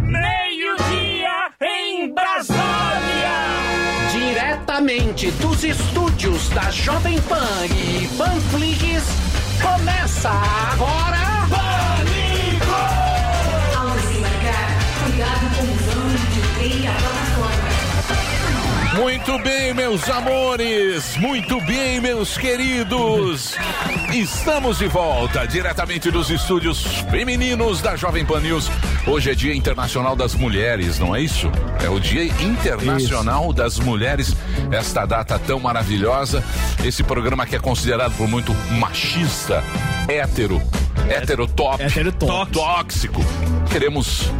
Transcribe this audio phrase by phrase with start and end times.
[0.00, 2.58] Meio-dia em Brasília!
[4.10, 9.04] Diretamente dos estúdios da Jovem Pan e Panflix,
[9.60, 11.18] começa agora.
[11.50, 12.78] Pânico!
[13.78, 17.07] Ao desembarcar, cuidado com os ângulos de trem a plataforma.
[18.98, 23.54] Muito bem, meus amores, muito bem, meus queridos.
[24.12, 28.68] Estamos de volta, diretamente dos estúdios femininos da Jovem Pan News.
[29.06, 31.48] Hoje é Dia Internacional das Mulheres, não é isso?
[31.80, 34.34] É o Dia Internacional das Mulheres,
[34.72, 36.42] esta data tão maravilhosa.
[36.84, 39.62] Esse programa que é considerado por muito machista,
[40.08, 40.60] hétero,
[41.10, 42.52] heterotop, Heterotop.
[42.52, 43.24] tóxico.
[43.70, 44.30] Queremos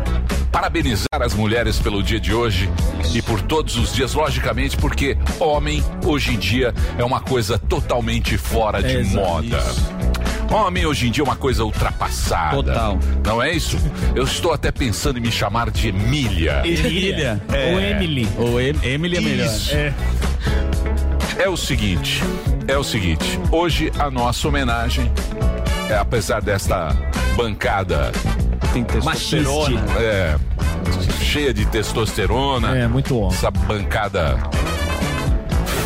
[0.52, 2.68] parabenizar as mulheres pelo dia de hoje
[3.14, 8.36] e por todos os dias, logicamente, porque homem hoje em dia é uma coisa totalmente
[8.36, 9.62] fora de Exato, moda.
[10.50, 12.56] Homem hoje em dia é uma coisa ultrapassada.
[12.56, 12.98] Total.
[13.24, 13.76] Não é isso?
[14.14, 16.62] Eu estou até pensando em me chamar de Emília.
[16.64, 17.40] Emília.
[17.52, 17.72] É.
[17.74, 18.28] Ou Emily.
[18.38, 19.46] Ou em, Emily é melhor.
[19.46, 19.74] Isso.
[21.38, 22.22] É o seguinte,
[22.66, 23.38] é o seguinte.
[23.52, 25.12] Hoje a nossa homenagem,
[25.88, 26.88] é, apesar desta
[27.36, 28.12] bancada
[28.72, 29.80] Tem testosterona.
[29.98, 30.36] é,
[31.22, 33.36] cheia de testosterona, É, muito homem.
[33.36, 34.36] essa bancada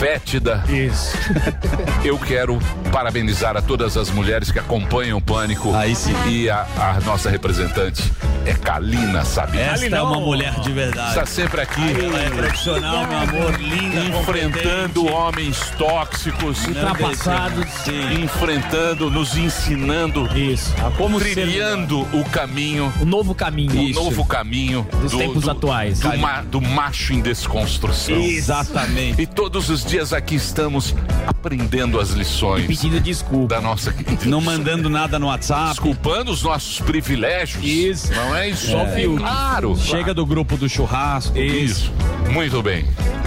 [0.01, 1.17] fétida, Isso.
[2.05, 2.59] eu quero
[2.93, 5.75] parabenizar a todas as mulheres que acompanham o Pânico.
[5.75, 6.15] Aí sim.
[6.29, 8.13] E a, a nossa representante
[8.45, 9.59] é Kalina, sabe?
[9.59, 11.09] Esta é uma mulher de verdade.
[11.11, 11.81] Está sempre aqui.
[11.81, 17.67] Ela é profissional, meu amor, linda, enfrentando homens tóxicos, Ultrapassados.
[17.85, 18.23] Sim.
[18.25, 20.73] enfrentando, nos ensinando, Isso.
[20.99, 23.73] Como ser trilhando o caminho, o novo caminho.
[23.81, 26.01] o novo caminho Dos tempos atuais.
[26.01, 28.17] do, ma- do macho em desconstrução.
[28.21, 29.23] Exatamente.
[29.23, 30.95] E todos os dias aqui estamos
[31.27, 33.55] aprendendo as lições Pedindo desculpa.
[33.55, 34.27] da nossa querida.
[34.27, 35.71] Não mandando nada no WhatsApp.
[35.71, 37.63] Desculpando os nossos privilégios.
[37.65, 38.13] Isso.
[38.13, 38.71] Não é isso?
[38.73, 39.23] Só filtro.
[39.23, 39.77] Claro.
[39.79, 41.39] Chega do grupo do churrasco.
[41.39, 41.93] Isso.
[42.31, 42.85] Muito bem.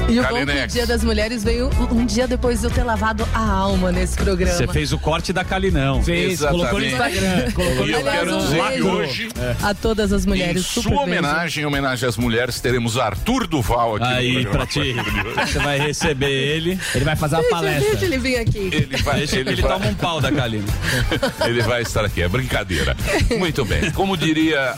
[0.07, 0.73] E o bom é que o Kalinex.
[0.73, 4.53] Dia das Mulheres veio um dia depois de eu ter lavado a alma nesse programa.
[4.55, 6.03] Você fez o corte da Calinão.
[6.03, 7.15] Fez, colocou no Exatamente.
[7.21, 7.51] Instagram.
[7.53, 9.29] Colocou E no eu Aliás, quero um dizer que hoje,
[9.63, 10.65] a todas as em mulheres.
[10.65, 11.19] super sua beijo.
[11.19, 15.03] homenagem, em homenagem às mulheres, teremos Arthur Duval aqui Aí, no pra programa.
[15.35, 15.51] ti.
[15.51, 16.79] Você vai receber ele.
[16.93, 17.89] Ele vai fazer uma palestra.
[17.91, 18.69] deixa ele vir aqui.
[18.71, 20.67] Ele vai, Deixa ele ele vai- toma um pau da Kalina.
[21.45, 22.95] ele vai estar aqui, é brincadeira.
[23.37, 23.91] Muito bem.
[23.91, 24.75] Como diria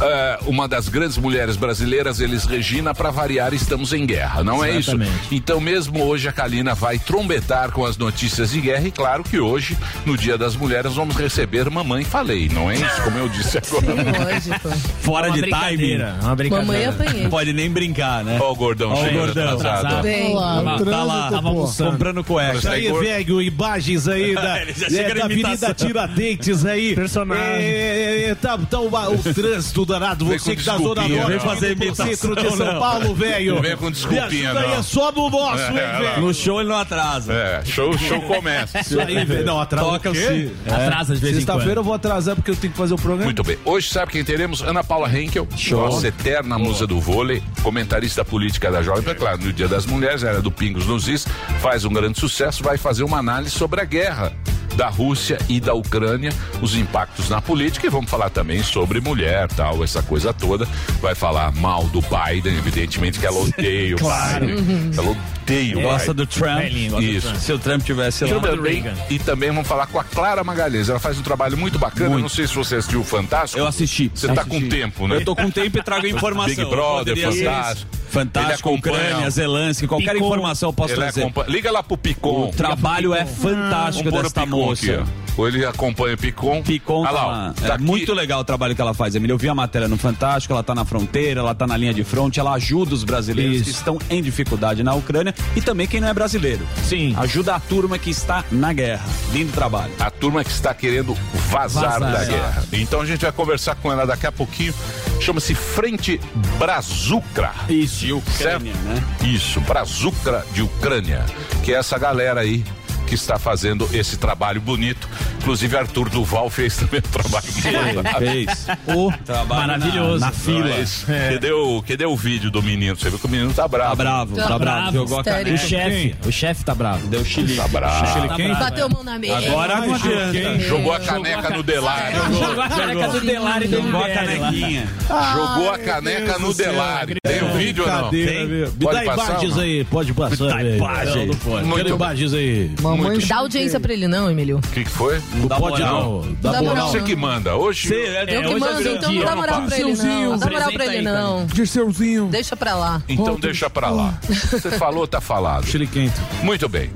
[0.00, 4.70] ah, uma das grandes mulheres brasileiras, eles, Regina, para variar, estamos em guerra, não é
[4.70, 4.90] isso?
[4.90, 5.34] Exatamente.
[5.34, 9.38] Então, mesmo hoje, a Kalina vai trombetar com as notícias de guerra, e claro que
[9.38, 13.02] hoje, no Dia das Mulheres, vamos receber Mamãe Falei, não é isso?
[13.02, 14.32] Como eu disse agora.
[14.32, 14.68] Lógico.
[15.00, 16.18] Fora Uma de brincadeira.
[16.22, 16.72] Uma brincadeira.
[16.72, 17.22] Mamãe apanhei.
[17.22, 18.38] Não pode nem brincar, né?
[18.40, 19.54] Ó, o gordão Ó o gordão.
[19.54, 20.02] atrasado.
[20.02, 22.58] Bem, Olá, Tá lá, Tava comprando cueca.
[22.58, 25.24] Isso aí, velho, imagens aí da, é, da.
[25.24, 26.94] Avenida Tiradentes aí.
[26.94, 27.64] Personagem.
[27.64, 32.34] É, é, tá, tá o, o trânsito danado, você que tá zona norte, fazer centro
[32.36, 32.78] de São.
[32.78, 33.54] Paulo, velho.
[33.56, 34.60] Não vem com desculpinha, não.
[34.74, 36.20] é só no nosso, hein, É, velho.
[36.22, 37.32] No show ele não atrasa.
[37.32, 38.80] É, show, show começa.
[38.80, 39.44] Isso aí, velho.
[39.46, 40.52] Não, atrasa Toca o o quê?
[40.64, 40.70] si.
[40.70, 43.24] Atrasa de vez em Sexta-feira eu vou atrasar porque eu tenho que fazer o programa.
[43.24, 43.56] Muito bem.
[43.64, 44.62] Hoje sabe quem teremos?
[44.62, 49.52] Ana Paula Henkel, nossa eterna musa do vôlei, comentarista política da Jovem Pan, claro, no
[49.52, 51.26] Dia das Mulheres, era do Pingos nos Is,
[51.60, 54.32] faz um grande sucesso, vai fazer uma análise sobre a guerra
[54.76, 59.48] da Rússia e da Ucrânia, os impactos na política e vamos falar também sobre mulher,
[59.48, 60.66] tal, essa coisa toda.
[61.00, 63.98] Vai falar mal do Biden, evidentemente que ela odeia o
[64.44, 64.90] Biden.
[64.96, 65.10] Ela
[65.42, 66.14] odeia o Gosta Biden.
[66.14, 66.90] do Trump.
[66.90, 67.28] Do Isso.
[67.28, 67.40] Trump.
[67.40, 68.30] Se o Trump tivesse lá.
[68.36, 70.88] E também, e também vamos falar com a Clara Magalhães.
[70.88, 72.10] Ela faz um trabalho muito bacana.
[72.10, 72.22] Muito.
[72.22, 73.58] Não sei se você assistiu o Fantástico.
[73.58, 74.10] Eu assisti.
[74.14, 74.60] Você tá Assisti.
[74.62, 75.16] com tempo, né?
[75.16, 76.54] Eu tô com tempo e trago informação.
[76.54, 77.90] Big Brother, Fantástico.
[78.08, 80.26] Fantástico, Ele acompanha- Ucrânia, Zelensky, qualquer Picon.
[80.26, 81.20] informação eu posso Ele trazer.
[81.22, 82.48] acompanha- Liga lá pro Picon.
[82.48, 84.40] O trabalho é fantástico Vamos pôr o desta
[84.74, 85.26] Picon aqui, ó.
[85.38, 86.62] Ou ele acompanha o Picon.
[86.62, 87.54] Picon Ah lá.
[87.62, 87.84] É Tá aqui.
[87.84, 89.34] muito legal o trabalho que ela faz, Emília.
[89.34, 92.02] Eu vi a matéria no Fantástico, ela tá na fronteira, ela tá na linha de
[92.04, 93.64] fronte, ela ajuda os brasileiros Isso.
[93.64, 96.66] que estão em dificuldade na Ucrânia e também quem não é brasileiro.
[96.84, 97.14] Sim.
[97.18, 99.04] Ajuda a turma que está na guerra.
[99.30, 99.92] Lindo trabalho.
[100.00, 101.14] A turma que está querendo
[101.50, 102.30] vazar, Vazar, da exato.
[102.30, 102.64] guerra.
[102.72, 104.72] Então a gente vai conversar com ela daqui a pouquinho.
[105.20, 106.18] Chama-se Frente
[106.58, 107.52] Brazucra.
[107.68, 108.62] Isso, e Certo?
[108.62, 109.02] Ucrânia, né?
[109.22, 111.24] Isso, Brazucra de Ucrânia,
[111.62, 112.64] que é essa galera aí
[113.06, 115.08] que está fazendo esse trabalho bonito.
[115.40, 118.18] Inclusive, Arthur Duval fez também um trabalho bonito.
[118.18, 118.66] Fez.
[118.96, 120.20] O trabalho Maravilhoso.
[120.20, 120.76] Na, na fila.
[120.78, 122.96] Mas, Cadê, o, cadê o vídeo do menino?
[122.96, 123.90] Você viu que o menino tá bravo.
[123.90, 124.80] Tá bravo, tá, Tá bravo.
[124.80, 125.20] bravo, Jogou a.
[125.20, 125.56] O caneca.
[125.56, 127.06] chefe, o chefe tá bravo.
[127.08, 127.22] Deu.
[127.56, 128.28] Tá bravo.
[128.28, 128.54] Tá bravo.
[128.58, 129.36] Bateu a mão na mesa.
[129.38, 130.58] Agora não adianta.
[130.60, 132.16] Jogou a caneca no Delário.
[132.32, 134.88] Jogou a caneca do Delari Jogou a canequinha.
[135.34, 137.16] Jogou a caneca no Delário.
[137.22, 138.10] Tem o vídeo ou não?
[138.10, 138.46] Tem?
[138.46, 140.48] Me Pode dá passar imagens aí, pode passar.
[140.48, 140.76] Dá velho.
[140.76, 141.16] imagens.
[141.16, 141.64] Não, não pode.
[141.64, 142.06] Muito Quero bem.
[142.06, 142.70] imagens aí.
[142.96, 143.28] Mamãe muito.
[143.28, 144.58] Dá audiência pra ele não, Emílio.
[144.58, 145.20] O que, que foi?
[145.34, 146.22] Não pode não.
[146.40, 146.90] Dá Dá moral, moral.
[146.90, 147.56] Você que manda.
[147.56, 147.92] Hoje.
[147.92, 150.30] Eu que hoje mando, é então não dá não moral pra ele não.
[150.30, 151.46] Não dá moral pra ele não.
[151.46, 152.26] Dirceuzinho.
[152.26, 153.02] Deixa pra lá.
[153.08, 154.18] Então deixa pra lá.
[154.22, 155.66] Você falou, tá falado.
[155.66, 156.20] Chiliquento.
[156.42, 156.90] Muito bem.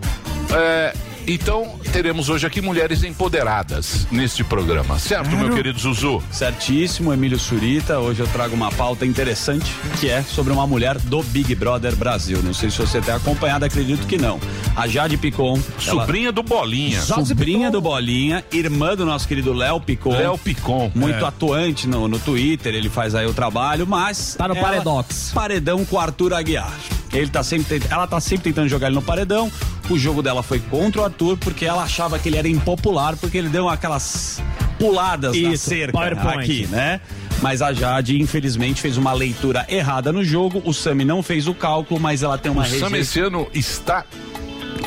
[0.53, 0.95] É,
[1.35, 6.23] então, teremos hoje aqui mulheres empoderadas neste programa, certo, meu querido Zuzu?
[6.31, 7.99] Certíssimo, Emílio Surita.
[7.99, 12.41] Hoje eu trago uma pauta interessante que é sobre uma mulher do Big Brother Brasil.
[12.43, 14.41] Não sei se você tem acompanhado, acredito que não.
[14.77, 17.01] A Jade Picon, ela- Sobrinha do Bolinha.
[17.01, 20.13] sobrinha do Bolinha, irmã do nosso querido Léo Picon.
[20.13, 20.91] Léo Picon.
[20.95, 24.35] Muito atuante no, no Twitter, ele faz aí o trabalho, mas.
[24.37, 25.31] Tá no ela- Paredox.
[25.35, 26.73] Paredão com Arthur Aguiar.
[27.13, 29.51] Ele tá sempre, ela tá sempre tentando jogar ele no paredão.
[29.89, 33.37] O jogo dela foi contra o Arthur porque ela achava que ele era impopular porque
[33.37, 34.41] ele deu aquelas
[34.79, 36.41] puladas na Isso, cerca PowerPoint.
[36.41, 37.01] aqui, né?
[37.43, 40.63] Mas a Jade, infelizmente, fez uma leitura errada no jogo.
[40.65, 44.05] O Sami não fez o cálculo, mas ela tem uma O rejeição esse ano está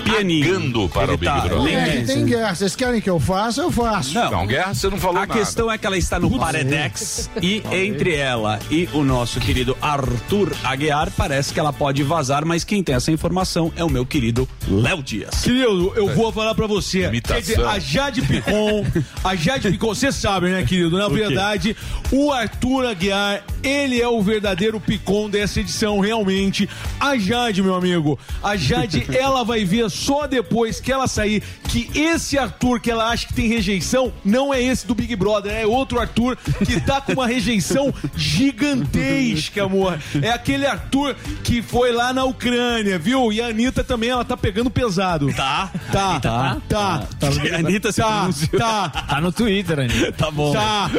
[0.03, 0.89] pianinho.
[0.89, 1.77] para Ele o Big tá Brother.
[1.77, 2.55] É, tem guerra.
[2.55, 3.61] Vocês querem que eu faça?
[3.61, 4.13] Eu faço.
[4.13, 5.39] Não, Não, guerra você não falou A nada.
[5.39, 10.51] questão é que ela está no Paredex e entre ela e o nosso querido Arthur
[10.63, 14.47] Aguiar, parece que ela pode vazar, mas quem tem essa informação é o meu querido
[14.67, 15.41] Léo Dias.
[15.43, 17.05] Querido, eu vou falar pra você.
[17.05, 17.35] Imitação.
[17.35, 18.85] Quer dizer, a Jade Picon,
[19.23, 20.97] a Jade Picon, você sabe, né, querido?
[20.97, 21.75] Na verdade,
[22.11, 26.69] o Arthur Aguiar, ele é o verdadeiro Picon dessa edição, realmente.
[26.99, 31.89] A Jade, meu amigo, a Jade, ela vai ver só depois que ela sair que
[31.95, 35.65] esse Arthur que ela acha que tem rejeição não é esse do Big Brother, é
[35.65, 39.99] outro Arthur que tá com uma rejeição gigantesca, amor.
[40.21, 43.31] É aquele Arthur que foi lá na Ucrânia, viu?
[43.31, 45.31] E a Anitta também, ela tá pegando pesado.
[45.33, 45.71] Tá?
[45.91, 46.57] Tá, Tá.
[46.67, 47.27] tá, tá.
[47.53, 48.59] A Anitta se Tá, pronunciou.
[48.59, 50.11] tá, Tá no Twitter, Anitta.
[50.11, 50.51] Tá bom.
[50.53, 50.89] tá.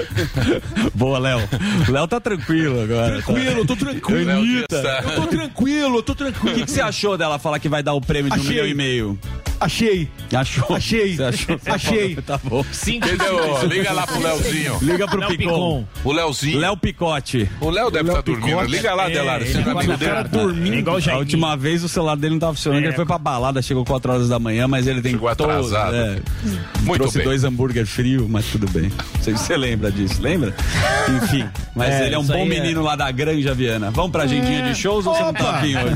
[0.94, 1.40] Boa, Léo.
[1.88, 3.22] Léo tá tranquilo agora.
[3.22, 4.66] Tranquilo, eu tô tranquilo.
[4.68, 6.54] Tá- Eu tô tranquilo, eu tô O tranquilo.
[6.56, 8.52] que, que você achou dela falar que vai dar o prêmio de um Achei.
[8.54, 9.18] milhão e meio?
[9.60, 10.76] Achei, Achou?
[10.76, 11.60] achei, Você achou?
[11.66, 12.16] achei.
[12.26, 12.64] Tá bom.
[12.72, 13.06] Cinco.
[13.06, 13.66] Entendeu?
[13.68, 14.78] Liga lá pro Léozinho.
[14.82, 15.44] Liga pro Léo Picon.
[15.44, 15.86] Picon.
[16.04, 16.58] O Léozinho.
[16.58, 17.48] Léo Picote.
[17.60, 18.62] O Léo deve estar Léo dormindo.
[18.70, 19.46] Liga lá, Delário.
[19.46, 20.44] Você ele não é amigo acorda dele?
[20.44, 20.74] dormindo.
[20.74, 22.86] É igual o A última vez o celular dele não tava funcionando, É.
[22.88, 25.94] ele foi pra balada, chegou 4 horas da manhã, mas ele tem Chegou todo- atrasado.
[25.94, 26.18] é,
[26.80, 27.26] Muito trouxe bem.
[27.26, 28.90] dois hambúrguer frio, mas tudo bem.
[29.14, 30.54] Não sei se você lembra disso, lembra?
[31.22, 33.90] Enfim, mas É, ele é um isso bom é- menino lá da Granja Viana.
[33.90, 35.94] Vamos pra agendinha de shows ou você não tá afim hoje?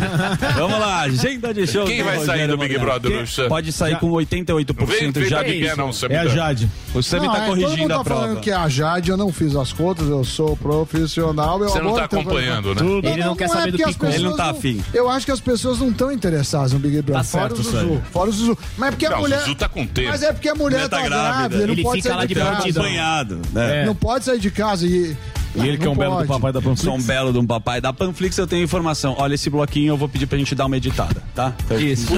[0.56, 1.88] Vamos lá, agenda de shows.
[1.88, 2.78] Quem vai sair do Big.
[2.78, 3.48] Brother, Sam?
[3.48, 6.06] Pode sair com 88% Vem, vem já de é, não, Sam.
[6.10, 6.70] É a Jade.
[6.94, 8.20] O Sami Não, tá é, todo mundo corrigindo tá a prova.
[8.20, 11.58] falando que é a Jade, eu não fiz as contas, eu sou profissional.
[11.58, 13.10] Você não tá acompanhando, né?
[13.10, 14.06] Ele não quer é saber do Picon.
[14.06, 14.82] Ele não tá afim.
[14.94, 17.22] Eu acho que as pessoas não estão interessadas no Big Brother.
[17.22, 18.02] Tá fora o Zuzu.
[18.12, 18.58] Fora o Zuzu.
[18.76, 19.40] Mas é porque a Não, o mulher.
[19.40, 20.08] Zuzu tá com tempo.
[20.08, 21.66] Mas é porque a mulher Mulher tá tá, grávida.
[21.66, 22.38] Não Ele fica lá de.
[22.40, 23.82] Acompanhado, né?
[23.82, 23.86] É.
[23.86, 25.16] Não pode sair de casa e.
[25.64, 27.06] E ele que é um belo do papai da Sou um Panflix.
[27.06, 29.14] belo de um papai da Panflix, eu tenho informação.
[29.19, 31.52] Olha, esse bloquinho eu vou pedir pra gente dar uma editada, tá?
[31.78, 32.12] Isso.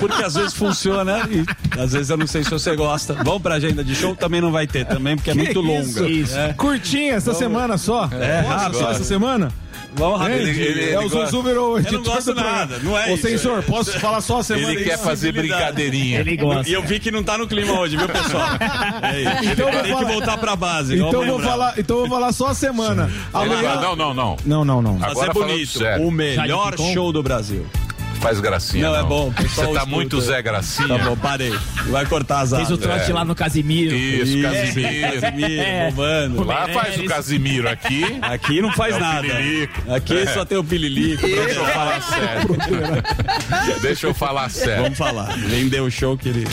[0.00, 1.44] Porque às vezes funciona e
[1.78, 3.14] às vezes eu não sei se você gosta.
[3.14, 6.08] Vamos pra agenda de show, também não vai ter também, porque é muito longa.
[6.08, 6.36] Isso.
[6.36, 6.52] É.
[6.52, 8.08] Curtinha essa semana só.
[8.12, 8.78] É, rápido.
[8.78, 9.50] só essa semana?
[9.94, 10.38] Vamos rápido.
[10.40, 11.08] Ele- ele- é o.
[11.08, 13.28] Zuzu virou o Eu não gosto nada, não é Ô, isso.
[13.28, 14.72] censor, posso falar só a semana?
[14.72, 16.20] Ele quer fazer brincadeirinha.
[16.20, 16.68] Ele gosta.
[16.68, 18.48] E eu vi que não tá no clima hoje, viu, pessoal?
[19.02, 19.52] É isso.
[19.52, 20.96] Então Tem que falar- voltar pra base.
[20.98, 23.04] Então vou falar, então eu vou falar só a semana.
[23.04, 23.74] Ele Amanhã...
[23.80, 24.36] Não, não, não.
[24.44, 24.98] Não, não, não.
[25.02, 25.80] Agora falando bonito.
[26.00, 27.66] O melhor show do Brasil.
[28.22, 28.88] Faz gracinha.
[28.88, 30.86] Não, é bom, o pessoal Você tá muito Zé Gracinha.
[30.96, 31.52] Tá bom, parei.
[31.88, 32.78] Vai cortar as Fez o asas.
[32.78, 33.94] trote lá no Casimiro.
[33.96, 35.20] Isso, Casimiro.
[35.20, 35.90] Casimiro, É.
[35.90, 36.44] bombando.
[36.44, 37.04] Lá faz o.
[37.04, 38.04] Casimiro aqui.
[38.22, 39.22] Aqui não faz É nada.
[39.28, 39.92] pililico.
[39.92, 40.26] Aqui É.
[40.26, 41.26] só tem o pililico.
[41.26, 42.56] Deixa eu falar sério.
[43.82, 44.82] Deixa eu falar sério.
[44.84, 45.36] Vamos falar.
[45.36, 46.46] Vendeu o show que ele.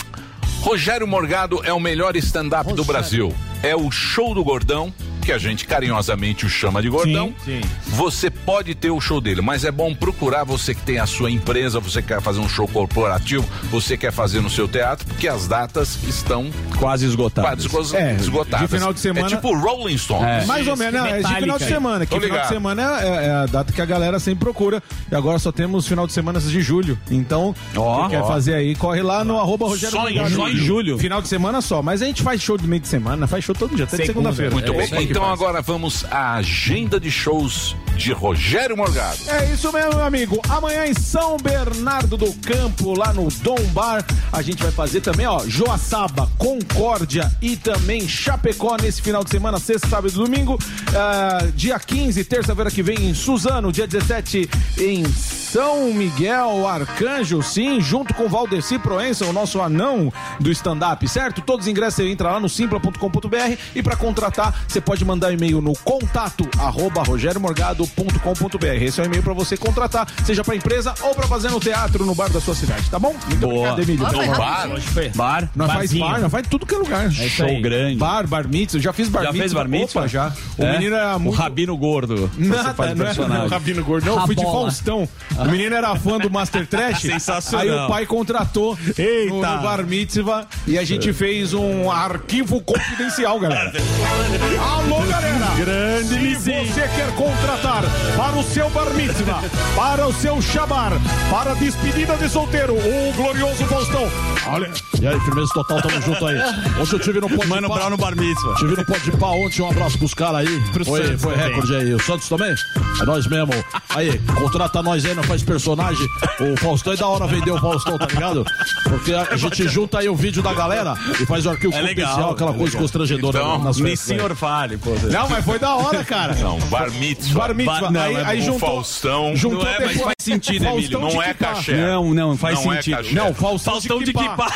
[0.62, 3.32] Rogério Morgado é o melhor stand-up do Brasil.
[3.62, 7.32] É o show do gordão, que a gente carinhosamente o chama de gordão.
[7.44, 7.68] Sim, sim.
[7.88, 11.30] Você pode ter o show dele, mas é bom procurar você que tem a sua
[11.30, 15.46] empresa, você quer fazer um show corporativo, você quer fazer no seu teatro, porque as
[15.46, 17.46] datas estão Quase esgotado.
[17.68, 18.70] quase É, de esgotadas.
[18.70, 20.46] final de semana- É tipo Rolling Stones.
[20.46, 22.06] Mais ou menos, não, é de final de semana.
[22.06, 24.82] Que Tô final de semana é, é- é a data que a galera sempre procura.
[25.10, 26.98] E agora só temos final de semana de julho.
[27.10, 28.26] Então, Ó, quem quer ó.
[28.26, 30.30] fazer aí, corre lá no arroba Rogério Só em Morgado.
[30.34, 30.56] julho.
[30.64, 30.98] julho.
[30.98, 31.82] Final de semana só.
[31.82, 34.06] Mas a gente faz show de meio de semana, faz show todo dia, até de
[34.06, 34.32] Segunda.
[34.32, 34.50] segunda-feira.
[34.52, 35.09] Muito É bem.
[35.10, 35.40] Então faz.
[35.40, 39.18] agora vamos à agenda de shows de Rogério Morgado.
[39.28, 40.40] É isso mesmo, meu amigo.
[40.48, 45.26] Amanhã em São Bernardo do Campo, lá no Dom Bar, a gente vai fazer também,
[45.26, 50.58] ó, Joaçaba, Concórdia e também Chapecó nesse final de semana, sexta, sábado e domingo.
[50.96, 54.48] Ah, dia 15, terça-feira que vem em Suzano, dia 17
[54.78, 61.42] em São Miguel Arcanjo, sim, junto com Valdeci Proença, o nosso anão do stand-up, certo?
[61.42, 65.32] Todos os ingressos você entra lá no simpla.com.br e para contratar, você pode mandar um
[65.32, 68.66] e-mail no contato arroba rogeriomorgado.com.br.
[68.82, 72.04] Esse é o e-mail pra você contratar, seja pra empresa ou pra fazer no teatro,
[72.04, 73.14] no bar da sua cidade, tá bom?
[73.26, 73.72] Muito Boa.
[73.72, 74.06] obrigado, Emílio.
[74.08, 74.38] Pelo rápido.
[74.38, 75.10] bar.
[75.14, 75.50] Bar.
[75.54, 77.06] Nós faz bar, nós faz tudo que é lugar.
[77.06, 77.96] É Show grande.
[77.96, 79.42] Bar, bar mitzvah, já fiz bar Já mitzvah.
[79.42, 80.00] fez bar mitzvah?
[80.00, 80.32] Opa, já.
[80.58, 80.72] O É?
[80.72, 81.36] menino era O muito...
[81.38, 82.30] Rabino Gordo.
[82.38, 83.46] Você Nada, faz o não é personagem.
[83.46, 84.42] o Rabino Gordo, não, eu fui de.
[84.42, 85.08] Faustão.
[85.38, 87.02] O menino era fã do Master Trash.
[87.20, 87.60] Sensacional.
[87.66, 89.30] Aí o pai contratou Eita.
[89.32, 93.72] no, no Bar Mitzvah e a gente fez um arquivo confidencial, galera.
[94.92, 95.46] Alô, galera!
[95.56, 97.84] Grande Se você quer contratar
[98.16, 99.40] para o seu Bar Mitzvah,
[99.76, 100.92] para o seu Shabar,
[101.30, 104.08] para a despedida de solteiro, o glorioso Faustão.
[104.48, 104.70] Olha,
[105.00, 106.36] E aí, firmeza total, tamo junto aí.
[106.80, 107.68] Ontem eu tive no Pode Mano.
[107.68, 108.54] Brown no bar mitzvah.
[108.56, 110.60] Tive no Pode Pá ontem, um abraço pros caras aí.
[110.72, 111.94] Pro foi Santos foi recorde aí.
[111.94, 112.54] O Santos também?
[113.00, 113.52] É nós mesmo.
[113.90, 116.06] Aí, contrata nós aí, não faz personagem.
[116.40, 118.44] O Faustão é da hora vender o Faustão, tá ligado?
[118.84, 121.80] Porque a, a gente junta aí o vídeo da galera e faz o arquivo É
[121.82, 122.80] legal, confidencial, aquela é coisa legal.
[122.82, 124.06] constrangedora Então, nas Nem festas.
[124.16, 124.78] senhor fale,
[125.10, 126.34] não, mas foi da hora, cara.
[126.36, 127.48] Não, bar mitzvah.
[127.48, 127.80] Bar Mitzvah.
[127.80, 129.36] Ba- não, aí, é aí o juntou, Faustão.
[129.36, 131.08] juntou Não é, depois- sentido, Faustão Emílio.
[131.08, 131.72] de Não é cachê.
[131.74, 132.96] Não, não, faz Não é sentido.
[132.96, 133.14] cachê.
[133.14, 134.48] Não, Faustão, Faustão de Kipá.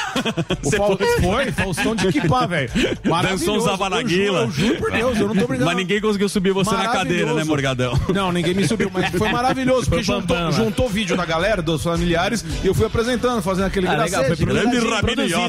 [0.63, 2.71] O Fau- Foi, Faustão de Kipá, velho.
[3.25, 3.57] Dançou
[3.91, 4.37] na Eu juro-.
[4.37, 5.65] Eu juro por Deus, eu não tô brincando.
[5.67, 7.45] Mas ninguém conseguiu subir você na cadeira, né.
[7.45, 7.99] Morgadão?
[8.15, 11.83] Não, ninguém me subiu, mas foi maravilhoso, porque Foi juntou, juntou vídeo da galera, dos
[11.83, 14.77] familiares, e eu fui apresentando, fazendo aquele Ah, legal, foi Grande.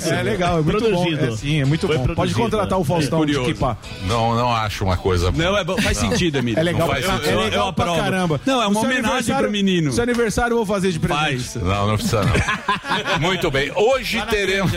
[0.10, 1.28] É legal, é muito Produzido.
[1.28, 1.34] bom.
[1.34, 2.16] É, sim, é muito Foi bom.
[2.16, 3.36] Pode contratar o Faustão de.
[3.46, 3.78] Kipá.
[4.08, 5.32] Não, não acho uma coisa.
[5.32, 6.60] Não, é bom, faz sentido, Emílio.
[6.60, 7.30] É legal, é, sentido.
[7.30, 8.40] é legal eu pra caramba.
[8.46, 9.92] Não, é uma homenagem pro menino.
[10.16, 11.44] Aniversário eu vou fazer de presente.
[11.44, 11.56] Faz.
[11.56, 13.20] Não, não precisa não.
[13.20, 13.70] Muito bem.
[13.76, 14.72] Hoje teremos.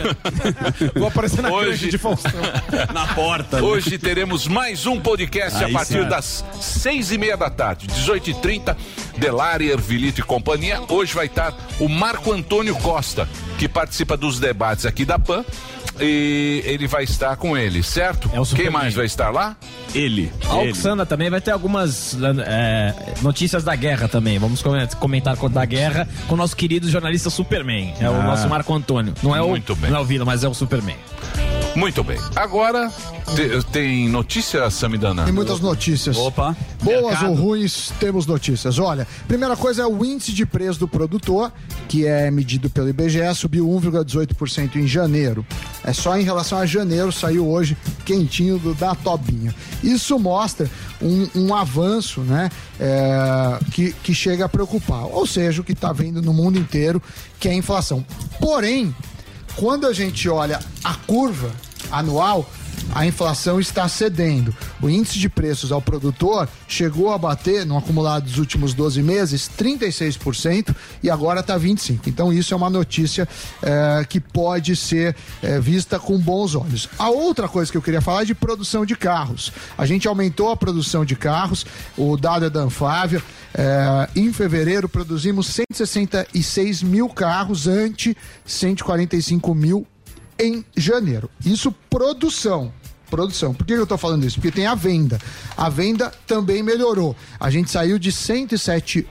[0.93, 2.31] Vou aparecer na Hoje- de Faustão.
[2.93, 3.57] Na porta.
[3.61, 3.63] né?
[3.63, 6.09] Hoje teremos mais um podcast Aí a partir sim.
[6.09, 8.77] das seis e meia da tarde, 18 e 30
[9.17, 10.81] Delari, Ervilito e companhia.
[10.89, 13.27] Hoje vai estar o Marco Antônio Costa,
[13.57, 15.45] que participa dos debates aqui da PAN.
[15.99, 18.29] E ele vai estar com ele, certo?
[18.33, 19.55] É o Quem mais vai estar lá?
[19.93, 20.31] Ele.
[20.49, 20.71] A ele.
[20.71, 24.37] Oxana também vai ter algumas é, notícias da guerra também.
[24.39, 27.93] Vamos come- comentar com da guerra com o nosso querido jornalista Superman.
[27.99, 29.13] É o nosso Marco Antônio.
[29.21, 29.89] Não é o, Muito bem.
[29.91, 30.95] Não é o Vila, mas é o Superman.
[31.75, 32.17] Muito bem.
[32.35, 32.91] Agora
[33.35, 35.23] te- tem notícia, Samidana?
[35.23, 36.17] Tem muitas notícias.
[36.17, 36.55] Opa.
[36.81, 37.29] Boas Mercado.
[37.29, 38.79] ou ruins, temos notícias.
[38.79, 41.51] Olha, primeira coisa é o índice de preço do produtor,
[41.87, 45.45] que é medido pelo IBGE, subiu 1,18% em janeiro.
[45.83, 49.53] É só em relação a janeiro, saiu hoje quentinho do, da Tobinha.
[49.83, 50.69] Isso mostra
[51.01, 52.49] um, um avanço, né,
[52.79, 55.05] é, que, que chega a preocupar.
[55.05, 57.01] Ou seja, o que está vendo no mundo inteiro,
[57.39, 58.05] que é a inflação.
[58.39, 58.93] Porém,
[59.59, 61.51] quando a gente olha a curva
[61.91, 62.49] anual,
[62.93, 64.55] a inflação está cedendo.
[64.81, 69.49] O índice de preços ao produtor chegou a bater, no acumulado dos últimos 12 meses,
[69.57, 72.07] 36% e agora está 25%.
[72.07, 73.27] Então, isso é uma notícia
[73.61, 76.89] eh, que pode ser eh, vista com bons olhos.
[76.97, 79.51] A outra coisa que eu queria falar é de produção de carros.
[79.77, 81.65] A gente aumentou a produção de carros,
[81.97, 83.21] o dado é da Anfávia.
[83.53, 89.87] eh, em fevereiro, produzimos 166 mil carros, ante 145 mil
[90.39, 91.29] em janeiro.
[91.45, 92.71] Isso produção.
[93.09, 93.53] Produção.
[93.53, 94.35] Por que eu tô falando isso?
[94.37, 95.19] Porque tem a venda.
[95.57, 97.15] A venda também melhorou.
[97.39, 99.07] A gente saiu de 107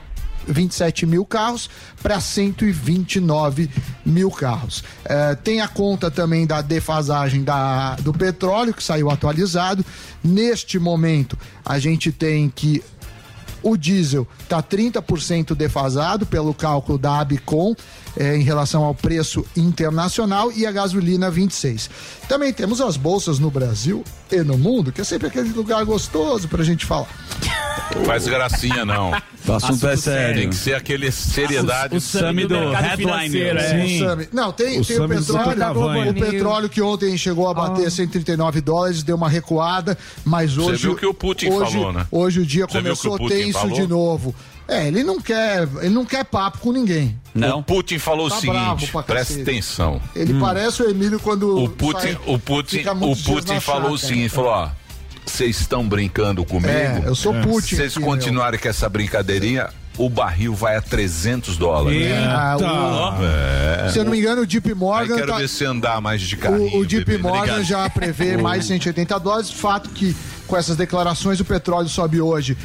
[0.47, 1.69] 27 mil carros
[2.01, 3.69] para 129
[4.05, 4.83] mil carros.
[5.05, 9.85] Eh, tem a conta também da defasagem da, do petróleo, que saiu atualizado.
[10.23, 12.83] Neste momento, a gente tem que
[13.61, 17.75] o diesel está 30% defasado pelo cálculo da Abicom
[18.17, 21.89] eh, em relação ao preço internacional e a gasolina 26.
[22.27, 26.47] Também temos as bolsas no Brasil e no mundo, que é sempre aquele lugar gostoso
[26.47, 27.07] para a gente falar.
[28.05, 29.11] Faz gracinha, não.
[29.47, 30.41] O assunto é sério.
[30.41, 31.95] Tem que ser aquele seriedade.
[31.95, 33.41] O Sami do, do headline.
[33.41, 33.87] é.
[33.87, 34.03] Sim.
[34.03, 36.09] O Não, tem, O tem o, petróleo.
[36.11, 40.81] O petróleo que ontem chegou a bater 139 dólares, deu uma recuada, mas Você hoje.
[40.83, 42.05] viu o que o Putin hoje, falou, né?
[42.11, 43.75] Hoje o dia Você viu o começou o tenso falou?
[43.75, 44.35] de novo.
[44.69, 47.19] É, ele não quer, ele não quer papo com ninguém.
[47.35, 47.63] O Não.
[47.63, 49.99] Putin falou Tá o seguinte, presta atenção.
[50.15, 51.63] Ele parece o Emílio quando.
[51.63, 54.69] O Putin, sai- o Putin, o Putin falou o seguinte, falou, ó,
[55.25, 56.69] vocês estão brincando comigo?
[56.69, 57.67] É, eu sou Putin.
[57.67, 61.99] Se vocês continuarem com essa brincadeirinha, o barril vai a 300 dólares.
[62.07, 62.15] meu.
[62.29, 62.55] Ah,
[63.87, 65.15] o- Se eu não me engano, o Deep Aí Morgan.
[65.15, 66.75] quero tá- ver se andar mais de carrinho.
[66.75, 67.21] O, o Deep bebê.
[67.23, 67.63] Morgan Obrigado.
[67.63, 69.49] já prevê mais de 180 dólares.
[69.51, 70.15] Fato que,
[70.47, 72.55] com essas declarações, o petróleo sobe hoje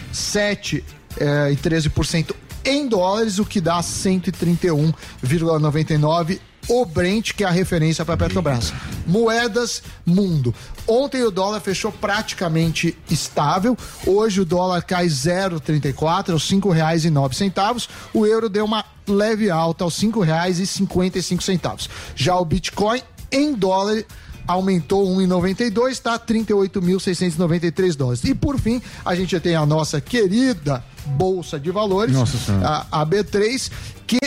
[1.18, 8.16] 7,13% em dólares, o que dá 131,99 o Brent, que é a referência para a
[8.16, 8.72] Petrobras.
[9.06, 10.54] Moedas mundo.
[10.86, 13.76] Ontem o dólar fechou praticamente estável.
[14.06, 17.88] Hoje o dólar cai 0,34 aos R$ 5,09.
[18.12, 21.88] O euro deu uma leve alta aos R$ 5,55.
[22.14, 24.04] Já o Bitcoin em dólar
[24.46, 28.24] aumentou 1,92, está 38.693 dólares.
[28.24, 32.14] E por fim, a gente tem a nossa querida Bolsa de Valores,
[32.62, 33.70] a, a B3,
[34.06, 34.18] que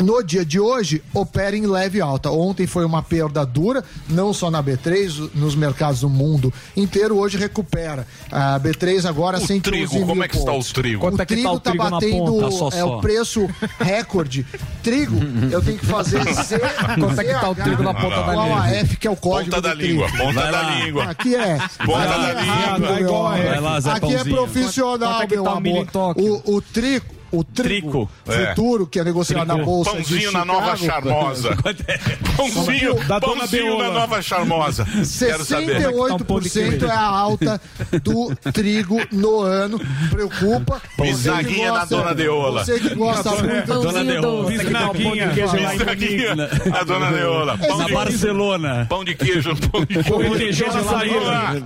[0.00, 2.30] no dia de hoje opera em leve alta.
[2.30, 7.16] Ontem foi uma perda dura, não só na B3, nos mercados do mundo inteiro.
[7.18, 8.06] Hoje recupera.
[8.30, 10.72] A B3 agora O 111 trigo, mil como é que está o pontos.
[10.72, 11.00] trigo?
[11.00, 12.44] Quanto é que tá o tá trigo na batendo ponta?
[12.44, 12.98] Tá só, é, só.
[12.98, 14.46] o preço recorde.
[14.82, 15.16] Trigo,
[15.50, 16.58] eu tenho que fazer C,
[16.98, 18.62] Quanto é que tá o trigo na ponta da língua?
[18.62, 20.24] a F, que é o código Ponta da língua, trigo.
[20.24, 21.04] ponta da língua.
[21.04, 21.58] Aqui é.
[21.84, 23.80] Ponta aqui da é língua.
[23.80, 25.86] Zé Aqui é profissional, é meu o amor.
[26.16, 28.42] O, o trigo, o trigo, Trico.
[28.42, 28.48] É.
[28.48, 31.56] futuro, que é negociado na bolsa de Pãozinho na Chicago, nova charmosa.
[32.36, 34.84] Pãozinho, Da dona pãozinho na nova charmosa.
[35.18, 35.80] Quero saber.
[35.88, 37.60] 68% é a alta
[38.02, 39.80] do trigo no ano.
[40.10, 40.80] Preocupa.
[41.00, 42.64] Bisnaguinha na dona Deola.
[42.64, 43.66] Você que gosta muito.
[43.66, 44.50] Dona Pãozinho Deola.
[44.50, 45.26] Bisnaguinha.
[45.28, 46.32] Bisnaguinha,
[46.80, 47.58] a dona Neola.
[47.58, 48.86] Pão Na de, Barcelona.
[48.88, 50.64] pão de queijo, pão de Pão de queijo.
[50.64, 50.80] queijo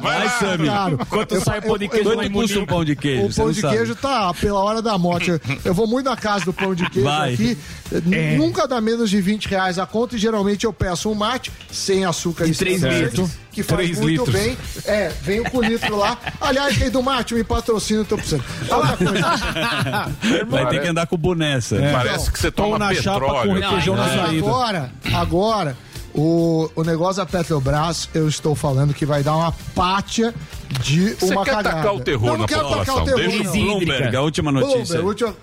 [0.01, 0.29] Vai.
[0.29, 0.69] Sami.
[1.09, 2.73] Quanto sai o pão de queijo lá em Quanto custa Munique?
[2.73, 3.27] pão de queijo?
[3.27, 5.31] O pão de queijo tá pela hora da morte.
[5.65, 7.35] Eu- vou muito na casa do pão de queijo Vai.
[7.35, 7.59] aqui.
[8.07, 11.53] N- Nunca dá menos de 20 reais a conta e geralmente eu peço um mate
[11.71, 13.31] sem açúcar e, três sem azeite, litros.
[13.53, 14.35] Que faz Três muito litros.
[14.35, 14.59] bem.
[14.85, 16.19] É, vem com litro lá.
[16.41, 18.43] Aliás, rei do mate, me patrocina, eu tô precisando.
[18.69, 20.45] Outra coisa.
[20.49, 21.77] Vai ter que andar com bonessa.
[21.93, 23.61] Parece que você toma na chapa com petróleo.
[23.61, 24.47] requeijão na saída.
[24.47, 25.77] Agora, agora,
[26.15, 30.33] o, o negócio da Petrobras, eu estou falando que vai dar uma pátia
[30.81, 31.77] de Você uma quer cagada.
[31.77, 33.03] tacar o terror não, não na quero tacar população?
[33.03, 33.51] o terror, Deixa não.
[33.51, 35.01] o- Bloomberg, a última notícia.
[35.01, 35.35] Bloomberg, última-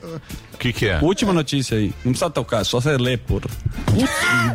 [0.53, 0.99] O que que é?
[1.01, 1.87] Última notícia aí.
[2.05, 3.45] Não precisa tocar, só você lê, porra.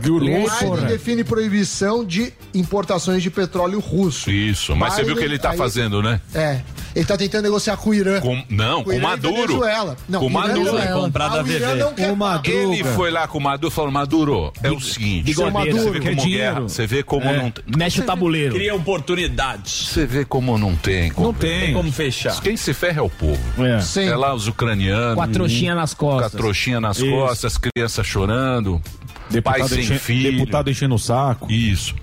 [0.01, 4.31] Biden define proibição de importações de petróleo russo.
[4.31, 6.21] Isso, mas você Biden- viu o que ele tá aí- fazendo, né?
[6.35, 6.61] É.
[6.97, 8.21] Ele tá tentando negociar com o Irã.
[8.21, 9.61] Com, não, com o Maduro.
[10.09, 10.55] Não, Com Maduro.
[10.55, 10.85] Venezuela.
[10.93, 12.73] Vai comprar da Ah, o Irã não quer O Maduro.
[12.73, 15.35] Ele foi lá com o Maduro e falou: Maduro, é o seguinte.
[15.35, 16.43] Seu Maduro, Você vê quer como dinheiro.
[16.55, 17.65] guerra, você vê como não tem.
[17.77, 18.55] Mexe o tabuleiro.
[18.55, 19.89] Cria oportunidades.
[19.89, 21.11] Você vê como não tem.
[21.11, 21.27] Como...
[21.29, 21.61] Não tem.
[21.61, 22.41] Tem como fechar.
[22.41, 23.39] Quem se ferra é o povo.
[23.63, 23.79] É.
[23.81, 24.09] Sim.
[24.09, 25.15] É lá os ucranianos.
[25.17, 26.33] Com a trouxinha nas Com a costas.
[26.33, 28.81] trouxinha nas costas, as crianças chorando.
[28.81, 30.33] pai Deputado, sem enche- filho.
[30.33, 31.51] deputado enchendo o saco.
[31.53, 31.95] Isso.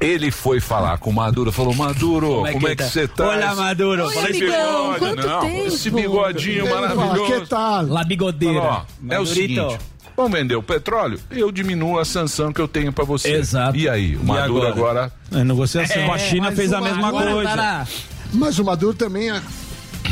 [0.00, 3.26] Ele foi falar com o Maduro, falou: Maduro, como é que, você tá?
[3.28, 4.06] Olha, Maduro.
[4.06, 5.66] Oi, amigão, bigode, quanto não, tempo?
[5.66, 7.40] Esse bigodinho maravilhoso.
[7.40, 7.86] que tal?
[7.86, 8.60] La bigodeira.
[8.60, 9.78] Falou, ó, é o seguinte.
[10.16, 11.18] Vamos vender o petróleo?
[11.30, 13.32] Eu diminuo a sanção que eu tenho pra você.
[13.32, 13.76] Exato.
[13.76, 15.12] E aí, o Maduro agora?
[15.32, 16.12] É negociação.
[16.12, 17.50] a China fez a mesma agora coisa.
[17.50, 17.86] Tará.
[18.32, 19.42] Mas o Maduro também é,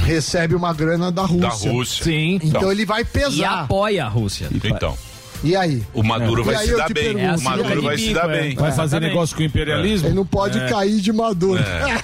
[0.05, 1.71] recebe uma grana da Da Rússia.
[1.71, 2.05] Rússia.
[2.05, 2.41] Sim.
[2.43, 3.61] Então ele vai E pesar.
[3.63, 4.49] apoia a Rússia.
[4.65, 4.97] Então,
[5.45, 5.83] E aí?
[5.93, 7.05] o Maduro E vai aí se dar bem.
[7.05, 8.41] pergunto, É o Maduro sinuca vai se dar é.
[8.43, 8.55] bem.
[8.55, 10.09] Vai fazer negócio com o imperialismo?
[10.09, 11.63] Ele não pode cair de Maduro.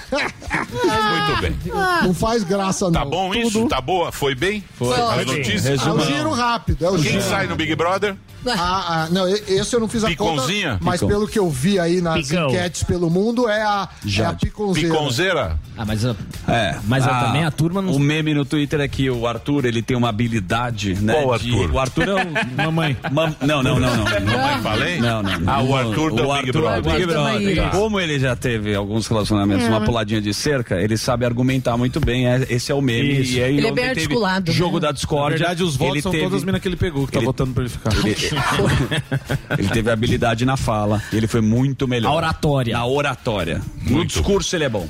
[0.09, 1.55] Muito bem.
[2.03, 2.91] Não faz graça, não.
[2.93, 3.67] Tá bom isso?
[3.67, 4.11] Tá boa?
[4.11, 4.63] Foi bem?
[4.75, 4.93] Foi.
[4.99, 5.85] As notícias?
[5.85, 6.85] É o giro rápido.
[6.85, 7.21] É o Quem giro.
[7.23, 8.15] sai no Big Brother?
[8.47, 10.71] Ah, ah, não, esse eu não fiz a Piconzinha?
[10.73, 12.47] conta, mas pelo que eu vi aí nas Picão.
[12.47, 14.89] enquetes pelo mundo, é a, é a piconzeira.
[14.89, 15.59] Piconzeira?
[15.77, 16.15] Ah, mas, a-
[16.47, 16.77] É.
[16.85, 17.91] mas a- Ah, também a turma não.
[17.91, 21.21] O meme no Twitter é que o Arthur, ele tem uma habilidade, né?
[21.21, 21.71] Qual de- Arthur?
[21.73, 22.17] O Arthur é o...
[22.63, 22.95] Mamãe.
[23.11, 24.03] Mam- Não, não, não, não.
[24.25, 24.99] Mamãe falei?
[24.99, 25.31] Não, não.
[25.47, 26.81] Ah, o Arthur do o Big Arthur Brother.
[26.81, 27.69] Big Arthur Brother.
[27.71, 32.27] Como ele já teve alguns relacionamentos, uma puladinha de cerca, ele sabe argumentar muito bem.
[32.27, 33.21] é- Esse é o meme.
[33.21, 33.33] Isso.
[33.33, 34.81] E aí Ele é bem teve articulado, Jogo né?
[34.81, 35.37] da Na discórdia.
[35.39, 37.25] verdade, os votos ele são teve- todas as minas que ele pegou, que tá ele-
[37.25, 37.91] votando pra ele ficar.
[37.93, 38.15] Ele,
[39.57, 41.01] ele teve habilidade na fala.
[41.11, 42.09] Ele foi muito melhor.
[42.11, 42.73] A oratória.
[42.73, 43.61] Na oratória.
[43.83, 44.87] No Muito discurso ele é bom.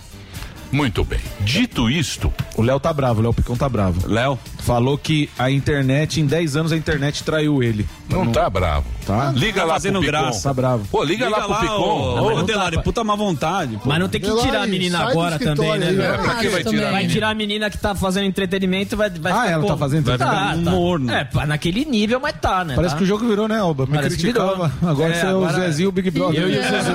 [0.71, 1.19] Muito bem.
[1.39, 4.07] Dito isto, O Léo tá bravo, o Léo Picão tá bravo.
[4.07, 4.37] Léo?
[4.69, 7.87] Falou que a internet, em 10 anos, a internet traiu ele.
[8.07, 8.85] não tá bravo.
[9.03, 9.31] Tá?
[9.35, 10.11] Liga Tá lá fazendo pro Picon.
[10.11, 10.47] graça.
[10.49, 10.85] Tá bravo.
[10.91, 11.73] Pô, liga, lá pro Picon.
[11.73, 13.77] Ô, mas ô, não Delari, tá- puta má vontade.
[13.77, 13.89] pô.
[13.89, 15.91] Mas não tem que Delari, tirar a menina agora também, né?
[15.93, 16.17] vai.
[16.19, 17.13] Pra que vai tirar a Vai menina?
[17.13, 19.73] tirar a menina que tá fazendo entretenimento vai, vai Ah, ficar ela como?
[19.73, 21.11] tá fazendo Vai ficar Tá, morno.
[21.11, 22.75] É, pá, naquele nível, mas tá, né?
[22.75, 22.97] Parece tá?
[22.99, 23.87] que o jogo virou, né, Alba?
[23.87, 24.71] Me Parece que criticava.
[24.85, 26.41] Agora É, você é o Zezinho, o Big Brother.
[26.43, 26.91] Eu e o Zuzu.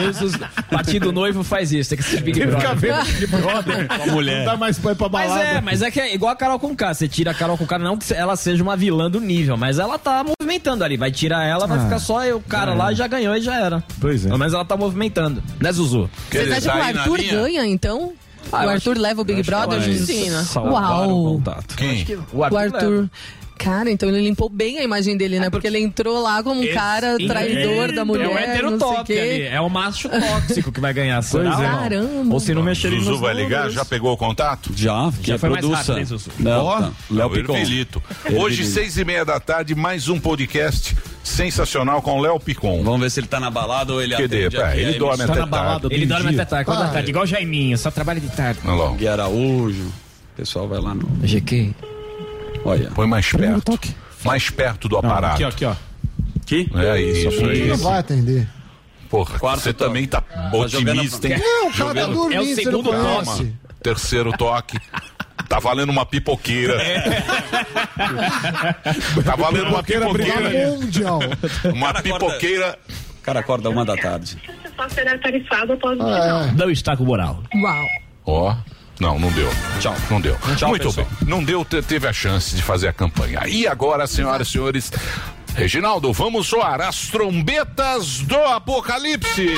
[0.00, 0.38] Eu e o Zuzu.
[0.70, 2.74] Partido noivo faz isso, tem que ser Big Brother.
[2.76, 3.86] vendo Big Brother.
[3.88, 4.38] Com a mulher.
[4.38, 5.44] Não dá mais pra ir pra Mas balada.
[5.46, 7.78] é, mas é que é igual a Carol com Você tira a Carol com K,
[7.78, 10.96] não que ela seja uma vilã do nível, mas ela tá movimentando ali.
[10.96, 11.82] Vai tirar ela, vai Ah.
[11.82, 13.82] ficar só o cara lá, já ganhou e já era.
[14.00, 14.28] Pois é.
[14.28, 15.42] Pelo menos ela tá movimentando.
[15.60, 16.08] Né, Zuzu?
[16.30, 18.12] Quer Você dizer, acha que tá o na Arthur ganha, então?
[18.50, 19.78] Ah, o Arthur leva o Big Brother?
[19.78, 19.90] acho
[20.30, 20.42] né?
[20.44, 21.34] Salvaram o Uau!
[21.36, 21.76] contato.
[21.76, 22.06] Quem?
[22.32, 22.76] O O leva.
[22.76, 23.10] Arthur.
[23.58, 25.50] Cara, então ele limpou bem a imagem dele, né?
[25.50, 28.24] Porque ele entrou lá como um cara traidor da mulher.
[28.24, 29.42] É o hétero não sei top ali.
[29.42, 31.20] É o macho tóxico que vai ganhar.
[31.22, 31.50] Será?
[31.50, 31.70] Pois é.
[31.70, 32.34] Caramba.
[32.34, 33.58] Ou se não mexer ele Zuzu vai ligar?
[33.58, 33.74] números.
[33.74, 34.70] Já pegou o contato?
[34.74, 35.76] Já, Já foi mais produça.
[35.92, 36.30] rápido, hein, Zuzu?
[36.38, 36.94] Não, Ó, não.
[37.10, 37.56] Léo o Picon.
[37.56, 38.02] Ervilito.
[38.36, 42.82] Hoje, seis e meia da tarde, mais um podcast sensacional com Léo Picon.
[42.82, 44.96] Vamos ver se ele tá na balada ou ele Que atende de, é, aqui ele
[44.96, 45.94] a dorme até balada tarde.
[45.94, 48.60] Ele dorme até tarde, quando Ah, da tarde, igual o Jaiminho, só trabalha de tarde.
[48.96, 49.82] Gui Araújo.
[49.84, 51.06] O pessoal vai lá no.
[51.26, 51.74] GQ.
[52.64, 52.90] Olha.
[52.90, 53.62] Põe mais perto.
[53.62, 53.94] toque.
[54.24, 55.34] Mais perto do Não, aparato.
[55.34, 55.74] aqui, ó, aqui, ó.
[56.42, 56.70] Aqui?
[56.76, 57.84] É isso, é Não isso.
[57.84, 58.48] vai atender.
[59.10, 61.38] Porra, você também tá otimista, hein?
[61.38, 62.90] Não, o cara tá dormindo, É o não segundo.
[62.90, 63.48] Calma.
[63.82, 64.78] Terceiro toque.
[65.48, 66.76] Tá valendo uma pipoqueira.
[69.24, 70.70] Tá valendo uma pipoqueira.
[70.70, 71.20] Mundial.
[71.74, 72.78] Uma pipoqueira.
[73.18, 74.38] O cara acorda uma da tarde.
[74.76, 76.52] Só será tarifado após o Ah, é.
[76.56, 77.42] Não está com moral.
[77.54, 77.86] Uau.
[78.26, 78.56] Ó.
[79.00, 79.48] Não, não deu.
[79.80, 79.94] Tchau.
[80.10, 80.36] Não deu.
[80.56, 81.06] Tchau, Muito pessoal.
[81.20, 81.28] bem.
[81.28, 83.40] Não deu, te- teve a chance de fazer a campanha.
[83.46, 84.92] E agora, senhoras e senhores,
[85.54, 89.48] Reginaldo, vamos soar as trombetas do apocalipse.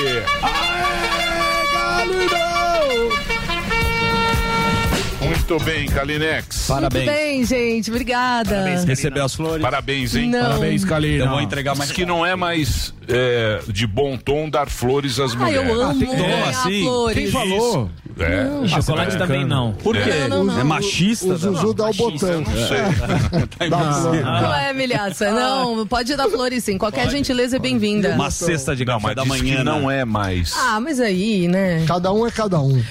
[5.21, 6.65] Muito bem, Kalinex.
[6.67, 7.05] Parabéns.
[7.05, 7.89] Muito bem, gente.
[7.91, 8.65] Obrigada.
[8.85, 9.61] Recebeu as flores.
[9.61, 10.29] Parabéns, hein?
[10.29, 10.41] Não.
[10.41, 11.25] Parabéns, Kalina.
[11.25, 11.91] Eu vou entregar Diz mais.
[11.91, 15.69] que não é mais é, de bom tom dar flores às Ai, mulheres.
[15.69, 16.83] eu amo tem dó, ganhar assim.
[16.83, 17.17] flores.
[17.17, 17.89] Quem falou?
[18.23, 18.65] É.
[18.65, 19.73] E chocolate também não.
[19.73, 20.09] Por quê?
[20.29, 20.59] Não, não, não.
[20.59, 21.27] É machista?
[21.33, 22.41] O Zuzu dá o botão.
[22.41, 22.81] Não sei.
[23.69, 24.15] Dá flor.
[24.21, 25.31] Não é, milhaça.
[25.31, 26.77] Não, pode dar flores sim.
[26.77, 28.09] Qualquer gentileza é bem-vinda.
[28.15, 29.57] Uma cesta de Não, café da manhã.
[29.57, 30.53] que não é mais.
[30.57, 31.83] Ah, mas aí, né?
[31.87, 32.81] Cada um é cada um.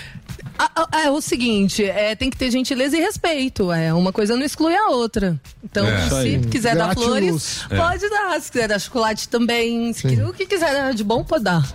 [0.62, 3.73] Ah, ah, é o seguinte, é, tem que ter gentileza e respeito.
[3.73, 5.40] É, uma coisa não exclui a outra.
[5.64, 6.01] Então, É.
[6.23, 7.77] Se quiser dar flores, É.
[7.79, 8.38] pode dar.
[8.43, 9.90] Se quiser dar chocolate também.
[9.95, 11.66] Quiser- o que quiser dar de bom, pode dar.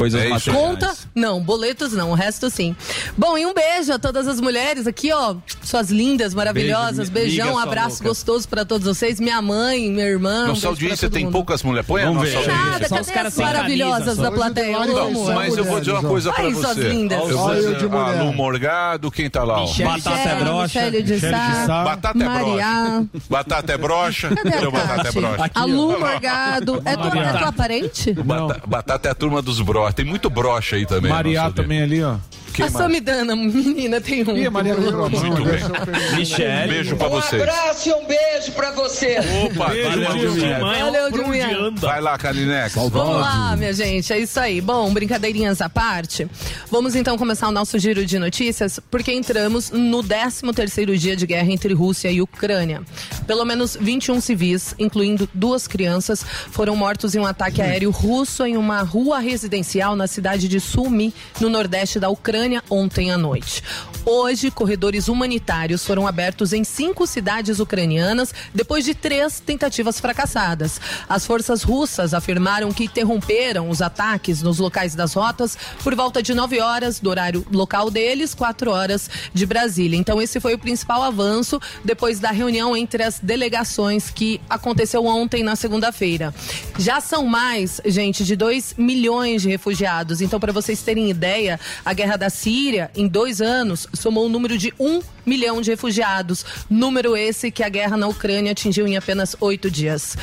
[0.00, 0.58] Coisas É materiais.
[0.64, 0.94] Conta?
[1.14, 2.74] Não, boletos não, o resto sim.
[3.18, 5.34] Bom, e um beijo a todas as mulheres aqui, ó.
[5.62, 7.10] Suas lindas, maravilhosas.
[7.10, 8.08] Beijo, Beijão, abraço louca.
[8.08, 9.20] gostoso pra todos vocês.
[9.20, 10.44] Minha mãe, minha irmã.
[10.44, 11.32] um Nossa pra audiência tem mundo.
[11.32, 11.86] poucas mulheres.
[11.86, 12.36] Põe a Vamos nossa ver.
[12.50, 12.70] audiência.
[12.70, 14.72] Nada, Só os cadê caras as maravilhosas camisa, da plateia?
[14.72, 15.32] Eu Hoje amo.
[15.34, 16.88] Mas eu vou dizer uma coisa suas você.
[16.88, 17.18] lindas.
[17.28, 18.22] Eu vou dizer, a.
[18.22, 19.58] Lu Morgado, quem tá lá?
[19.62, 19.66] ó?
[19.66, 19.88] Michele.
[19.88, 20.62] Batata é.
[20.62, 21.84] Michele de Sá, Sá.
[21.84, 22.46] Batata é Maria.
[22.46, 23.06] broxa.
[23.28, 24.28] Batata é broxa.
[24.34, 25.50] Cadê a Meu batata é broxa.
[25.54, 26.82] A Lu Morgado.
[26.86, 28.12] É tua, é tua parente?
[28.14, 29.89] Bata- batata é a turma dos brocha.
[29.92, 31.10] Tem muito brocha aí também.
[31.10, 32.16] Mariá também ali, ó.
[32.52, 32.82] Quem a mais?
[32.84, 34.36] Samidana, menina, tem um.
[34.36, 36.12] Ih, a Maria Muito bem.
[36.12, 36.68] Um Michele.
[36.72, 37.42] beijo pra vocês.
[37.42, 39.18] abraço e um beijo pra você.
[39.44, 41.56] Opa, Valeu, valeu, Dilminha.
[41.58, 41.80] anda.
[41.80, 42.74] Vai lá, Kalinex.
[42.74, 44.60] Vamos lá, minha gente, é isso aí.
[44.60, 46.26] Bom, brincadeirinhas à parte.
[46.70, 51.50] Vamos então começar o nosso giro de notícias, porque entramos no 13º dia de guerra
[51.52, 52.82] entre Rússia e Ucrânia.
[53.26, 58.56] Pelo menos 21 civis, incluindo duas crianças, foram mortos em um ataque aéreo russo em
[58.56, 62.39] uma rua residencial na cidade de Sumy, no nordeste da Ucrânia,
[62.70, 63.62] ontem à noite.
[64.04, 70.80] Hoje, corredores humanitários foram abertos em cinco cidades ucranianas depois de três tentativas fracassadas.
[71.08, 76.32] As forças russas afirmaram que interromperam os ataques nos locais das rotas por volta de
[76.32, 79.98] 9 horas do horário local deles, 4 horas de Brasília.
[79.98, 85.42] Então, esse foi o principal avanço depois da reunião entre as delegações que aconteceu ontem,
[85.42, 86.34] na segunda-feira.
[86.78, 90.20] Já são mais, gente, de 2 milhões de refugiados.
[90.20, 94.56] Então, para vocês terem ideia, a guerra da Síria, em dois anos, somou um número
[94.56, 96.44] de 1 milhão de refugiados.
[96.68, 100.16] Número esse que a guerra na Ucrânia atingiu em apenas oito dias.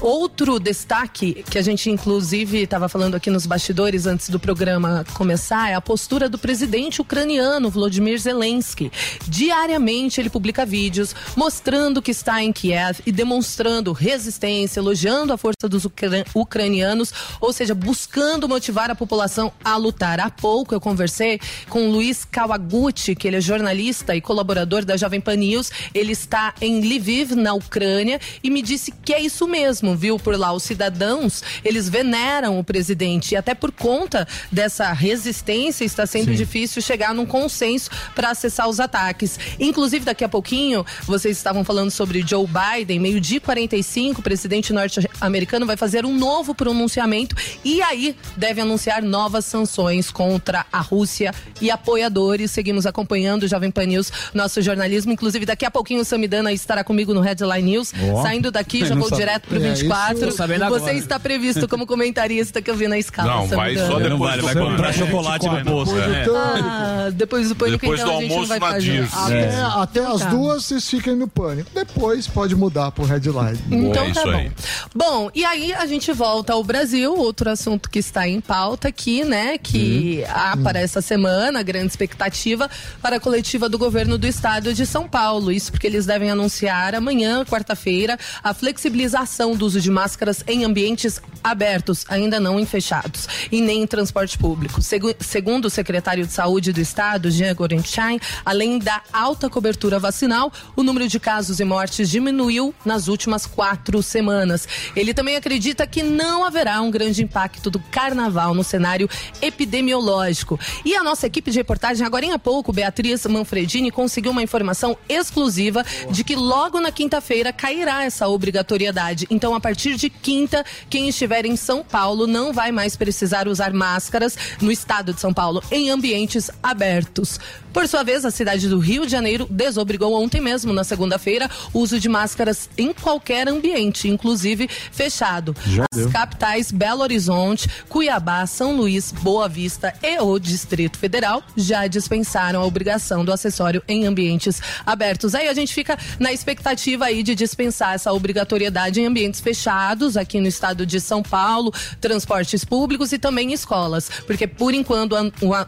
[0.00, 5.70] Outro destaque que a gente inclusive estava falando aqui nos bastidores antes do programa começar
[5.70, 8.92] é a postura do presidente ucraniano Volodymyr Zelensky.
[9.26, 15.68] Diariamente ele publica vídeos mostrando que está em Kiev e demonstrando resistência, elogiando a força
[15.68, 20.20] dos ucra- ucranianos, ou seja, buscando motivar a população a lutar.
[20.20, 24.96] Há pouco eu conversei com o Luiz Kawaguchi, que ele é jornalista e colaborador da
[24.96, 25.70] Jovem Pan News.
[25.94, 30.18] Ele está em Lviv, na Ucrânia, e me disse que é isso mesmo, viu?
[30.18, 36.06] Por lá, os cidadãos, eles veneram o presidente e até por conta dessa resistência está
[36.06, 39.38] sendo difícil chegar num consenso para acessar os ataques.
[39.58, 44.72] Inclusive, daqui a pouquinho, vocês estavam falando sobre Joe Biden, meio-dia e 45, o presidente
[44.72, 51.33] norte-americano vai fazer um novo pronunciamento e aí deve anunciar novas sanções contra a Rússia
[51.60, 52.50] e apoiadores.
[52.50, 55.12] Seguimos acompanhando o Jovem Pan News, nosso jornalismo.
[55.12, 57.92] Inclusive, daqui a pouquinho o Samidana estará comigo no Headline News.
[58.12, 58.22] Ó.
[58.22, 60.14] Saindo daqui, já Eu vou sabe- direto pro É, 24.
[60.16, 60.92] isso- Tô sabendo Você agora.
[60.94, 63.30] está previsto como comentarista que eu vi na escala.
[63.34, 63.86] Não, vai Samidana.
[63.86, 65.98] só Não depois vale, vai comprar chocolate no posto.
[65.98, 66.24] É.
[66.34, 68.92] Ah, depois do pânico, Depois então, do a gente não almoço vai na fazer.
[68.92, 69.14] Dirce.
[69.16, 70.28] Até, até Então as tá.
[70.30, 71.70] duas vocês fiquem no pânico.
[71.74, 73.58] Depois pode mudar pro headline.
[73.70, 74.30] Então É tá isso bom.
[74.30, 74.52] aí.
[74.94, 79.24] Bom, e aí a gente volta ao Brasil, outro assunto que está em pauta aqui,
[79.24, 79.58] né?
[79.58, 81.23] Que há para essa semana,
[81.64, 85.50] grande expectativa para a coletiva do governo do estado de São Paulo.
[85.52, 91.20] Isso porque eles devem anunciar amanhã, quarta-feira, a flexibilização do uso de máscaras em ambientes
[91.42, 94.80] abertos, ainda não em fechados, e nem em transporte público.
[94.82, 100.52] Segu- segundo o secretário de Saúde do estado, Jean Gorenstein, além da alta cobertura vacinal,
[100.74, 104.66] o número de casos e mortes diminuiu nas últimas quatro semanas.
[104.96, 109.08] Ele também acredita que não haverá um grande impacto do carnaval no cenário
[109.40, 110.58] epidemiológico.
[110.84, 114.96] E a nossa nossa equipe de reportagem, agora há pouco, Beatriz Manfredini conseguiu uma informação
[115.08, 119.24] exclusiva de que logo na quinta-feira cairá essa obrigatoriedade.
[119.30, 123.72] Então, a partir de quinta, quem estiver em São Paulo não vai mais precisar usar
[123.72, 127.38] máscaras no estado de São Paulo em ambientes abertos.
[127.72, 131.80] Por sua vez, a cidade do Rio de Janeiro desobrigou ontem mesmo, na segunda-feira, o
[131.80, 135.56] uso de máscaras em qualquer ambiente, inclusive fechado.
[135.66, 136.10] Já As deu.
[136.10, 142.64] capitais Belo Horizonte, Cuiabá, São Luís, Boa Vista e o Distrito Federal já dispensaram a
[142.64, 145.34] obrigação do acessório em ambientes abertos.
[145.34, 150.40] Aí a gente fica na expectativa aí de dispensar essa obrigatoriedade em ambientes fechados aqui
[150.40, 155.14] no estado de São Paulo, transportes públicos e também escolas, porque por enquanto,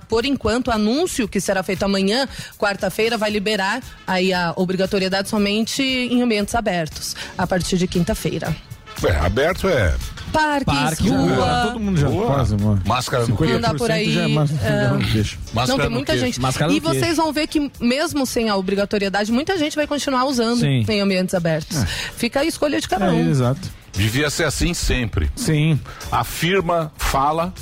[0.09, 5.83] por enquanto o anúncio que será feito amanhã, quarta-feira, vai liberar aí a obrigatoriedade somente
[5.83, 8.57] em ambientes abertos a partir de quinta-feira.
[9.05, 9.94] É, aberto é.
[10.33, 11.62] Parques, Parque, rua.
[11.69, 12.27] todo mundo já Boa.
[12.27, 12.83] quase, mano.
[12.85, 13.45] Máscara no quê?
[13.53, 14.89] Andar por aí, Já é máscara, é.
[14.89, 15.37] não, deixa.
[15.55, 16.41] Máscara não, tem muita gente.
[16.41, 20.61] Máscara e vocês vão ver que, mesmo sem a obrigatoriedade, muita gente vai continuar usando
[20.61, 20.85] Sim.
[20.89, 21.79] em ambientes abertos.
[22.17, 23.31] Fica a escolha de cada É, um.
[23.31, 23.61] exato.
[23.93, 25.31] Devia ser assim sempre.
[25.35, 25.81] Sim.
[26.12, 27.55] A firma fala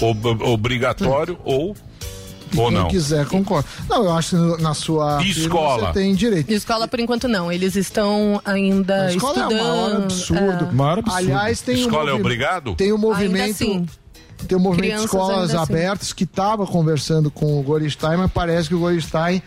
[0.00, 1.74] ob- obrigatório ou
[2.56, 2.88] ou Quem não.
[2.88, 3.68] quiser, concorda.
[3.88, 5.22] Não, eu acho que na sua.
[5.24, 5.88] Escola?
[5.88, 6.50] Você tem direito.
[6.52, 7.50] Escola, por enquanto, não.
[7.50, 9.52] Eles estão ainda A escola estudando.
[9.58, 10.64] é o maior absurdo.
[10.70, 10.72] é.
[10.72, 11.16] Maior absurdo.
[11.18, 12.74] Aliás, tem Escola um é obrigado?
[12.74, 13.50] Tem um Ainda movimento.
[13.50, 13.86] assim.
[14.48, 15.72] Tem um movimento de Crianças escolas ainda assim.
[15.72, 19.40] abertas que estava conversando com o Goristain, mas parece que o Goristain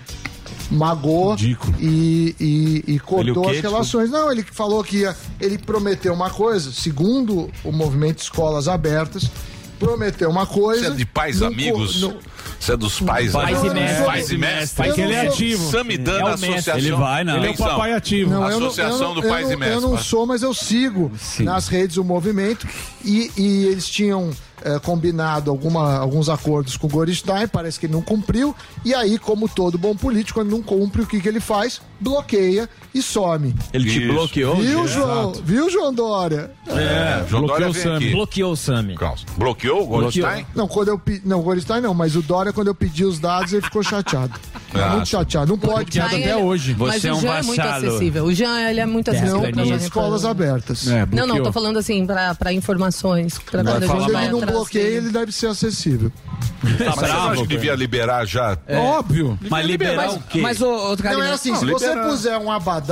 [0.71, 1.75] magou Ridículo.
[1.79, 4.09] e, e, e cortou as relações.
[4.09, 9.29] Não, ele falou que ia, ele prometeu uma coisa, segundo o movimento de escolas abertas,
[9.75, 10.85] prometeu uma coisa.
[10.87, 12.01] Você é de pais não amigos?
[12.01, 12.17] não-
[12.59, 13.71] Você é dos pais, Pais amigos?
[13.71, 14.05] e mestres.
[14.05, 14.73] Pais e mestres.
[14.73, 15.71] Pai que ele é Eu não sou- ativo.
[15.71, 16.33] Samidana É.
[16.33, 16.77] Associação.
[16.77, 17.37] Ele vai, não.
[17.37, 18.31] Ele é o papai ativo.
[18.31, 20.25] Não, eu não- Associação eu não, do eu Pais não, e Mestres, Eu não sou,
[20.25, 22.67] mas eu sigo nas redes o movimento
[23.03, 24.31] e, e eles tinham
[24.63, 29.19] eh, combinado alguma, alguns acordos com o Goristain, parece que ele não cumpriu, e aí,
[29.19, 31.79] como todo bom político, quando não cumpre, o que, que ele faz?
[31.99, 33.53] Bloqueia e some.
[33.73, 34.13] Ele te Isso.
[34.13, 34.55] bloqueou?
[34.55, 35.33] Viu, João?
[35.43, 36.49] Viu, João Dória?
[36.67, 38.11] É, João Bloqueou Dória o Sami.
[38.11, 38.95] Bloqueou o Sami.
[39.37, 40.45] Bloqueou o Goldstein?
[40.55, 41.21] Não, quando eu pe...
[41.25, 44.33] Não, o Goristain não, mas o Dória, quando eu pedi os dados, ele ficou chateado.
[44.73, 45.47] Ah, muito chateado.
[45.51, 45.93] Não pode.
[45.93, 46.75] Jean, até ele- hoje.
[46.77, 47.87] Mas Você é o um Jean é muito vassalo.
[47.87, 48.23] acessível.
[48.25, 49.41] O Jean, ele é muito acessível.
[49.41, 50.87] Não, Nas gente escolas abertas.
[50.87, 53.37] É, Não, não, tô falando assim, pra, pra informações.
[53.39, 54.95] Pra quando a Quando vai ele não bloqueia, dele.
[54.97, 56.11] ele deve ser acessível.
[56.11, 57.29] Tá Mas você não bravo?
[57.31, 58.57] acha que devia liberar já?
[58.69, 59.37] Óbvio.
[59.49, 60.41] Mas liberar o quê?
[60.41, 62.84] Mas, ô, Não, é assim, se você puser um abadá,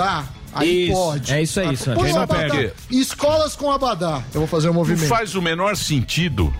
[0.54, 0.94] aí Isso.
[0.94, 1.34] pode.
[1.34, 1.96] É isso aí, isso aí.
[1.96, 2.40] Põe um não abadá.
[2.50, 2.74] perde?
[2.90, 4.22] Escolas com abadá.
[4.34, 5.08] Eu vou fazer um Não movimento.
[5.08, 6.54] faz o menor sentido.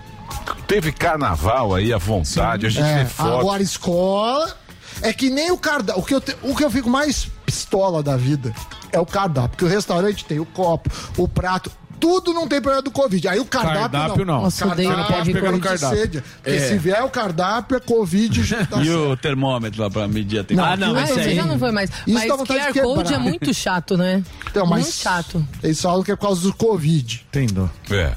[0.66, 3.38] Teve carnaval aí à vontade, a gente É, foto.
[3.40, 4.54] agora escola
[5.02, 6.00] é que nem o cardápio.
[6.02, 8.52] O que, eu te- o que eu fico mais pistola da vida
[8.90, 9.50] é o cardápio.
[9.50, 11.70] Porque o restaurante tem o copo, o prato.
[12.04, 13.28] Tudo não tem problema do Covid.
[13.28, 14.42] Aí o cardápio, Cardápio não.
[14.42, 15.98] Nossa, odeio Cardápio, Você não pode pegar no cardápio.
[15.98, 16.22] sede.
[16.42, 18.44] Porque se vier o cardápio, é Covid.
[18.44, 20.74] já tá E o termômetro lá pra medir a temperatura?
[20.74, 21.34] Ah, não, Ah, mas esse isso aí.
[21.36, 21.88] já não foi mais.
[22.06, 24.22] Isso mas dá vontade de QR Code é muito chato, né?
[24.50, 25.48] Então, mas Muito chato.
[25.62, 27.24] Eles falam que é por causa do Covid.
[27.30, 27.70] Entendeu?
[27.90, 28.12] É.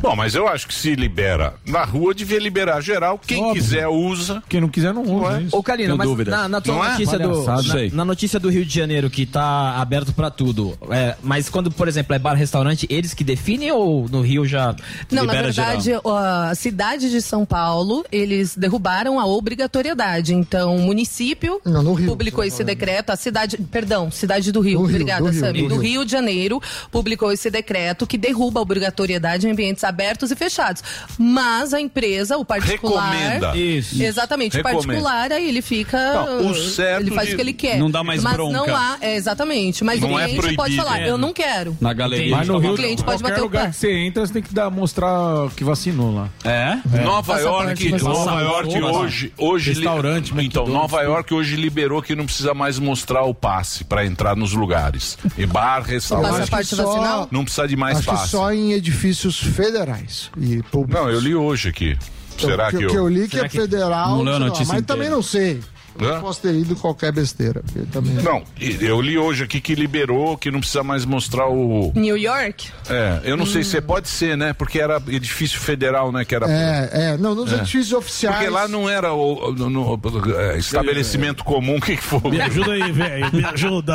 [0.00, 3.18] Bom, mas eu acho que se libera na rua, devia liberar geral.
[3.26, 3.54] Quem Óbvio.
[3.62, 4.42] quiser usa.
[4.48, 5.38] Quem não quiser não usa.
[5.38, 5.56] é isso.
[5.56, 6.90] Ô, Kalina, Tenho mas na, na tua Não é?
[6.90, 7.84] notícia do, Palhaçada.
[7.88, 11.70] na, na notícia do Rio de Janeiro que tá aberto pra tudo, é, mas quando,
[11.70, 14.74] por exemplo, é bar, restaurante, eles que definem ou no Rio já
[15.10, 20.34] Não, na verdade, a cidade de São Paulo, eles derrubaram a obrigatoriedade.
[20.34, 22.08] Então, o município Não, no Rio.
[22.08, 25.74] publicou esse decreto, a cidade, perdão, cidade do Rio, obrigada, do Rio, Sami, do do
[25.76, 25.82] Rio.
[25.96, 30.82] Rio de Janeiro, publicou esse decreto que derruba a obrigatoriedade em ambientes abertos e fechados.
[31.18, 33.56] Mas a empresa, o particular, Recomenda.
[33.56, 34.02] Isso.
[34.02, 34.78] Exatamente, Recomenda.
[34.80, 37.78] o particular aí ele fica, Não, o certo ele faz de- o que ele quer.
[37.78, 38.52] Não dá mais mas bronca.
[38.58, 40.82] não há, é, exatamente, mas Não o é cliente pode proibido.
[40.82, 41.10] falar, É.
[41.10, 41.76] eu não quero.
[41.80, 42.36] Na galeria.
[42.36, 43.70] Mas no O Rio, cliente pode bater o lugar pé.
[43.70, 46.28] que você entra, você tem que dar, mostrar que vacinou lá.
[46.44, 46.76] É?
[47.02, 48.02] Nova Passaporte York.
[48.04, 51.02] Nova York hoje, hoje li- Restaurante, então McDonald's, Nova.
[51.02, 55.16] York hoje liberou que não precisa mais mostrar o passe para entrar nos lugares.
[55.38, 58.30] E bar, restaurante, que só- não precisa de mais Acho que passe.
[58.30, 61.02] só em edifícios federais e públicos.
[61.02, 61.96] Não, eu li hoje aqui.
[62.38, 64.36] Será que, que eu, que eu li que Será é que- federal, Não leu a
[64.36, 64.86] sei lá, notícia mas inteira.
[65.02, 65.60] também não sei.
[66.00, 66.14] Hã?
[66.16, 67.62] Eu posso ter lido qualquer besteira.
[67.92, 68.14] Também...
[68.14, 68.42] Não,
[68.80, 71.92] eu li hoje aqui que liberou, que não precisa mais mostrar o.
[71.94, 72.68] New York?
[72.88, 74.52] É, eu não sei se pode ser, né?
[74.52, 76.24] Porque era edifício federal, né?
[76.24, 76.46] Que era.
[76.50, 78.36] É, é, não, nos edifícios oficiais.
[78.36, 80.00] Porque lá não era o, no- no-
[80.38, 82.30] é, estabelecimento comum, o que, que foi?
[82.30, 83.30] Me ajuda aí, velho.
[83.34, 83.94] Me ajuda.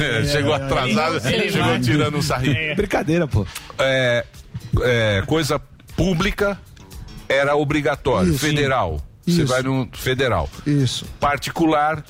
[0.00, 2.74] É, chegou atrasado, chegou tirando o sarrinho.
[2.76, 3.46] Brincadeira, pô.
[3.78, 4.24] É,
[4.82, 5.60] é, coisa
[5.96, 6.58] pública
[7.28, 8.38] era obrigatório, Isso.
[8.46, 9.00] federal.
[9.26, 9.46] Você Isso.
[9.46, 10.48] vai no federal.
[10.66, 11.06] Isso.
[11.18, 12.04] Particular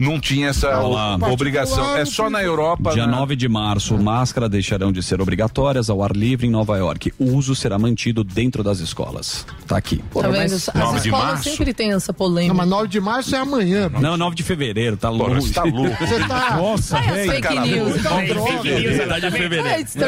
[0.00, 1.96] não tinha essa o- obrigação.
[1.96, 2.92] É só na Europa.
[2.92, 3.12] Dia né?
[3.12, 7.12] 9 de março, máscaras deixarão de ser obrigatórias ao ar livre em Nova York.
[7.18, 9.46] O uso será mantido dentro das escolas.
[9.66, 10.02] Tá aqui.
[10.12, 10.54] Tá vendo?
[10.54, 12.52] As escolas sempre tem essa polêmica.
[12.54, 13.90] Não, mas 9 de março é amanhã.
[14.00, 15.34] Não, 9 de fevereiro, tá louco.
[15.34, 15.96] você tá louco.
[16.06, 16.56] Você tá.
[16.56, 17.30] Nossa, as velho.
[17.32, 18.02] fake cara, news.
[18.02, 18.62] Tá Fake droga.
[18.80, 19.68] news, Tá de fevereiro.
[19.68, 19.84] É.
[20.00, 20.06] Não,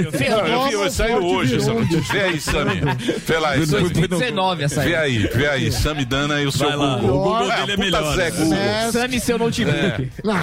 [0.00, 0.28] eu vi,
[0.74, 1.80] Nova saiu hoje, Sammy.
[1.80, 2.08] Londres.
[2.08, 2.80] Vê aí, Sammy.
[3.26, 3.90] Vê lá, aí, Sammy.
[4.08, 5.16] 19 essa Vê aí.
[5.18, 6.96] aí, vê aí, Sammy dando aí o seu Google.
[6.96, 8.16] o Google É, dele é melhor,
[9.02, 10.10] É, Same seu notebook.
[10.24, 10.34] não,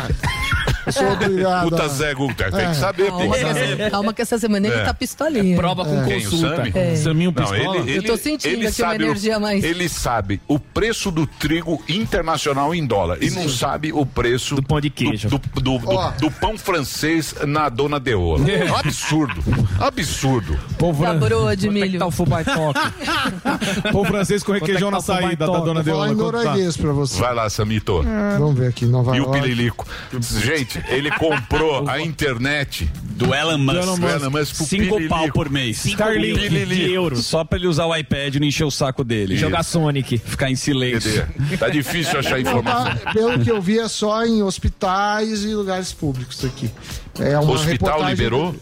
[0.91, 1.69] sou obrigado.
[1.69, 2.35] Puta Zé Google.
[2.35, 4.83] Tem que saber, Calma, tem que calma que essa semana ele É.
[4.83, 5.55] tá pistolinha.
[5.55, 6.55] Prova com Quem, o consulta.
[6.57, 6.71] Sammy?
[6.75, 6.95] É.
[6.95, 7.77] Saminho Não, pistola?
[7.77, 9.63] ele, ele, tô sentindo ele aqui uma energia mais.
[9.63, 14.63] Ele sabe o preço do trigo internacional em dólar e não sabe o preço Do
[14.63, 15.29] pão de queijo.
[15.29, 16.11] do, do, do- do- Ó.
[16.11, 18.49] do pão francês na Dona Deola.
[18.49, 19.41] É um absurdo.
[19.79, 20.57] Absurdo.
[20.77, 21.19] Pão, Da fran...
[21.19, 21.99] broa de é milho.
[21.99, 22.79] tá o fubá toque?
[23.91, 26.07] Pão francês com requeijão Quanto é na tá saída da dona Vou falar Deola.
[26.09, 26.23] em tá?
[26.23, 27.19] norueguês pra você.
[27.19, 28.03] Vai lá, Samito.
[28.37, 29.41] Vamos ver aqui, Nova E o York.
[29.41, 29.87] Pililico.
[30.43, 33.99] Gente, ele comprou a internet Do Elon Musk.
[33.99, 35.09] do Elon Musk pro Cinco Pililico.
[35.09, 35.83] pau por mês.
[35.85, 37.25] Starlink de euros.
[37.25, 39.35] Só pra ele usar o iPad e não encher o saco dele.
[39.37, 40.17] Jogar Sonic.
[40.17, 41.27] Ficar em silêncio.
[41.59, 42.95] Tá difícil achar informação.
[42.97, 46.69] Tá, pelo que eu vi, é só em hospitais e lugares públicos isso aqui.
[47.19, 48.55] É uma O hospital reportagem- liberou?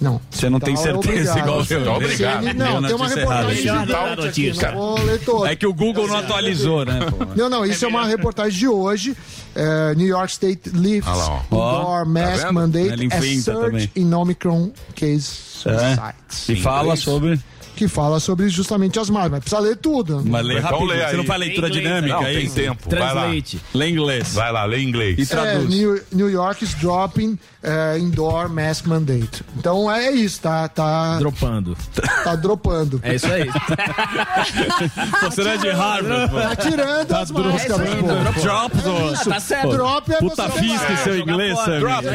[0.00, 0.20] Não.
[0.30, 1.46] Você não tem Hospital é certeza obrigado.
[1.48, 1.84] igual eu.
[1.84, 2.42] Tá obrigado.
[2.44, 3.14] Sim, Não, tem uma errada.
[3.20, 4.70] reportagem Melhor gigante da aqui, notícia.
[4.72, 5.50] não vou ler toda.
[5.52, 6.98] É que o Google não atualizou, né?
[7.10, 7.24] pô?
[7.36, 9.16] Não, não, isso é, uma reportagem de hoje.
[9.54, 12.52] É, New York State lifts Ah Ó, mask vendo?
[12.54, 13.90] mandate as inventa surge também.
[13.96, 15.30] in Omicron case
[15.66, 15.94] É.
[15.96, 16.48] sites.
[16.48, 17.40] E fala sobre.
[17.76, 19.30] Que fala sobre justamente as máscaras.
[19.32, 20.22] Mas precisa ler tudo.
[20.24, 20.86] Mas lê Então rápido.
[20.86, 22.36] lê Você não faz leitura Inglês, dinâmica Não, aí?
[22.36, 22.88] tem tempo.
[22.90, 23.08] Vai lá.
[23.22, 23.60] Translate.
[23.74, 24.32] Lê inglês.
[24.34, 25.18] Vai lá, lê inglês.
[25.18, 25.68] E É, traduz.
[25.68, 29.42] New, New York is dropping eh, indoor mask mandate.
[29.56, 31.76] Então é isso, tá, tá, Dropando.
[32.22, 33.00] tá dropando.
[33.02, 33.48] É isso aí.
[35.22, 36.40] Você não é de Harvard, pô.
[36.40, 38.40] Tá tirando as máscaras, pô.
[38.40, 39.30] Drop, pô.
[39.30, 39.70] tá certo.
[39.70, 41.04] Drop é Puta fisca levar.
[41.04, 41.80] seu inglês, Sammy.
[41.80, 42.06] Drop.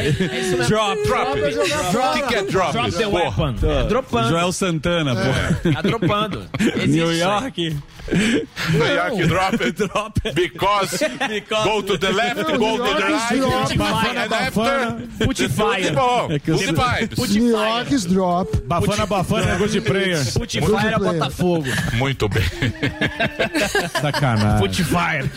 [0.68, 0.98] Drop.
[1.08, 1.38] Drop.
[1.38, 2.72] O que, que é drop?
[2.72, 3.54] Drop the weapon.
[3.62, 4.28] É dropando.
[4.28, 5.72] Joel Santana, pô.
[5.72, 6.46] Tá dropando.
[6.60, 7.12] Existe New.
[7.12, 7.76] York.
[8.72, 9.76] New York drop it.
[9.76, 10.34] Drop it.
[10.34, 10.98] Because,
[11.64, 13.40] go to the left, go to the right,
[13.78, 15.10] Bafana, and bafana.
[15.18, 15.92] after, Put fire.
[15.92, 16.28] bom.
[16.30, 17.30] É vibes.
[17.34, 18.56] New York is drop.
[18.66, 20.24] Bafana, bafana, good prayer.
[20.32, 21.66] Put fire é Botafogo.
[21.94, 22.42] Muito bem.
[24.00, 24.58] Sacanagem.
[24.58, 25.30] Put fire.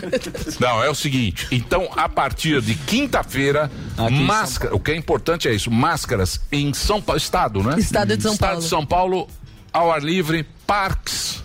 [0.60, 1.46] Não, é o seguinte.
[1.50, 3.70] Então, a partir de quinta-feira,
[4.10, 4.74] máscara.
[4.74, 7.76] O que é importante é isso: máscaras em São Paulo, estado, né?
[7.78, 8.62] Estado de São Estado Paulo.
[8.62, 9.28] de São Paulo,
[9.72, 11.43] ao ar livre, parques,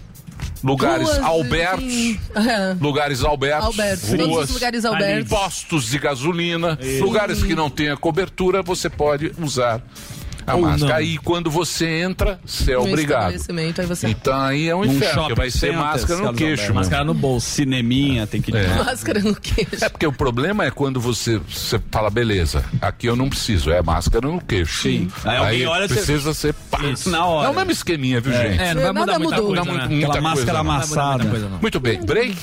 [0.63, 1.93] lugares Ruas, albertos.
[2.35, 2.75] É.
[2.79, 5.29] Lugares albertos, Albertos, todos os lugares albertos.
[5.29, 9.81] postos de gasolina, lugares que não tenha cobertura, você pode usar
[10.45, 10.89] a Ou máscara.
[10.91, 10.97] não.
[10.97, 13.31] Aí quando você entra, você é No obrigado.
[13.31, 14.07] aí você.
[14.07, 16.73] Então aí é um Num inferno, porque vai ser máscara no queixo.
[16.73, 17.47] Máscara no bolso.
[17.49, 18.51] Cineminha, tem que...
[18.51, 19.83] Máscara no queixo.
[19.83, 23.81] É porque o problema é quando você, você fala, beleza, aqui eu não preciso, é
[23.81, 24.83] máscara no queixo.
[24.83, 25.07] Sim.
[25.25, 26.79] Aí alguém olha, você- precisa ser pá.
[27.05, 27.47] Na hora.
[27.47, 28.59] É o mesmo esqueminha, viu, gente?
[28.61, 29.65] É, não vai Nada mudar muita mudou.
[29.65, 30.05] coisa, né?
[30.05, 31.17] Aquela máscara amassada.
[31.23, 31.59] Muita coisa, não.
[31.59, 32.37] Muito bem, break.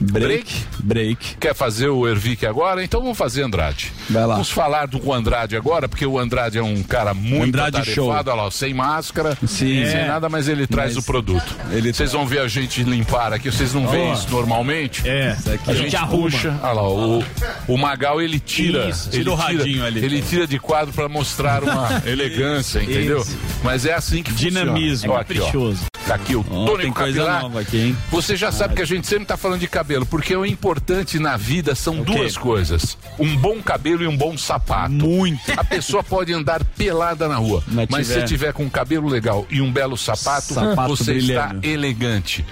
[0.00, 0.52] Break.
[0.82, 1.36] Break.
[1.40, 2.82] Quer fazer o Ervic agora?
[2.84, 3.92] Então vamos fazer Andrade.
[4.08, 4.34] Vai lá.
[4.34, 8.50] Vamos falar do Andrade agora, porque o Andrade é um cara muito Andrade atarefado, lá,
[8.50, 9.84] sem máscara, Sim.
[9.84, 10.06] sem É.
[10.06, 11.56] nada, mas ele traz Mas o produto.
[11.72, 15.06] ele Vocês vão ver a gente limpar aqui, vocês não veem isso normalmente?
[15.08, 15.36] É.
[15.66, 16.22] A gente arruma.
[16.30, 17.24] puxa, olha lá, o,
[17.66, 20.04] o Magal ele tira, Isso, ele tira o radinho ali.
[20.04, 23.20] ele tira de quadro para mostrar uma elegância, entendeu?
[23.20, 23.36] Isso.
[23.62, 25.12] Mas é assim que Dinamismo.
[25.12, 25.14] funciona.
[25.14, 25.44] Ó, aqui, ó.
[25.44, 25.86] Caprichoso.
[26.06, 27.42] Tá aqui o Ó, tônico tem capilar.
[27.42, 27.96] nova aqui, hein?
[28.10, 31.36] Você já sabe que a gente sempre tá falando de cabelo, porque o importante na
[31.36, 32.14] vida são quê?
[32.16, 34.92] duas coisas: um bom cabelo e um bom sapato.
[34.92, 35.40] Muito.
[35.56, 39.08] A pessoa pode andar pelada na rua, Mas mas, se tiver- tiver com um cabelo
[39.08, 41.66] legal e um belo sapato, Sapato você está brilhando.
[41.66, 42.44] elegante.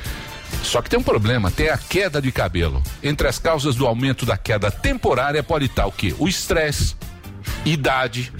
[0.62, 2.82] Só que tem um problema, tem a queda de cabelo.
[3.02, 6.14] Entre as causas do aumento da queda temporária pode estar o quê?
[6.18, 6.94] O estresse,
[7.64, 8.32] idade,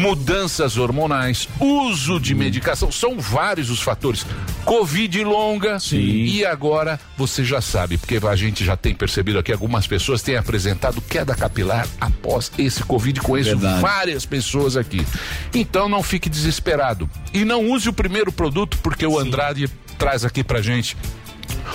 [0.00, 4.24] mudanças hormonais, uso de medicação, são vários os fatores.
[4.64, 9.86] Covid longa e agora você já sabe, porque a gente já tem percebido aqui algumas
[9.86, 13.80] pessoas têm apresentado queda capilar após esse Covid, conheço Verdade.
[13.80, 15.04] várias pessoas aqui.
[15.52, 20.42] Então não fique desesperado e não use o primeiro produto porque o Andrade traz aqui
[20.44, 20.96] pra gente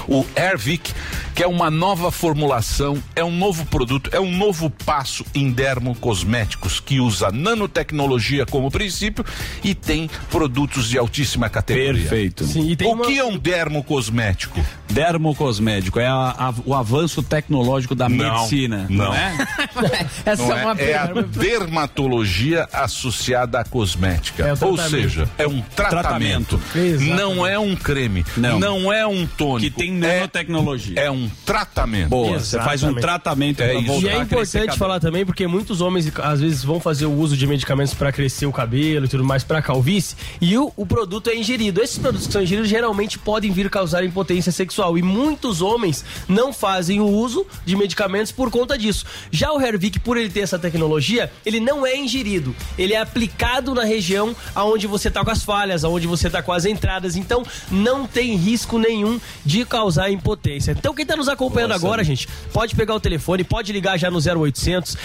[0.08, 0.94] o Airvic,
[1.36, 6.80] que é uma nova formulação, é um novo produto, é um novo passo em dermocosméticos
[6.80, 9.24] que usa nanotecnologia como princípio
[9.64, 11.94] e tem produtos de altíssima categoria.
[11.94, 12.46] Perfeito.
[12.46, 14.60] Sim, e tem O uma- que é um dermocosmético?
[14.90, 19.14] Dermocosmético, é a- a- o avanço tecnológico da Não, medicina, não, não.
[19.14, 19.36] é?
[20.26, 24.44] Essa Não é uma é, é a dermatologia associada à cosmética.
[24.46, 24.90] É Ou tratamento.
[24.90, 26.60] seja, é um tratamento.
[26.76, 27.12] Exatamente.
[27.22, 28.26] Não é um creme.
[28.36, 28.60] Não.
[28.60, 29.77] Não, é um tônico.
[29.78, 31.00] Tem nanotecnologia.
[31.00, 32.10] É um tratamento.
[32.10, 33.02] Boa, você faz um Exatamente.
[33.02, 33.86] tratamento É isso.
[33.86, 37.38] voltar E é importante falar também, porque muitos homens às vezes vão fazer o uso
[37.38, 41.30] de medicamentos para crescer o cabelo e tudo mais para calvície, e o, o produto
[41.30, 41.82] é ingerido.
[41.82, 46.52] Esses produtos que são ingeridos geralmente podem vir causar impotência sexual, e muitos homens não
[46.52, 49.06] fazem o uso de medicamentos por conta disso.
[49.32, 53.76] Já o Hervik, por ele ter essa tecnologia, ele não é ingerido, ele é aplicado
[53.76, 57.44] na região aonde você tá com as falhas, aonde você tá com as entradas, então
[57.70, 60.72] não tem risco nenhum de causar impotência.
[60.72, 64.20] Então quem tá nos acompanhando agora, gente, pode pegar o telefone, pode ligar já no
[64.20, 64.98] 0800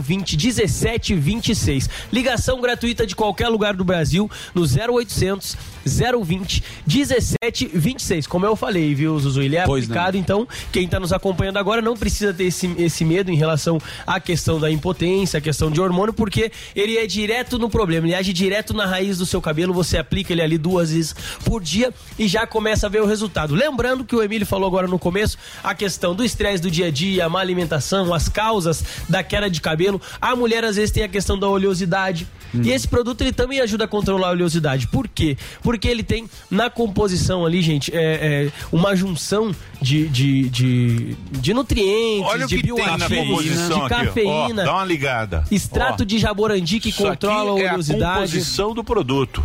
[0.00, 1.90] 020 1726.
[2.12, 8.26] Ligação gratuita de qualquer lugar do Brasil no 0800 020 1726.
[8.26, 9.42] Como eu falei, viu, Zuzu?
[9.42, 13.04] Ele é Pois aplicado, então quem tá nos acompanhando agora não precisa ter esse, esse
[13.04, 17.58] medo em relação à questão da impotência, à questão de hormônio, porque ele é direto
[17.58, 20.90] no problema, ele age direto na raiz do seu cabelo, você aplica ele ali duas
[20.92, 21.14] vezes
[21.44, 23.54] por dia e já começa a ver o resultado.
[23.54, 26.90] Lembrando que o Emílio falou agora no começo a questão do estresse do dia a
[26.90, 30.00] dia, a má alimentação, as causas da queda de cabelo.
[30.20, 32.26] A mulher às vezes tem a questão da oleosidade.
[32.52, 34.86] E esse produto ele também ajuda a controlar a oleosidade.
[34.86, 35.36] Por quê?
[35.60, 41.54] Porque ele tem na composição ali, gente, é, é, uma junção de, de, de, de
[41.54, 43.72] nutrientes, Olha de bioativos, de aqui.
[43.72, 43.88] ó.
[43.88, 44.64] Cafeína.
[44.64, 45.44] dá uma ligada.
[45.50, 48.14] Extrato Ó, de jaborandi que Isso controla a é a oleosidade.
[48.14, 49.44] composição do produto.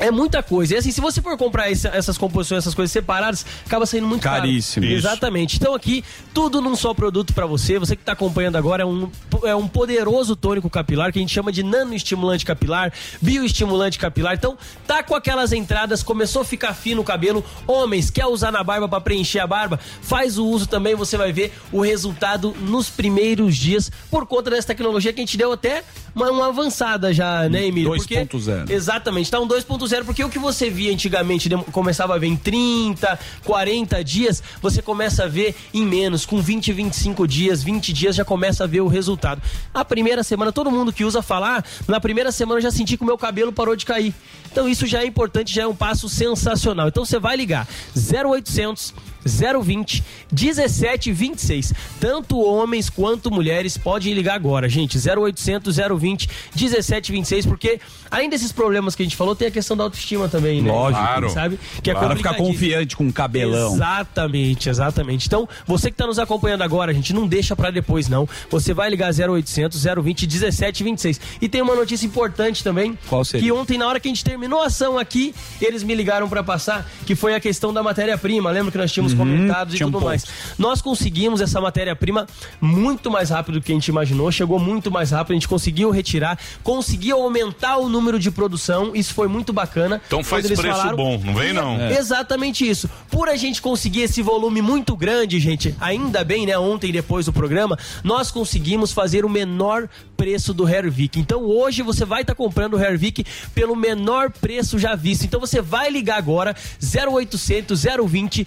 [0.00, 0.74] É muita coisa.
[0.74, 4.22] E assim, se você for comprar essa- essas composições, essas coisas separadas, acaba saindo muito
[4.22, 4.40] caro.
[4.40, 4.86] Caríssimo.
[4.86, 4.94] Isso.
[4.94, 5.56] Exatamente.
[5.56, 6.02] Então aqui,
[6.34, 7.78] tudo num só produto pra você.
[7.78, 9.10] Você que tá acompanhando agora é um,
[9.44, 14.34] é um poderoso tônico capilar que a gente chama de nanoestimulante capilar, bioestimulante capilar.
[14.34, 17.44] Então, tá com aquelas entradas, começou a ficar fino o cabelo.
[17.66, 19.78] Homens, quer usar na barba pra preencher a barba?
[20.00, 24.68] Faz o uso também, você vai ver o resultado nos primeiros dias por conta dessa
[24.68, 25.84] tecnologia que a gente deu até
[26.14, 27.94] uma, uma avançada já, né, Emílio?
[27.94, 28.70] Porque- 2.0.
[28.70, 33.18] Exatamente, tá um 2.0, porque o que você via antigamente começava a ver em 30,
[33.44, 38.24] 40 dias, você começa a ver em menos, com 20, 25 dias, 20 dias já
[38.24, 39.40] começa a ver o resultado.
[39.72, 43.02] A primeira semana, todo mundo que usa falar, na primeira semana eu já senti que
[43.02, 44.14] o meu cabelo parou de cair.
[44.50, 46.88] Então isso já é importante, já é um passo sensacional.
[46.88, 48.94] Então você vai ligar 0800
[49.24, 50.02] 020
[50.32, 51.72] 1726.
[51.98, 54.98] Tanto homens quanto mulheres podem ligar agora, gente.
[54.98, 59.84] 0800 020 1726, porque além desses problemas que a gente falou, tem a questão da
[59.84, 60.70] autoestima também, né?
[60.70, 61.02] Lógico.
[61.02, 61.30] Claro.
[61.30, 61.58] Sabe?
[61.82, 63.74] Que é Para ficar confiante com o cabelão.
[63.74, 65.26] Exatamente, exatamente.
[65.26, 68.28] Então, você que está nos acompanhando agora, gente, não deixa para depois, não.
[68.50, 71.20] Você vai ligar 0800 020 1726.
[71.40, 72.98] E tem uma notícia importante também.
[73.08, 73.46] Qual seria?
[73.46, 76.42] Que ontem, na hora que a gente terminou a ação aqui, eles me ligaram para
[76.42, 78.50] passar, que foi a questão da matéria-prima.
[78.50, 80.08] Lembra que nós tínhamos comentado e tinha um tudo ponto.
[80.08, 80.24] mais.
[80.58, 82.26] Nós conseguimos essa matéria-prima
[82.60, 85.90] muito mais rápido do que a gente imaginou, chegou muito mais rápido, a gente conseguiu
[85.90, 90.00] retirar, conseguiu aumentar o número de produção, isso foi muito bacana.
[90.06, 91.80] Então faz preço bom, não vem, E- não?
[91.80, 91.98] É.
[91.98, 92.88] Exatamente isso.
[93.10, 96.58] Por a gente conseguir esse volume muito grande, gente, ainda bem, né?
[96.58, 101.18] Ontem, depois do programa, nós conseguimos fazer o menor preço do Hervik.
[101.18, 105.24] Então hoje você vai estar comprando o Hervik pelo menor preço já visto.
[105.24, 108.46] Então você vai ligar agora 0800 020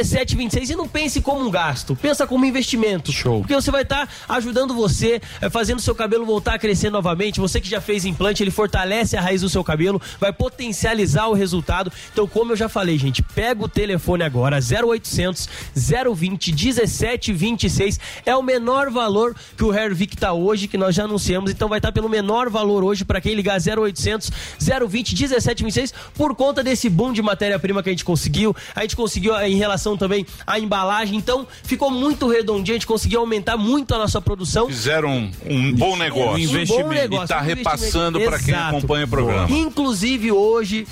[0.00, 3.12] 1726 e não pense como um gasto, pensa como um investimento.
[3.12, 3.40] Show.
[3.40, 7.40] Porque você vai estar ajudando você, eh, fazendo seu cabelo voltar a crescer novamente.
[7.40, 11.34] Você que já fez implante, ele fortalece a raiz do seu cabelo, vai potencializar o
[11.34, 11.92] resultado.
[12.12, 18.00] Então, como eu já falei, gente, pega o telefone agora, 0800 020 1726.
[18.24, 21.50] É o menor valor que o Hervik tá hoje, que nós já anunciamos.
[21.50, 24.30] Então, vai estar pelo menor valor hoje para quem ligar 0800
[24.88, 28.54] 020 1726 por conta desse boom de matéria-prima que a gente conseguiu.
[28.74, 31.16] A gente conseguiu eh, em relação também à embalagem.
[31.16, 32.74] Então, ficou muito redondinho.
[32.74, 34.66] A gente conseguiu aumentar muito a nossa produção.
[34.66, 36.32] Fizeram um, um bom negócio.
[36.32, 36.88] Um investimento.
[36.88, 39.50] bom negócio, e tá um repassando para quem acompanha o programa.
[39.50, 40.86] Inclusive hoje.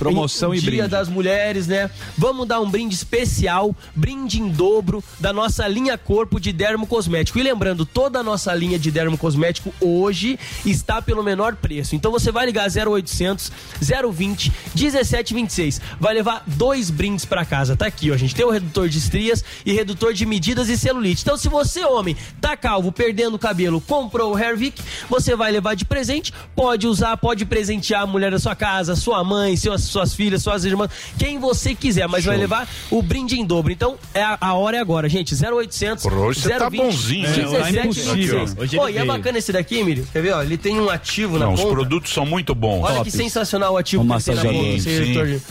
[0.00, 0.88] Promoção em- e Dia brinde.
[0.88, 1.90] das Mulheres, né?
[2.18, 7.38] Vamos dar um brinde especial, brinde em dobro da nossa linha corpo de dermo cosmético.
[7.38, 11.94] E lembrando, toda a nossa linha de dermo cosmético hoje está pelo menor preço.
[11.94, 13.52] Então você vai ligar 0800
[14.12, 15.80] 020 1726.
[15.98, 17.76] Vai levar dois brindes para casa.
[17.76, 18.34] Tá aqui, ó, gente.
[18.34, 21.22] Tem o redutor de estrias e redutor de medidas e celulite.
[21.22, 25.74] Então se você, homem, tá calvo, perdendo o cabelo, comprou o Hervik, você vai levar
[25.74, 30.14] de presente, pode usar, pode presentear a mulher da sua casa, sua mãe, seus, suas
[30.14, 33.72] filhas, suas irmãs, quem você quiser, mas vai levar o brinde em dobro.
[33.72, 35.34] Então, é a, a hora é agora, gente.
[35.34, 37.34] 0800 Porra, hoje você tá 020 bonzinho, né?
[37.36, 38.38] 17 Tá impossível.
[38.40, 38.58] 26.
[38.58, 40.06] Hoje Pô, e é bacana esse daqui, Emílio?
[40.12, 40.42] Quer ver, ó?
[40.42, 41.72] Ele tem um ativo Não, na os ponta.
[41.72, 42.82] produtos são muito bons.
[42.84, 45.04] Olha que sensacional o ativo Um que ele tem na ponta, esse
[45.38, 45.42] Sim.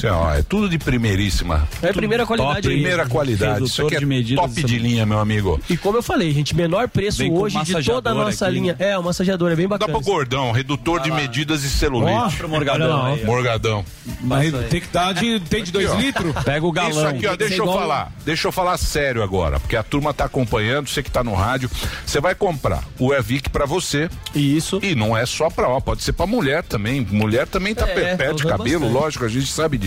[0.00, 1.66] De- Assim, ó, é tudo de primeiríssima.
[1.82, 3.64] É primeira qualidade Top, primeira qualidade.
[3.64, 5.60] Isso aqui é de medidas, top de linha, meu amigo.
[5.68, 8.76] E como eu falei, gente, menor preço Vem hoje de toda a nossa aqui, linha.
[8.78, 9.92] É, o massageador é bem Dá bacana.
[9.98, 12.12] pro gordão, redutor de medidas e celulite.
[12.12, 13.24] Ó, pro Morgadão aí.
[13.24, 13.84] Morgadão.
[14.20, 16.00] Mas tem que dar de, tem de dois Aqui, ó.
[16.00, 16.34] litros?
[16.90, 18.12] Isso aqui, ó, deixa eu falar.
[18.24, 21.70] Deixa eu falar sério agora, porque a turma tá acompanhando, você que tá no rádio.
[22.04, 24.08] Você vai comprar o Evic pra você.
[24.34, 24.78] Isso.
[24.82, 27.06] E não é só pra, ó, pode ser pra mulher também.
[27.10, 28.92] Mulher também tá É, perde usa cabelo, bastante.
[29.02, 29.85] lógico, a gente sabe disso.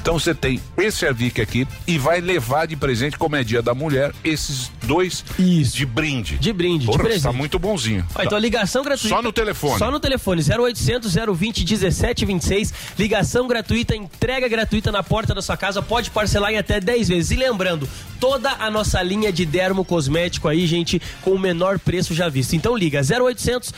[0.00, 3.74] Então você tem esse Evic aqui e vai levar de presente, como é dia da
[3.74, 5.24] mulher, esses dois
[5.72, 6.38] de brinde.
[6.38, 7.22] De brinde, Porra, de presente.
[7.24, 8.04] Tá muito bonzinho.
[8.14, 9.08] Ó, então, ligação gratuita.
[9.14, 9.78] Só no telefone.
[9.78, 12.72] Só no telefone, 0800 020 1726.
[12.98, 15.82] Ligação gratuita, entrega gratuita na porta da sua casa.
[15.82, 17.30] Pode parcelar em até 10 vezes.
[17.30, 17.88] E lembrando,
[18.20, 22.54] toda a nossa linha de dermo cosmético aí, gente, com o menor preço já visto.
[22.54, 23.72] Então liga 0800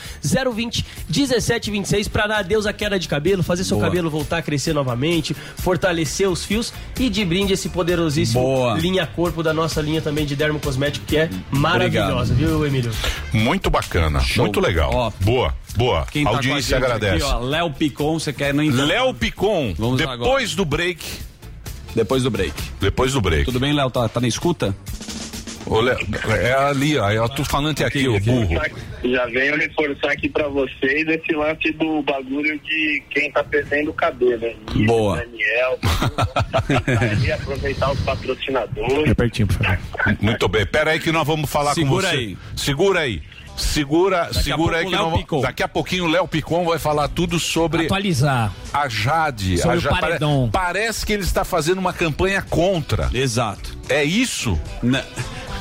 [0.53, 3.87] 020 1726 pra dar adeus à queda de cabelo, fazer seu Boa.
[3.87, 8.77] cabelo voltar a crescer novamente, fortalecer os fios e de brinde esse poderosíssimo Boa.
[8.77, 12.91] linha corpo da nossa linha também de dermo cosmético que é maravilhosa, viu, Emílio?
[13.33, 14.45] Muito bacana, Show.
[14.45, 14.91] muito legal.
[14.93, 15.11] Ó.
[15.19, 16.05] Boa, boa.
[16.11, 17.23] Quem tá a com audiência agradece.
[17.23, 18.85] Aqui, ó, Léo Picon, você quer não entrar?
[18.85, 21.05] Léo Picon, Vamos depois do break.
[21.95, 22.53] Depois do break.
[22.79, 23.45] Depois do break.
[23.45, 23.89] Tudo bem, Léo?
[23.89, 24.75] Tá, tá na escuta?
[25.67, 25.97] Léo,
[26.35, 27.09] é ali, ó.
[27.11, 28.49] Eu tô falando aqui, o burro.
[29.03, 33.93] Já venho reforçar aqui pra vocês esse lance do bagulho de quem tá perdendo o
[33.93, 34.47] cabelo.
[34.75, 35.17] Isso, Boa.
[35.17, 35.79] Daniel,
[37.11, 39.09] ali, aproveitar os patrocinadores.
[39.11, 39.79] É pertinho, por favor.
[40.21, 40.65] Muito bem.
[40.65, 42.17] Pera aí que nós vamos falar Segura com você.
[42.17, 42.37] aí.
[42.55, 43.21] Segura aí.
[43.57, 45.41] Segura, a segura aí que o Léo nós vamos- Picon.
[45.41, 48.53] daqui a pouquinho o Léo Picon vai falar tudo sobre Atualizar.
[48.73, 49.57] a Jade.
[49.57, 50.49] Sobre a o Ja- paredão.
[50.49, 53.09] pare- Parece que ele está fazendo uma campanha contra.
[53.13, 53.77] Exato.
[53.89, 54.57] É isso?
[54.81, 55.03] Né?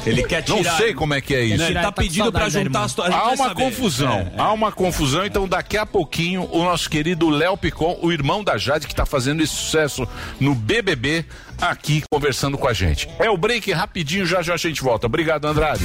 [0.08, 0.76] Ele quer Não tirar.
[0.76, 1.58] sei como é que é isso.
[1.58, 1.66] Né?
[1.66, 3.54] Ele tá tá pedindo da juntar as Há uma saber.
[3.64, 4.32] confusão, É, é.
[4.38, 8.56] há uma confusão, então daqui a pouquinho o nosso querido Léo Picon, o irmão da
[8.56, 10.06] Jade, que está fazendo esse sucesso
[10.40, 11.24] no BBB,
[11.60, 13.08] aqui conversando com a gente.
[13.18, 15.06] É o break rapidinho, já já a gente volta.
[15.06, 15.84] Obrigado, Andrade.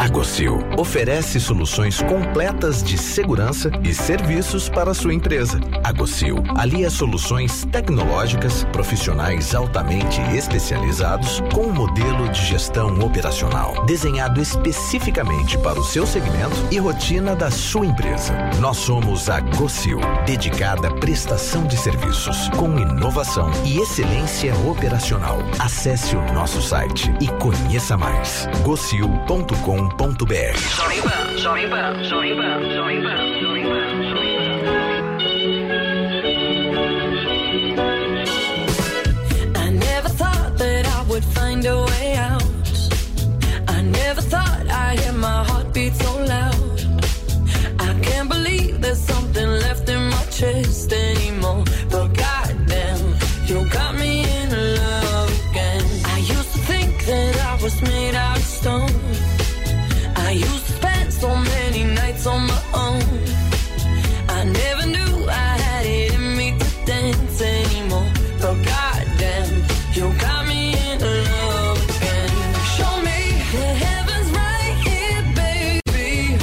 [0.00, 5.60] A Gocil oferece soluções completas de segurança e serviços para sua empresa.
[5.84, 14.40] A Gocil alia soluções tecnológicas, profissionais altamente especializados com um modelo de gestão operacional desenhado
[14.40, 18.32] especificamente para o seu segmento e rotina da sua empresa.
[18.58, 25.40] Nós somos a Gocil, dedicada à prestação de serviços com inovação e excelência operacional.
[25.58, 28.48] Acesse o nosso site e conheça mais.
[28.64, 34.09] gocil.com.br Pan, Jovem Pan, Jovem Pan, Jovem Pan, Jovem Pan, Jovem Pan.
[62.20, 63.02] Nights on my own.
[64.28, 68.10] I never knew I had it in me to dance anymore.
[68.40, 69.64] But goddamn,
[69.94, 72.30] you got me in love again.
[72.76, 73.20] Show me
[73.52, 76.38] the heavens right here, baby.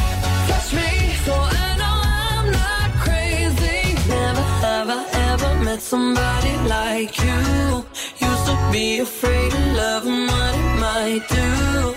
[0.47, 0.89] Touch me
[1.25, 1.97] so I know
[2.29, 3.95] I'm not crazy.
[4.09, 7.85] Never have I ever met somebody like you.
[8.27, 11.96] Used to be afraid of love and what it might do.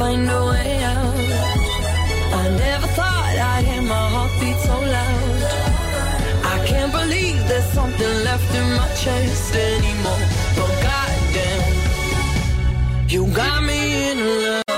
[0.00, 1.14] find a way out.
[2.40, 5.42] I never thought I'd hear my heartbeat so loud.
[6.54, 10.24] I can't believe there's something left in my chest anymore.
[10.56, 11.62] But goddamn,
[13.12, 13.80] you got me
[14.10, 14.69] in love.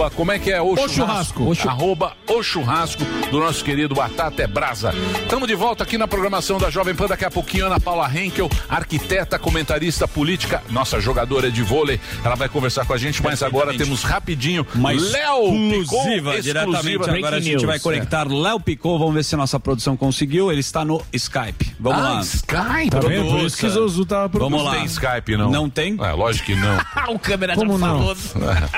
[0.00, 0.62] Arroba, como é que é?
[0.62, 1.52] O, O churrasco.
[1.68, 4.92] Arroba o churrasco do nosso querido Batata é Brasa.
[5.22, 7.06] Estamos de volta aqui na programação da Jovem Pan.
[7.06, 12.00] Daqui a pouquinho, Ana Paula Henkel, arquiteta, comentarista política, nossa jogadora de vôlei.
[12.24, 16.76] Ela vai conversar com a gente, mas agora temos rapidinho Mais Léo exclusiva, diretamente.
[16.86, 17.16] exclusiva.
[17.18, 18.98] Agora a gente vai conectar Léo Picou.
[18.98, 20.50] Vamos ver se a nossa produção conseguiu.
[20.50, 21.72] Ele está no Skype.
[21.78, 22.20] Vamos Ah, lá.
[22.22, 22.90] Skype?
[22.90, 23.30] Tá vendo?
[23.30, 24.76] Por isso que Zozu tava Vamos Não lá.
[24.76, 25.50] tem Skype, não.
[25.50, 25.96] Não tem?
[26.00, 26.78] É, lógico que não.
[27.14, 27.98] o câmera Como já não?
[27.98, 28.16] falou.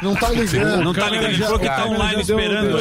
[0.02, 0.82] Não tá ligando.
[0.84, 2.80] Não tá ligando, ele falou que tá online esperando deu- deu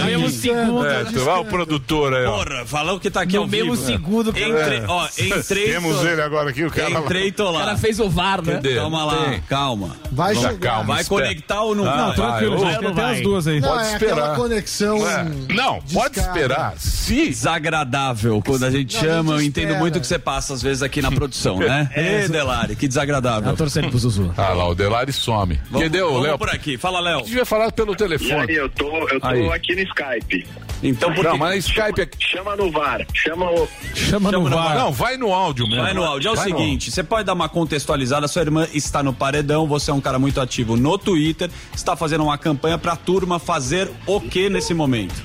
[0.79, 1.07] gente.
[1.09, 2.43] É, tu vai o produtor aí, ó.
[2.43, 3.85] Porra, falou que tá aqui No ao mesmo vivo.
[3.85, 4.45] segundo, cara.
[4.75, 5.65] Entre, ó, entrei.
[5.71, 6.89] Temos tô- ele agora aqui, o cara.
[6.91, 7.59] Entrei e tô O lá.
[7.65, 8.53] cara fez o VAR, né?
[8.53, 8.75] Cadê?
[8.75, 9.41] Calma lá, Tem.
[9.41, 9.95] calma.
[10.11, 10.57] Vai chegar.
[10.59, 10.83] calma.
[10.93, 11.21] Vai espera.
[11.23, 12.15] conectar ou não Ah, Não, vai?
[12.15, 12.79] tranquilo, vai, gente.
[12.81, 13.15] Tem até vai?
[13.15, 13.59] as duas aí.
[13.59, 14.35] Não, Pode é esperar.
[14.35, 15.09] conexão.
[15.09, 15.23] É.
[15.53, 16.73] Não, pode esperar.
[16.77, 19.33] Se Desagradável quando a gente Não, a chama.
[19.33, 21.89] Eu gente entendo muito o que você passa às vezes aqui na produção, né?
[21.95, 23.49] Ê, Delari, que desagradável.
[23.51, 24.33] Tá torcendo pro Zuzu.
[24.37, 25.59] Ah lá, o Delari some.
[25.71, 26.37] O vamos Léo?
[26.37, 26.77] por aqui.
[26.77, 27.21] Fala, Léo.
[27.23, 28.45] devia falar pelo E telefone.
[28.51, 30.47] aí, eu tô, eu tô aqui no Skype.
[30.83, 31.37] Então, por Não, que...
[31.37, 32.17] mas Skype aqui.
[32.19, 33.05] Chama no VAR.
[33.13, 33.67] Chama o.
[33.93, 34.75] Chama no Chama no VAR.
[34.75, 35.83] Não, vai no áudio mesmo.
[35.83, 36.29] Vai no áudio.
[36.29, 38.27] É o Vai no seguinte, você pode dar uma contextualizada.
[38.27, 42.23] Sua irmã está no paredão, você é um cara muito ativo no Twitter, está fazendo
[42.23, 45.21] uma campanha pra turma fazer o que nesse momento?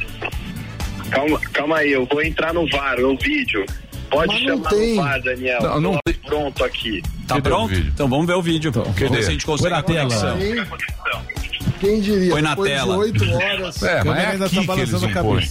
[1.11, 3.64] Calma, calma aí, eu vou entrar no VAR, no vídeo.
[4.11, 4.96] Pode Mas chamar tem.
[4.96, 5.62] no VAR, Daniel.
[5.62, 7.02] Não, não Tô pronto aqui.
[7.26, 7.74] Tá Cadê pronto?
[7.74, 8.72] Então vamos ver o vídeo.
[8.72, 10.36] Vamos ver se a gente consegue a conexão.
[10.38, 11.36] tela.
[11.80, 12.30] Quem, diria?
[12.30, 12.94] Põe na Depois tela.
[12.94, 13.82] de oito horas.
[13.82, 15.48] É, mas é ainda aqui tá que eles balançando não a põem.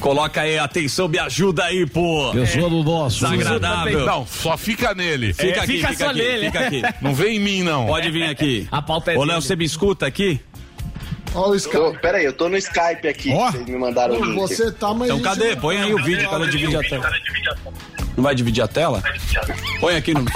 [0.00, 2.30] Coloca aí, atenção, me ajuda aí, pô.
[2.32, 3.20] Pessoa do nosso.
[3.20, 4.04] Desagradável.
[4.04, 5.32] Não, só fica nele.
[5.32, 6.46] Fica aqui, fica fica só aqui, nele.
[6.46, 6.82] fica aqui.
[7.00, 7.86] Não vem em mim, não.
[7.86, 8.68] Pode vir aqui.
[8.70, 10.40] A pauta é Ô, Léo, você me escuta aqui?
[11.34, 11.98] Olha o Tô, Skype.
[12.00, 13.32] peraí, eu tô no Skype aqui.
[13.32, 13.50] Ó.
[13.50, 14.34] Vocês me mandaram o.
[14.36, 15.08] Você tá, mas.
[15.10, 15.54] Então cadê?
[15.54, 17.10] não- Põe aí o vídeo, cara, divide a tela.
[18.16, 19.02] Não vai dividir a tela?
[19.80, 20.24] Põe aqui no.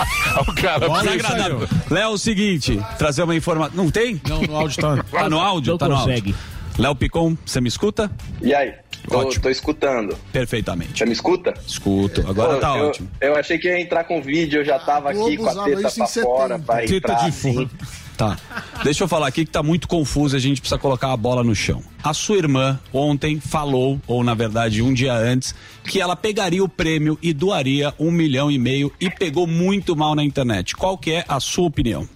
[0.48, 1.68] O cara Desagradável.
[1.90, 3.74] Léo, é o seguinte, trazer uma informação.
[3.76, 4.20] Não tem?
[4.28, 5.04] Não, no áudio tá.
[5.10, 5.70] Tá no áudio?
[5.72, 6.30] Não tá no consegue.
[6.32, 6.34] áudio.
[6.78, 8.10] Léo Picon, você me escuta?
[8.40, 8.72] E aí?
[9.08, 9.42] Tô, Ótimo.
[9.42, 10.16] tô escutando.
[10.32, 10.98] Perfeitamente.
[10.98, 11.54] Você me escuta?
[11.66, 12.24] Escuto.
[12.28, 13.10] Agora Pô, tá eu, ótimo.
[13.20, 15.80] Eu achei que ia entrar com vídeo, eu já tava Globo aqui com a teta
[15.80, 16.58] pra fora 70.
[16.60, 17.14] pra Teta entrar.
[17.22, 17.70] de assim.
[18.18, 18.36] Tá.
[18.82, 21.54] Deixa eu falar aqui que tá muito confuso, a gente precisa colocar a bola no
[21.54, 21.80] chão.
[22.02, 25.54] A sua irmã ontem falou, ou na verdade um dia antes,
[25.84, 30.16] que ela pegaria o prêmio e doaria um milhão e meio e pegou muito mal
[30.16, 30.74] na internet.
[30.74, 32.08] Qual que é a sua opinião?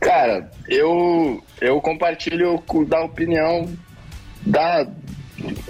[0.00, 3.68] Cara, eu, eu compartilho com- da opinião
[4.46, 4.86] da.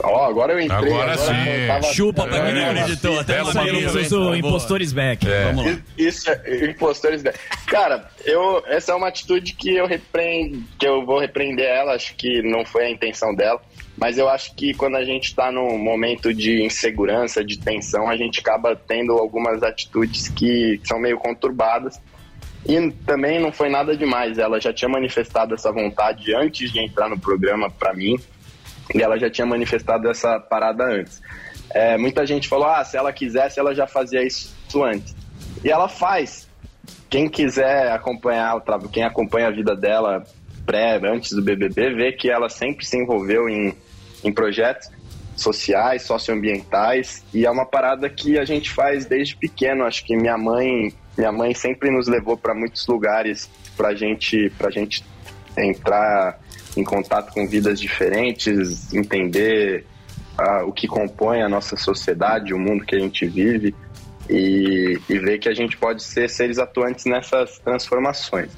[0.03, 0.79] Ó, agora eu entrei.
[0.93, 1.33] Agora sim.
[1.33, 3.21] eu tava- Chupa pra quem não É, acreditou.
[3.21, 3.43] Até?
[3.45, 4.37] Zuzu, Boa.
[4.39, 5.27] impostores back.
[5.27, 5.79] Vamos lá.
[5.97, 7.23] Isso, é impostores.
[7.23, 7.33] da-
[7.67, 12.15] Cara, eu, essa é uma atitude que eu repreendo, que eu vou repreender ela, acho
[12.17, 13.61] que não foi a intenção dela,
[13.97, 18.17] mas eu acho que quando a gente está num momento de insegurança, de tensão, a
[18.17, 22.01] gente acaba tendo algumas atitudes que são meio conturbadas.
[22.69, 27.09] E também não foi nada demais, ela já tinha manifestado essa vontade antes de entrar
[27.09, 28.17] no programa para mim,
[28.95, 31.21] e ela já tinha manifestado essa parada antes.
[31.75, 35.15] É, muita gente falou, ah, se ela quisesse, ela já fazia isso antes.
[35.65, 36.49] E ela faz.
[37.09, 40.23] Quem quiser acompanhar, quem acompanha a vida dela
[40.65, 43.75] pré, antes do BBB, vê que ela sempre se envolveu em,
[44.23, 44.91] em projetos
[45.37, 49.85] sociais, socioambientais, e é uma parada que a gente faz desde pequeno.
[49.85, 54.71] Acho que minha mãe, minha mãe sempre nos levou para muitos lugares pra gente, pra
[54.71, 55.05] gente
[55.57, 56.39] entrar
[56.77, 59.85] em contato com vidas diferentes, entender
[60.39, 63.75] ah, o que compõe a nossa sociedade, o mundo que a gente vive
[64.29, 68.51] e, e ver que a gente pode ser seres atuantes nessas transformações.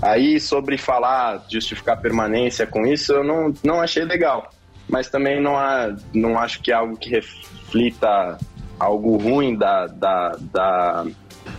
[0.00, 4.50] Aí, sobre falar, justificar permanência com isso, eu não, não achei legal.
[4.88, 8.38] Mas também não, há, não acho que é algo que reflita
[8.78, 11.06] algo ruim da, da, da,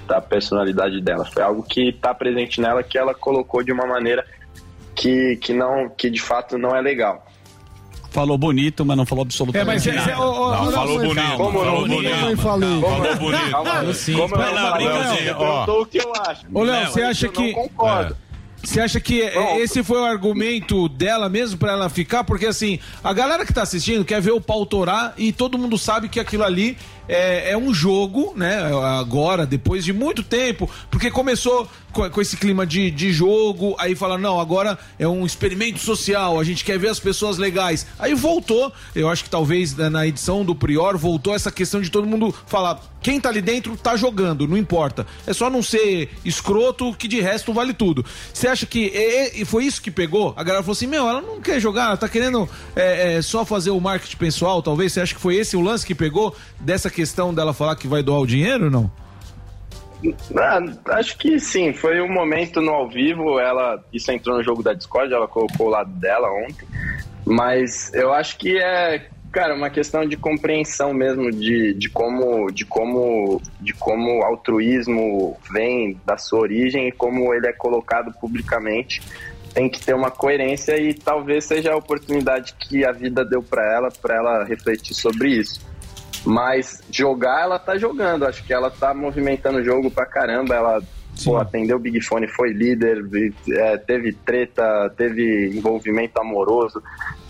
[0.08, 1.24] da personalidade dela.
[1.24, 4.26] Foi algo que está presente nela, que ela colocou de uma maneira
[5.02, 7.26] que, que, não, que de fato não é legal.
[8.12, 10.12] Falou bonito, mas não falou absolutamente É, nada.
[10.14, 11.16] cê- ô, ô, não, ô, falou bonito.
[11.16, 12.12] calma, falou calma, bonito.
[12.12, 12.82] calma, falei.
[12.82, 13.52] Falou bonito.
[13.52, 16.42] Falou como eu lá, falei, você perguntou o que eu acho.
[16.54, 17.48] Ô, Léo, você acha eu que.
[17.48, 18.18] não concordo.
[18.64, 22.24] Você acha que é, esse foi o argumento dela mesmo pra ela ficar?
[22.24, 25.78] Porque assim, a galera que tá assistindo quer ver o pau torar e todo mundo
[25.78, 28.62] sabe que aquilo ali é, é um jogo, né?
[29.00, 33.96] Agora, depois de muito tempo, porque começou com, com esse clima de, de jogo, aí
[33.96, 37.86] fala, não, agora é um experimento social, a gente quer ver as pessoas legais.
[38.00, 42.08] Aí voltou, eu acho que talvez na edição do Prior voltou essa questão de todo
[42.08, 45.06] mundo falar, quem tá ali dentro tá jogando, não importa.
[45.26, 48.06] É só não ser escroto, que de resto vale tudo.
[48.34, 48.92] Você acha que
[49.34, 50.34] e, foi isso que pegou?
[50.38, 53.44] A galera falou assim: meu, ela não quer jogar, ela tá querendo é, é, só
[53.46, 54.94] fazer o marketing pessoal, talvez.
[54.94, 58.04] Você acha que foi esse o lance que pegou dessa questão dela falar que vai
[58.04, 58.92] doar o dinheiro ou não?
[60.36, 60.60] Ah,
[60.98, 64.74] acho que sim, foi um momento no ao vivo, ela isso entrou no jogo da
[64.74, 66.68] Discord, ela colocou o lado dela ontem,
[67.24, 72.66] mas eu acho que é, cara, uma questão de compreensão mesmo de, de como de
[72.66, 79.02] como de como o altruísmo vem da sua origem e como ele é colocado publicamente.
[79.54, 83.64] Tem que ter uma coerência e talvez seja a oportunidade que a vida deu para
[83.74, 85.60] ela, para ela refletir sobre isso.
[86.26, 88.26] Mas jogar, ela tá jogando.
[88.26, 90.56] Acho que ela tá movimentando o jogo pra caramba.
[90.56, 90.82] Ela
[91.24, 93.04] pô, atendeu o Big Fone, foi líder,
[93.50, 96.82] é, teve treta, teve envolvimento amoroso.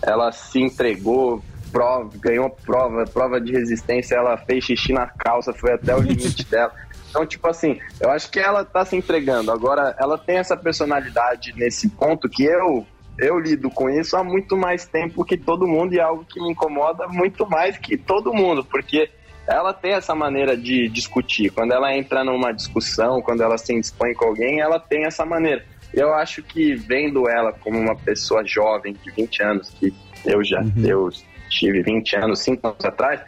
[0.02, 1.42] Ela se entregou,
[1.72, 4.16] prova, ganhou prova, prova de resistência.
[4.16, 6.74] Ela fez xixi na calça, foi até o limite dela.
[7.10, 9.52] Então, tipo assim, eu acho que ela tá se entregando.
[9.52, 12.86] Agora, ela tem essa personalidade nesse ponto que eu
[13.18, 16.42] eu lido com isso há muito mais tempo que todo mundo e é algo que
[16.42, 19.10] me incomoda muito mais que todo mundo, porque
[19.48, 21.52] ela tem essa maneira de discutir.
[21.52, 25.64] Quando ela entra numa discussão, quando ela se indispõe com alguém, ela tem essa maneira.
[25.94, 29.94] Eu acho que vendo ela como uma pessoa jovem de 20 anos, que
[30.26, 31.10] eu já eu
[31.52, 33.22] tive 20 anos, 5 anos atrás,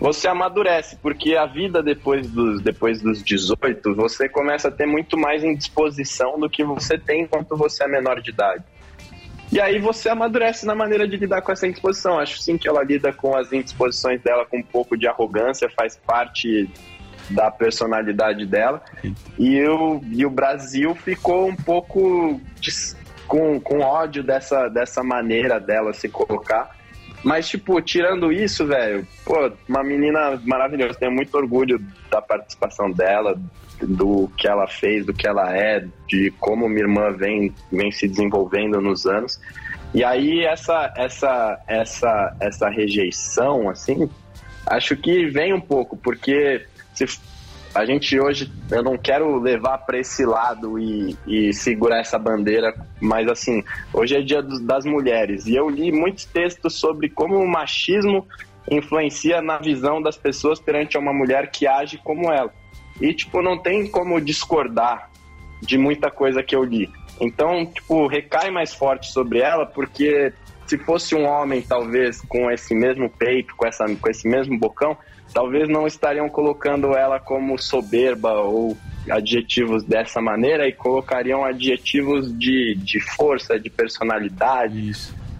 [0.00, 5.16] você amadurece, porque a vida depois dos, depois dos 18, você começa a ter muito
[5.16, 8.64] mais indisposição do que você tem enquanto você é menor de idade.
[9.50, 12.18] E aí você amadurece na maneira de lidar com essa indisposição.
[12.18, 15.96] Acho sim que ela lida com as indisposições dela com um pouco de arrogância, faz
[15.96, 16.68] parte
[17.30, 18.82] da personalidade dela.
[19.38, 22.94] E o, e o Brasil ficou um pouco dis-
[23.26, 26.76] com, com ódio dessa, dessa maneira dela se colocar.
[27.22, 30.98] Mas, tipo, tirando isso, velho, pô, uma menina maravilhosa.
[30.98, 33.38] Tenho muito orgulho da participação dela,
[33.80, 38.08] do que ela fez, do que ela é, de como minha irmã vem, vem se
[38.08, 39.40] desenvolvendo nos anos.
[39.94, 44.08] E aí essa essa essa essa rejeição assim,
[44.66, 47.06] acho que vem um pouco porque se
[47.74, 52.74] a gente hoje eu não quero levar para esse lado e, e segurar essa bandeira,
[53.00, 53.62] mas assim,
[53.92, 58.26] hoje é dia das mulheres e eu li muitos textos sobre como o machismo
[58.70, 62.52] influencia na visão das pessoas perante uma mulher que age como ela.
[63.00, 65.10] E tipo, não tem como discordar
[65.62, 66.90] de muita coisa que eu li.
[67.20, 70.32] Então, tipo, recai mais forte sobre ela, porque
[70.66, 74.96] se fosse um homem, talvez, com esse mesmo peito, com, essa, com esse mesmo bocão,
[75.32, 78.76] talvez não estariam colocando ela como soberba ou
[79.10, 84.92] adjetivos dessa maneira e colocariam adjetivos de, de força, de personalidade.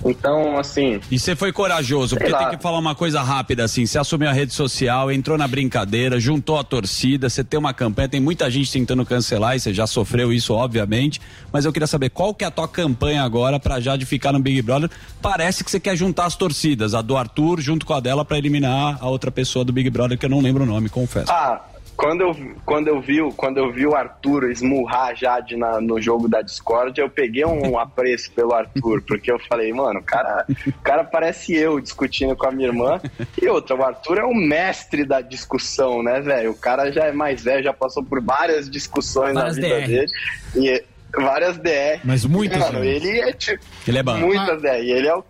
[0.05, 1.01] Então, assim.
[1.11, 2.39] E você foi corajoso, porque lá.
[2.39, 3.87] tem que falar uma coisa rápida assim.
[3.87, 8.09] Você assumiu a rede social, entrou na brincadeira, juntou a torcida, você tem uma campanha,
[8.09, 11.21] tem muita gente tentando cancelar e você já sofreu isso, obviamente.
[11.53, 14.33] Mas eu queria saber qual que é a tua campanha agora pra já de ficar
[14.33, 14.91] no Big Brother.
[15.21, 18.39] Parece que você quer juntar as torcidas, a do Arthur junto com a dela pra
[18.39, 21.31] eliminar a outra pessoa do Big Brother, que eu não lembro o nome, confesso.
[21.31, 21.61] Ah,
[21.99, 25.81] quando eu, quando eu vi, o- quando eu vi o Arthur esmurrar a Jade na,
[25.81, 30.03] no jogo da Discord, eu peguei um apreço pelo Arthur, porque eu falei, mano, o
[30.03, 33.01] cara, o cara parece eu discutindo com a minha irmã.
[33.43, 36.53] E outra, o Arthur é o mestre da discussão, né, velho?
[36.53, 39.87] O cara já é mais velho, já passou por várias discussões Várias na vida DR.
[39.87, 40.07] dele.
[40.55, 40.85] E
[41.21, 42.01] várias DR.
[42.05, 42.87] Mas muitas, Mano, né?
[42.87, 43.65] ele é tipo.
[43.89, 44.17] Ele é bom.
[44.19, 44.81] Muitas DR.
[44.85, 45.25] E ele é o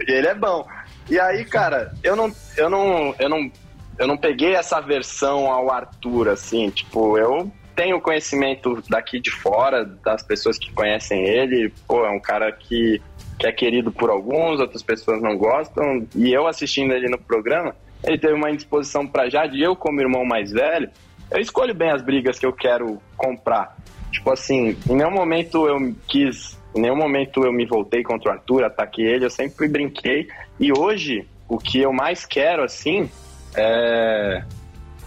[0.00, 0.66] ele é bom.
[1.10, 3.50] E aí, cara, eu não, eu não, eu não,
[3.98, 9.84] eu não peguei essa versão ao Arthur, assim, tipo, eu tenho conhecimento daqui de fora,
[9.84, 13.00] das pessoas que conhecem ele, pô, é um cara que,
[13.38, 17.74] que é querido por alguns, outras pessoas não gostam, e eu assistindo ele no programa,
[18.04, 20.90] ele teve uma indisposição pra Jade, e eu como irmão mais velho,
[21.30, 23.76] eu escolho bem as brigas que eu quero comprar.
[24.10, 28.32] Tipo assim, em nenhum momento eu quis, em nenhum momento eu me voltei contra o
[28.32, 30.28] Arthur, ataquei ele, eu sempre brinquei.
[30.58, 33.10] E hoje, o que eu mais quero, assim,
[33.56, 34.44] é.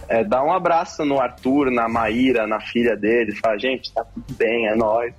[0.08, 4.34] é dar um abraço no Arthur, na Maíra, na filha dele, falar, gente, tá tudo
[4.36, 5.14] bem, é nóis.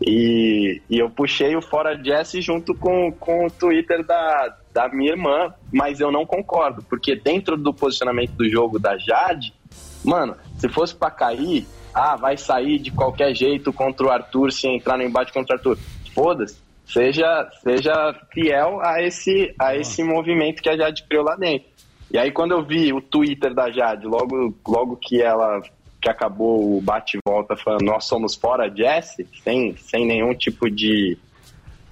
[0.00, 5.12] E, e eu puxei o Fora Jesse junto com, com o Twitter da, da minha
[5.12, 9.52] irmã, mas eu não concordo, porque dentro do posicionamento do jogo da Jade,
[10.04, 14.68] mano, se fosse pra cair, ah, vai sair de qualquer jeito contra o Arthur se
[14.68, 15.78] entrar no embate contra o Arthur.
[16.14, 16.68] Foda-se.
[16.86, 21.68] Seja, seja fiel a esse, a esse movimento que a Jade criou lá dentro.
[22.10, 25.62] E aí quando eu vi o Twitter da Jade, logo, logo que ela
[26.00, 30.70] que acabou o bate e volta falando nós somos fora Jesse, sem, sem nenhum tipo
[30.70, 31.18] de,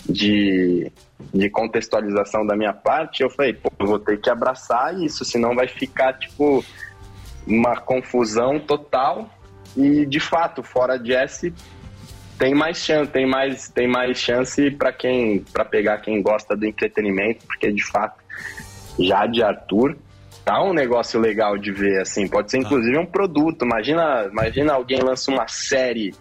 [0.08, 0.90] de,
[1.34, 5.66] de contextualização da minha parte, eu falei, pô, vou ter que abraçar isso, senão vai
[5.66, 6.64] ficar tipo
[7.46, 9.28] uma confusão total.
[9.76, 11.52] E de fato, fora Jesse
[12.38, 16.64] tem mais chance, tem mais, tem mais chance para quem para pegar quem gosta do
[16.64, 18.22] entretenimento, porque de fato
[18.98, 19.96] já de Arthur
[20.46, 23.64] tá um negócio legal de ver assim, pode ser inclusive um produto.
[23.64, 26.14] Imagina, imagina alguém lança uma série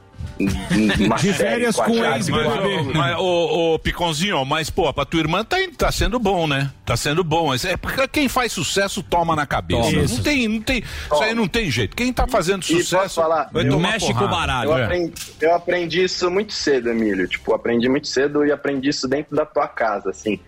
[0.99, 2.93] uma De férias com Jade ex-BBB.
[2.93, 6.71] Mas, ô, ô, Piconzinho, mas, pô, pra tua irmã tá, tá sendo bom, né?
[6.83, 7.53] Tá sendo bom.
[7.53, 9.91] É porque quem faz sucesso toma na cabeça.
[9.91, 10.01] Toma.
[10.07, 10.79] Não tem, não tem.
[10.79, 11.95] Isso aí não tem jeito.
[11.95, 13.49] Quem tá fazendo posso sucesso falar?
[13.53, 14.65] vai tomar porrada.
[14.65, 14.83] Eu É.
[14.83, 17.27] aprendi, eu aprendi isso muito cedo, Emílio.
[17.27, 20.39] Tipo, aprendi muito cedo e aprendi isso dentro da tua casa, assim.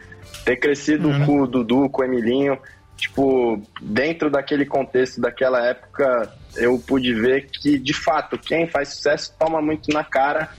[0.44, 2.58] Ter crescido com o Dudu, com o Emilinho,
[2.98, 9.34] tipo, dentro daquele contexto daquela época, eu pude ver que, de fato, quem faz sucesso
[9.40, 10.50] toma muito na cara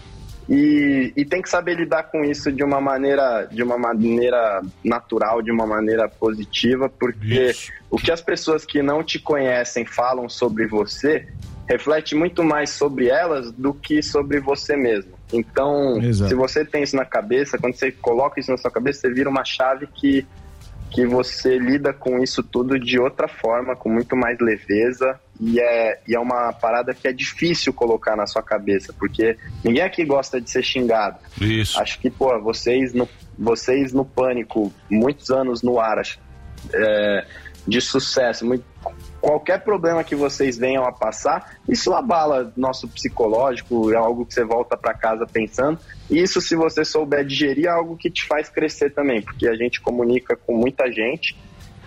[0.48, 5.42] e, e tem que saber lidar com isso de uma maneira de uma maneira natural,
[5.42, 7.54] de uma maneira positiva, porque
[7.90, 11.26] o que as pessoas que não te conhecem falam sobre você
[11.68, 15.12] reflete muito mais sobre elas do que sobre você mesmo.
[15.30, 16.30] Então, Exato.
[16.30, 19.28] se você tem isso na cabeça, quando você coloca isso na sua cabeça, você vira
[19.28, 20.26] uma chave que
[20.90, 26.00] que você lida com isso tudo de outra forma, com muito mais leveza, e é,
[26.06, 30.40] e é uma parada que é difícil colocar na sua cabeça, porque ninguém aqui gosta
[30.40, 31.18] de ser xingado.
[31.40, 31.78] Isso.
[31.80, 33.08] Acho que, pô, vocês no,
[33.38, 36.18] vocês no pânico, muitos anos no ar, acho,
[36.72, 37.26] é,
[37.66, 38.64] de sucesso, muito-
[39.20, 44.44] qualquer problema que vocês venham a passar, isso abala nosso psicológico, é algo que você
[44.44, 45.78] volta para casa pensando.
[46.10, 49.80] Isso, se você souber digerir, é algo que te faz crescer também, porque a gente
[49.80, 51.36] comunica com muita gente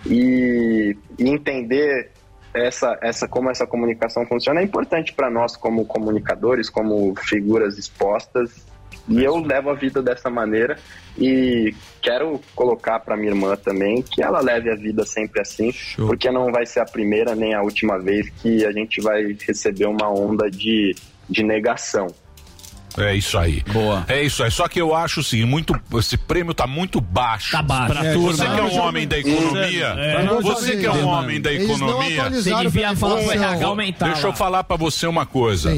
[0.06, 2.10] e, e entender
[2.54, 8.71] essa, essa como essa comunicação funciona é importante para nós como comunicadores, como figuras expostas.
[9.08, 10.78] E eu levo a vida dessa maneira
[11.18, 16.30] e quero colocar para minha irmã também que ela leve a vida sempre assim, porque
[16.30, 20.08] não vai ser a primeira nem a última vez que a gente vai receber uma
[20.08, 20.94] onda de,
[21.28, 22.06] de negação.
[22.96, 23.62] É isso aí.
[23.72, 24.04] Boa.
[24.06, 24.50] É isso aí.
[24.50, 27.52] Só que eu acho assim, muito, esse prêmio tá muito baixo.
[27.52, 27.94] Tá baixo.
[27.94, 30.26] Pra É, você tá que é um homem da economia, É.
[30.42, 33.30] você que é um homem da Eles não economia, Tem que vir a falar pro
[33.32, 35.72] RH aumentar Deixa eu falar pra você uma coisa.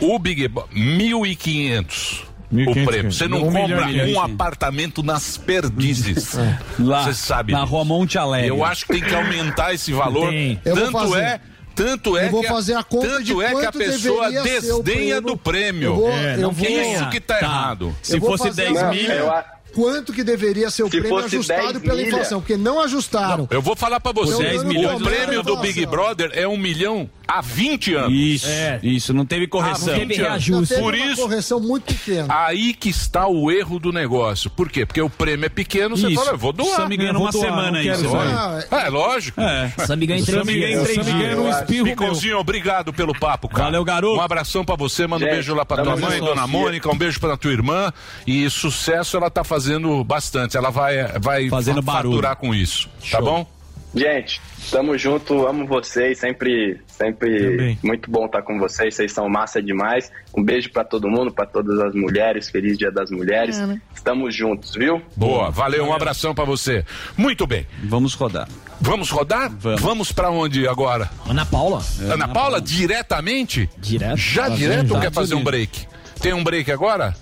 [0.00, 3.12] O Big Bo- 1.500 o 1.500, prêmio.
[3.12, 4.32] Você não um compra milhão, um sim.
[4.32, 6.34] apartamento nas perdizes.
[6.78, 7.52] Lá, Você sabe.
[7.52, 7.64] na.
[7.64, 8.48] Rua Monte Alegre.
[8.48, 10.30] Eu acho que tem que aumentar esse valor.
[10.30, 10.60] Tem.
[10.64, 11.22] Eu vou Tanto fazer.
[11.22, 11.40] é.
[11.72, 14.82] Tanto é Eu vou que fazer a conta tanto de é que a pessoa desdenha
[14.82, 15.20] prêmio.
[15.22, 15.82] do prêmio.
[15.86, 17.46] Eu vou- é, eu não vou- isso que tá, Tá.
[17.46, 17.96] errado.
[18.10, 19.44] Eu vou fazer uma-
[19.74, 22.08] Quanto que deveria ser o Se prêmio ajustado 10 pela milha.
[22.08, 22.40] inflação?
[22.40, 23.48] Porque não ajustaram.
[23.50, 27.40] Eu vou falar pra você, Dez o prêmio do Big Brother é um milhão há
[27.40, 28.12] 20 anos.
[28.12, 28.46] Isso,
[28.82, 29.94] isso, não teve correção.
[29.94, 30.44] Há 20 anos.
[30.44, 32.26] Já teve Por uma isso, correção muito pequena.
[32.28, 34.50] aí que está o erro do negócio.
[34.50, 34.84] Por quê?
[34.84, 36.16] Porque o prêmio é pequeno, você Isso.
[36.16, 36.68] fala, eu vou doar.
[36.72, 38.66] O Sammy ganha numa doar, semana não você doar.
[38.68, 38.86] vai.
[38.86, 39.40] É, lógico.
[39.40, 39.72] É.
[39.86, 40.68] Sammy ganha em três Sammy dias.
[40.70, 41.84] ganha em três dias.
[41.84, 43.64] Picãozinho, obrigado pelo papo, cara.
[43.64, 44.16] Valeu, garoto.
[44.18, 47.20] Um abração pra você, manda um beijo lá pra tua mãe, dona Mônica, um beijo
[47.20, 47.92] pra tua irmã.
[48.26, 49.59] E sucesso ela tá fazendo
[50.04, 50.56] bastante.
[50.56, 52.14] Ela vai, vai Fazendo fa- barulho.
[52.16, 52.88] faturar com isso.
[53.10, 53.22] Tá Show.
[53.22, 53.46] bom?
[53.92, 54.40] Gente,
[54.70, 60.12] tamo junto, amo vocês, sempre, sempre muito bom estar com vocês, vocês são massa demais.
[60.32, 63.58] Um beijo pra todo mundo, pra todas as mulheres, feliz Dia das Mulheres.
[63.58, 63.80] É, né?
[63.92, 65.02] Estamos juntos, viu?
[65.16, 66.84] Boa, valeu, um abração pra você.
[67.16, 67.66] Muito bem.
[67.82, 68.46] Vamos rodar.
[68.80, 69.50] Vamos rodar?
[69.58, 71.10] Vamos, pra onde agora?
[71.28, 71.82] Ana Paula.
[72.12, 73.68] Ana Paula, diretamente?
[73.76, 74.16] Direto.
[74.18, 75.88] Já Tá direto ou quer Tá fazer um break?
[76.22, 77.12] Tem um break agora?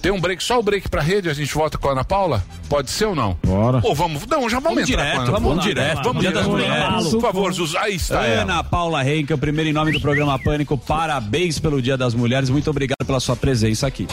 [0.00, 2.44] Tem um break, só o break pra rede, a gente volta com a Ana Paula?
[2.68, 3.36] Pode ser ou não?
[3.44, 3.80] Bora.
[3.82, 6.24] Ou vamos, não, já vamos, Vamos entrar direto, com a Ana vamos lá, direto, vamos
[6.24, 6.30] lá.
[6.30, 7.10] vamos direto.
[7.10, 8.42] Por favor, Zus, aí está ela.
[8.42, 12.48] Ana Paula Henke, o primeiro em nome do programa Pânico, parabéns pelo Dia das Mulheres,
[12.48, 14.06] muito obrigado pela sua presença aqui.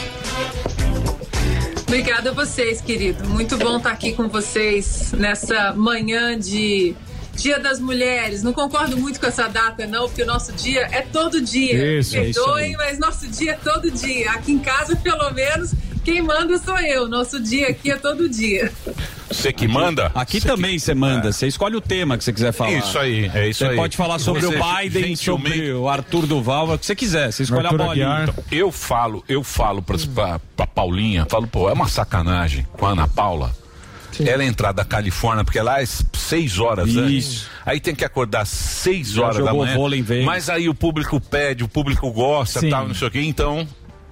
[1.86, 3.28] Obrigada a vocês, querido.
[3.28, 6.94] Muito bom estar aqui com vocês nessa manhã de
[7.36, 8.42] Dia das Mulheres.
[8.42, 11.98] Não concordo muito com essa data, não, porque o nosso dia é todo dia.
[11.98, 12.76] Isso, é isso Perdoem, aí.
[12.76, 14.30] mas nosso dia é todo dia.
[14.32, 15.72] Aqui em casa, pelo menos,
[16.04, 17.06] quem manda sou eu.
[17.08, 18.72] Nosso dia aqui é todo dia.
[19.30, 20.10] Você que manda?
[20.14, 22.72] Aqui também você manda, você escolhe o tema que você quiser falar.
[22.72, 23.76] Isso aí, é isso Você aí.
[23.76, 27.32] pode falar sobre Você, o Biden, gentilmente- sobre o Arthur Duval, o que você quiser,
[27.32, 28.20] você escolhe a bolinha.
[28.28, 32.86] Então, eu falo, eu falo pra, pra, pra Paulinha, falo, pô, é uma sacanagem com
[32.86, 33.52] a Ana Paula.
[34.26, 37.26] Ela entrar da Califórnia, porque lá é seis horas antes.
[37.26, 37.50] Isso.
[37.64, 39.74] Aí tem que acordar seis horas da manhã.
[39.74, 40.04] vôlei.
[40.24, 42.70] Mas aí o público pede, o público gosta, Sim.
[42.70, 43.20] tal, não sei o quê.
[43.20, 43.66] Então,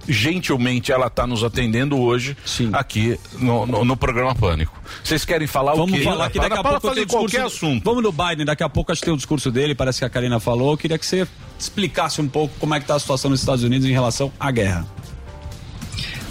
[0.07, 2.37] gentilmente, ela tá nos atendendo hoje
[2.73, 4.79] aqui no, no, no programa Pânico.
[5.03, 6.03] Vocês querem falar o Vamos quê?
[6.03, 7.83] falar que daqui a pouco fazer tem o qualquer assunto.
[7.83, 10.09] Vamos no Biden, daqui a pouco acho que tem o discurso dele, parece que a
[10.09, 10.71] Karina falou.
[10.73, 11.27] Eu queria que você
[11.59, 14.51] explicasse um pouco como é que tá a situação nos Estados Unidos em relação à
[14.51, 14.85] guerra.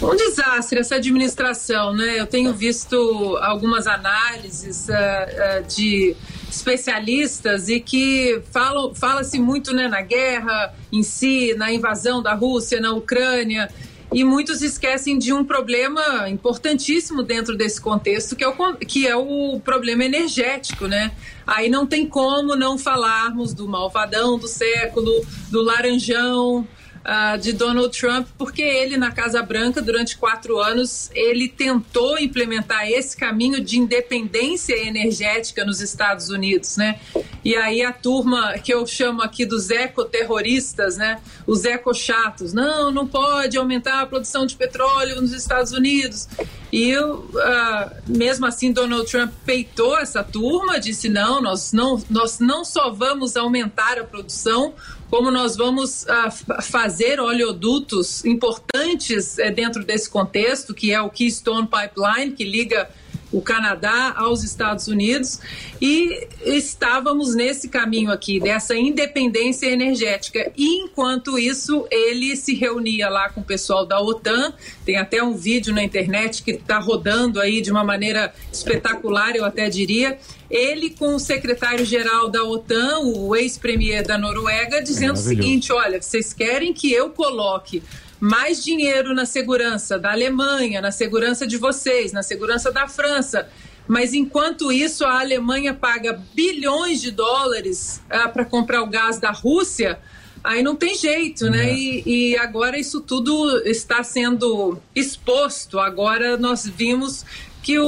[0.01, 2.19] Um desastre essa administração, né?
[2.19, 6.15] Eu tenho visto algumas análises ah, ah, de
[6.49, 12.79] especialistas e que falam fala-se muito né, na guerra em si, na invasão da Rússia
[12.81, 13.69] na Ucrânia.
[14.13, 19.15] E muitos esquecem de um problema importantíssimo dentro desse contexto, que é o, que é
[19.15, 21.11] o problema energético, né?
[21.45, 26.65] Aí não tem como não falarmos do malvadão do século, do laranjão,
[27.07, 32.89] ah, de Donald Trump, porque ele na Casa Branca durante quatro anos ele tentou implementar
[32.89, 36.99] esse caminho de independência energética nos Estados Unidos, né?
[37.43, 41.21] E aí a turma que eu chamo aqui dos ecoterroristas, né?
[41.45, 46.27] Os ecochatos, não, não pode aumentar a produção de petróleo nos Estados Unidos.
[46.75, 52.39] E eu, ah, mesmo assim Donald Trump peitou essa turma, disse não, nós não, nós
[52.39, 54.73] não só vamos aumentar a produção,
[55.09, 61.65] como nós vamos fa- fazer oleodutos importantes eh, dentro desse contexto, que é o Keystone
[61.67, 62.89] Pipeline, que liga
[63.31, 65.39] o Canadá aos Estados Unidos,
[65.81, 70.51] e estávamos nesse caminho aqui, dessa independência energética.
[70.55, 74.53] E enquanto isso, ele se reunia lá com o pessoal da OTAN,
[74.85, 79.45] tem até um vídeo na internet que está rodando aí de uma maneira espetacular, eu
[79.45, 80.17] até diria.
[80.49, 86.33] Ele com o secretário-geral da OTAN, o ex-premier da Noruega, dizendo o seguinte: olha, vocês
[86.33, 87.81] querem que eu coloque
[88.19, 93.47] mais dinheiro na segurança da Alemanha, na segurança de vocês, na segurança da França.
[93.87, 98.01] Mas enquanto isso, a Alemanha paga bilhões de dólares
[98.33, 99.99] para comprar o gás da Rússia.
[100.43, 101.73] Aí não tem jeito, né?
[101.73, 105.79] E, e agora isso tudo está sendo exposto.
[105.79, 107.25] Agora nós vimos
[107.63, 107.87] que o,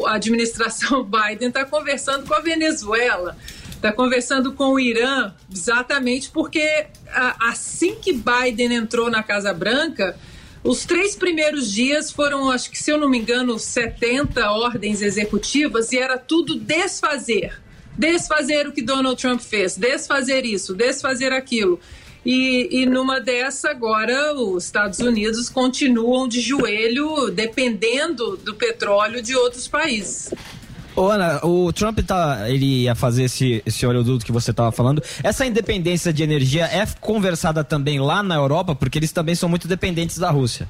[0.00, 3.36] o- a administração Biden está conversando com a Venezuela,
[3.78, 6.86] está conversando com o Irã, exatamente porque
[7.40, 10.16] assim que Biden entrou na Casa Branca,
[10.62, 15.92] os três primeiros dias foram, acho que se eu não me engano, 70 ordens executivas
[15.92, 17.60] e era tudo desfazer.
[17.96, 21.80] Desfazer o que Donald Trump fez, desfazer isso, desfazer aquilo.
[22.24, 29.34] E, e numa dessa, agora, os Estados Unidos continuam de joelho, dependendo do petróleo de
[29.34, 30.30] outros países.
[30.98, 35.00] Ô, Ana, o Trump tá, ele ia fazer esse, esse oleoduto que você estava falando.
[35.22, 39.68] Essa independência de energia é conversada também lá na Europa, porque eles também são muito
[39.68, 40.68] dependentes da Rússia.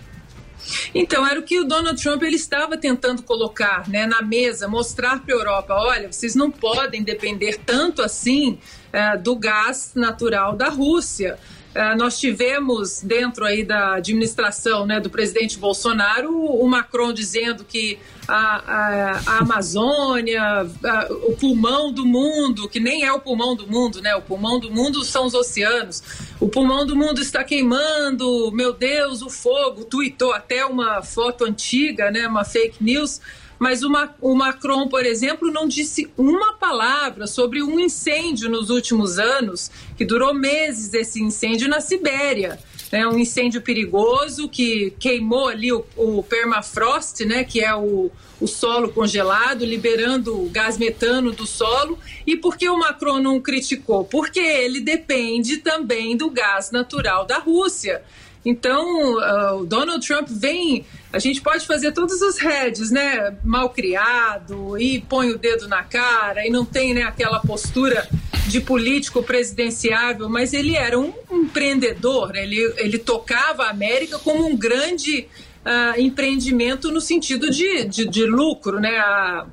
[0.94, 5.18] Então, era o que o Donald Trump ele estava tentando colocar né, na mesa, mostrar
[5.20, 8.58] para a Europa: olha, vocês não podem depender tanto assim
[8.92, 11.38] eh, do gás natural da Rússia.
[11.80, 18.00] Eh, nós tivemos dentro aí da administração né, do presidente Bolsonaro o Macron dizendo que
[18.26, 23.64] a, a- a Amazônia, a- o pulmão do mundo, que nem é o pulmão do
[23.68, 24.12] mundo, né?
[24.16, 26.02] O pulmão do mundo são os oceanos.
[26.40, 29.84] O pulmão do mundo está queimando, meu Deus, o fogo.
[29.84, 32.26] Tuitou até uma foto antiga, né?
[32.26, 33.20] Uma fake news.
[33.58, 38.70] Mas o, Ma- o Macron, por exemplo, não disse uma palavra sobre um incêndio nos
[38.70, 42.58] últimos anos, que durou meses esse incêndio na Sibéria.
[42.90, 48.46] É um incêndio perigoso que queimou ali o, o permafrost, né, que é o, o
[48.46, 51.98] solo congelado, liberando o gás metano do solo.
[52.26, 54.04] E por que o Macron não criticou?
[54.04, 58.02] Porque ele depende também do gás natural da Rússia.
[58.44, 60.84] Então, ah, o Donald Trump vem.
[61.12, 63.34] A gente pode fazer todos os heads, né?
[63.42, 68.06] Mal criado, e põe o dedo na cara, e não tem né, aquela postura
[68.48, 72.42] de político presidenciável, mas ele era um empreendedor, né?
[72.44, 75.28] ele, ele tocava a América como um grande
[75.64, 78.96] ah, empreendimento no sentido de, de, de lucro, né?
[78.96, 79.46] A,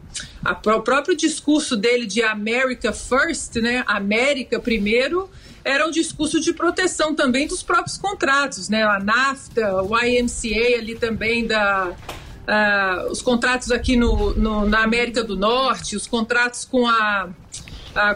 [0.45, 3.83] a o próprio discurso dele de America First, né?
[3.85, 5.29] América primeiro,
[5.65, 8.83] era um discurso de proteção também dos próprios contratos, né?
[8.83, 11.91] A NAFTA, o IMCA ali também da
[12.47, 17.27] ah, os contratos aqui no, no- na América do Norte, os contratos com a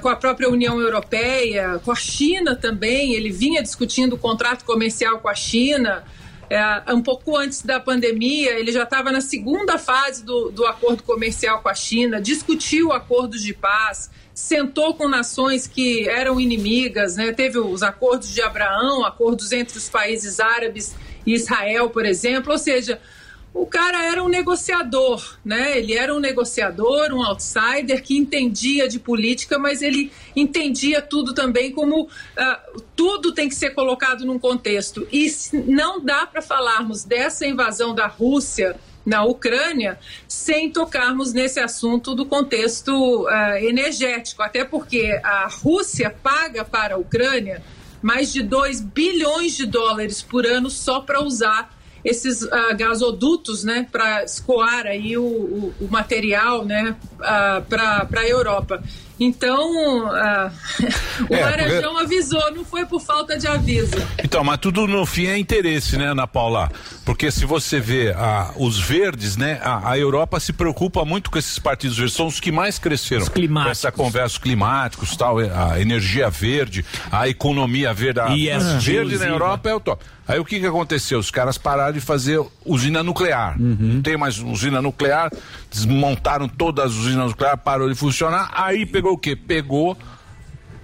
[0.01, 3.13] com a própria União Europeia, com a China também.
[3.13, 6.03] Ele vinha discutindo o contrato comercial com a China.
[6.49, 11.03] É, um pouco antes da pandemia, ele já estava na segunda fase do, do acordo
[11.03, 17.31] comercial com a China, discutiu acordos de paz, sentou com nações que eram inimigas, né?
[17.33, 20.95] teve os acordos de Abraão, acordos entre os países árabes
[21.25, 22.99] e Israel, por exemplo, ou seja,
[23.53, 25.77] o cara era um negociador, né?
[25.77, 31.71] Ele era um negociador, um outsider que entendia de política, mas ele entendia tudo também
[31.71, 35.07] como uh, tudo tem que ser colocado num contexto.
[35.11, 35.31] E
[35.65, 42.27] não dá para falarmos dessa invasão da Rússia na Ucrânia sem tocarmos nesse assunto do
[42.27, 47.63] contexto uh, energético, até porque a Rússia paga para a Ucrânia
[48.01, 53.85] mais de 2 bilhões de dólares por ano só para usar esses uh, gasodutos, né,
[53.91, 58.81] para escoar aí o, o, o material, né, uh, para a Europa.
[59.21, 60.51] Então, uh,
[61.29, 63.91] o É, Laranjão porque- avisou, não foi por falta de aviso.
[64.23, 66.71] Então, mas tudo no fim é interesse, né, Ana Paula?
[67.03, 71.37] Porque se você vê ah, os verdes, né, a, a Europa se preocupa muito com
[71.37, 73.25] esses partidos verdes, são os que mais cresceram.
[73.25, 78.57] Com essa conversa os climáticos, tal, a energia verde, a economia verde, a E a
[78.59, 79.25] verde exclusiva.
[79.25, 80.05] na Europa é o top.
[80.29, 81.17] Aí o que que aconteceu?
[81.17, 83.59] Os caras pararam de fazer usina nuclear.
[83.59, 83.75] Uhum.
[83.79, 85.31] Não tem mais usina nuclear,
[85.71, 88.51] desmontaram todas as usinas nucleares, parou de funcionar.
[88.53, 89.35] Aí pegou o quê?
[89.35, 89.97] Pegou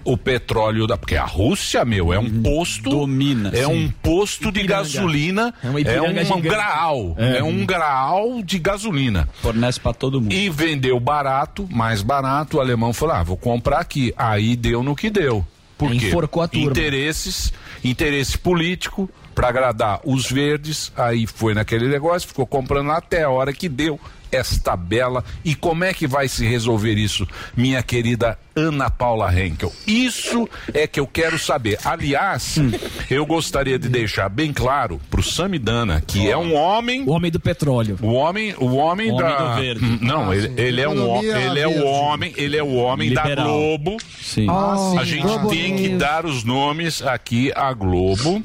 [0.02, 0.96] o petróleo da.
[0.96, 2.90] Porque a Rússia, meu, é um posto.
[2.90, 3.50] Domina.
[3.52, 3.66] É sim.
[3.66, 4.82] um posto de Ipiranga.
[4.82, 5.54] gasolina.
[5.62, 6.40] É uma É um, gigante.
[6.40, 7.14] graal.
[7.16, 7.38] É.
[7.38, 7.44] É.
[7.44, 9.28] um graal de gasolina.
[9.42, 10.32] Fornece pra todo mundo.
[10.32, 12.56] E vendeu barato, mais barato.
[12.56, 14.12] O alemão falou: ah, vou comprar aqui.
[14.16, 15.46] Aí deu no que deu.
[15.78, 16.08] Por quê?
[16.08, 16.70] Enforcou a turma.
[16.70, 17.52] Interesses,
[17.84, 20.90] interesse político para agradar os verdes.
[20.96, 24.00] Aí foi naquele negócio, ficou comprando até a hora que deu
[24.32, 25.24] esta bela.
[25.44, 27.26] E como é que vai se resolver isso,
[27.56, 29.72] minha querida Ana Paula Henkel?
[29.86, 31.78] Isso é que eu quero saber.
[31.84, 32.72] Aliás, Hum.
[33.08, 37.04] eu gostaria de deixar bem claro pro Samidana, que é um homem.
[37.06, 37.98] O homem do petróleo.
[38.02, 39.54] O homem, o homem, O homem da.
[39.54, 39.84] do verde.
[39.84, 43.12] Hum, Não, Ah, ele, ele é um, ele é o homem, ele é o homem
[43.14, 43.46] da Liberal.
[43.46, 43.96] Globo.
[44.20, 44.46] Sim.
[44.50, 48.42] Ah, a sim, gente Globo tem que dar os nomes aqui à Globo.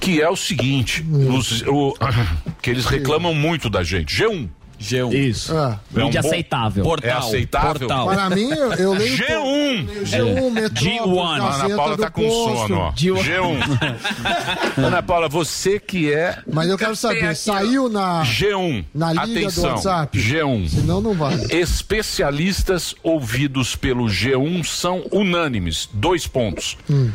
[0.00, 1.04] Que é o seguinte,
[1.36, 1.94] os- o-
[2.62, 4.14] que eles reclamam muito da gente.
[4.16, 4.48] G1.
[4.80, 5.12] G1.
[5.12, 5.52] Isso.
[5.56, 5.80] Ah.
[5.92, 6.96] É um Mídia bom- aceitável.
[7.02, 7.88] É aceitável?
[7.88, 8.06] Portal.
[8.06, 9.16] Para mim, eu, eu leio.
[9.16, 9.88] G1.
[10.04, 12.56] G1, Metrópole, A Ana Gazeta Paula tá com Posto.
[12.68, 12.92] sono, ó.
[12.92, 14.78] G1.
[14.78, 18.84] Ana Paula, você que é Mas eu quero saber, saiu na, G1.
[18.94, 19.64] na liga Atenção.
[19.64, 20.16] do WhatsApp?
[20.16, 20.68] G1.
[20.68, 21.34] Senão não vai.
[21.50, 25.88] Especialistas ouvidos pelo G1 são unânimes.
[25.92, 26.76] Dois pontos.
[26.88, 27.10] Hum.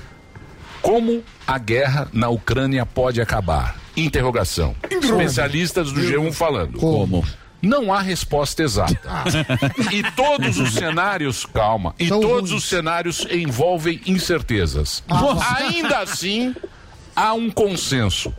[0.84, 3.78] Como a guerra na Ucrânia pode acabar?
[3.96, 4.76] Interrogação.
[4.92, 6.78] Especialistas do G1 falando.
[6.78, 7.26] Como?
[7.62, 9.00] Não há resposta exata.
[9.94, 15.02] E todos os cenários, calma, e todos os cenários envolvem incertezas.
[15.58, 16.54] Ainda assim,
[17.16, 18.34] há um consenso.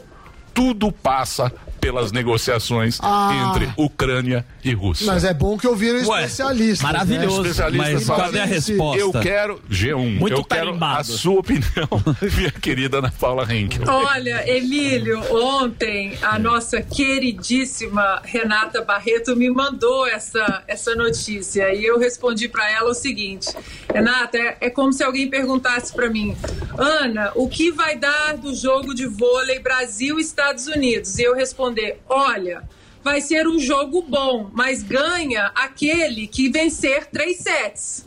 [0.52, 1.50] Tudo passa
[1.84, 3.50] pelas negociações Ah.
[3.54, 5.06] entre Ucrânia e Rússia.
[5.06, 6.80] Mas é bom que ouviram especialistas.
[6.80, 7.42] maravilhoso.
[7.42, 7.48] Né?
[7.50, 9.00] Especialistas Mas falam, cadê a resposta?
[9.00, 10.18] Eu quero G1.
[10.18, 11.00] Muito eu quero tarimbado.
[11.00, 11.88] a sua opinião,
[12.36, 13.82] minha querida Ana Paula Henkel.
[13.86, 21.98] Olha, Emílio, ontem a nossa queridíssima Renata Barreto me mandou essa, essa notícia e eu
[21.98, 23.48] respondi para ela o seguinte:
[23.92, 26.34] Renata, é, é como se alguém perguntasse para mim,
[26.78, 31.18] Ana, o que vai dar do jogo de vôlei Brasil-Estados Unidos?
[31.18, 31.34] E eu
[31.74, 32.62] responder: olha.
[33.02, 38.02] Vai ser um jogo bom, mas ganha aquele que vencer três sets.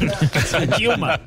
[0.78, 1.20] Dilma.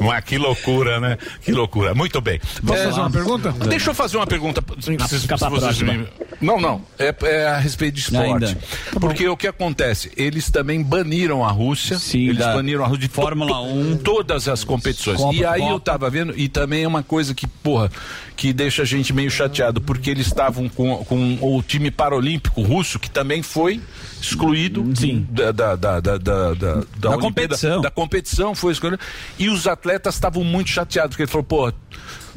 [0.00, 1.16] Mas que loucura, né?
[1.40, 1.94] Que loucura.
[1.94, 2.38] Muito bem.
[2.62, 3.52] Posso É, fazer uma pergunta?
[3.52, 4.62] Deixa eu fazer uma pergunta.
[4.82, 6.06] Se- se vocês me-
[6.42, 6.82] Não, não.
[6.98, 8.44] É, é a respeito de esporte.
[8.44, 8.58] Ainda.
[9.00, 10.12] Porque o que acontece?
[10.14, 11.98] Eles também baniram a Rússia.
[11.98, 13.96] Sim, eles baniram a Rússia de Fórmula to- 1.
[13.96, 15.16] Todas as competições.
[15.16, 15.80] Copa, e aí eu Copa.
[15.92, 17.90] tava vendo, e também é uma coisa que, porra,
[18.36, 22.98] que deixa a gente meio chateado, porque eles estavam com, com o time paralímpico russo,
[22.98, 23.80] que também foi
[24.20, 24.82] excluído
[25.30, 27.80] da, da, da, da, da, da, da Olimpíada- competição.
[27.80, 29.00] da competição, foi escolhido.
[29.38, 31.72] E os atletas estavam muito chateados, porque ele falou, pô,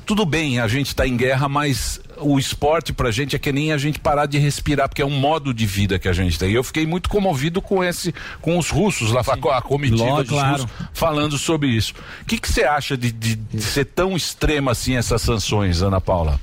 [0.07, 3.71] tudo bem, a gente está em guerra, mas o esporte pra gente é que nem
[3.73, 6.49] a gente parar de respirar, porque é um modo de vida que a gente tem.
[6.49, 10.23] E eu fiquei muito comovido com esse, com os russos lá, com a comitiva Lógico,
[10.23, 10.51] dos claro.
[10.63, 11.93] russos falando sobre isso.
[12.21, 15.99] O que que você acha de, de- de ser tão extrema assim essas sanções, Ana
[16.01, 16.39] Paula?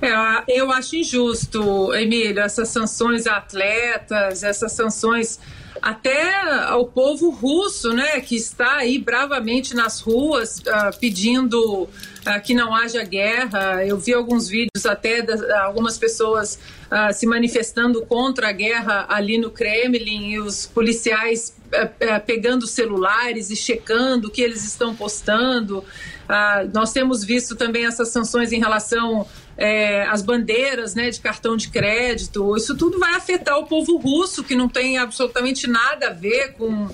[0.00, 0.12] É,
[0.60, 5.40] eu acho injusto, Emílio, essas sanções a atletas, essas sanções
[5.82, 6.34] até
[6.66, 11.88] ao povo russo, né, que está aí bravamente nas ruas ah, pedindo
[12.24, 13.84] ah, que não haja guerra.
[13.84, 16.58] Eu vi alguns vídeos até de algumas pessoas
[16.90, 22.66] ah, se manifestando contra a guerra ali no Kremlin e os policiais eh, eh, pegando
[22.66, 25.84] celulares e checando o que eles estão postando.
[26.28, 29.26] Ah, nós temos visto também essas sanções em relação
[29.58, 32.56] eh, às bandeiras né, de cartão de crédito.
[32.56, 36.88] Isso tudo vai afetar o povo russo, que não tem absolutamente nada a ver com,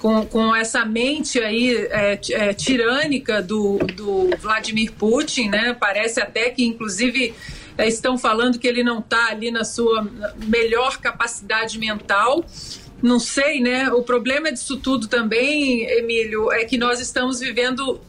[0.00, 5.76] com, com essa mente aí é, é, tirânica do, do Vladimir Putin, né?
[5.78, 7.34] Parece até que, inclusive,
[7.76, 10.08] é, estão falando que ele não está ali na sua
[10.46, 12.42] melhor capacidade mental.
[13.00, 13.92] Não sei, né?
[13.92, 18.00] O problema disso tudo também, Emílio, é que nós estamos vivendo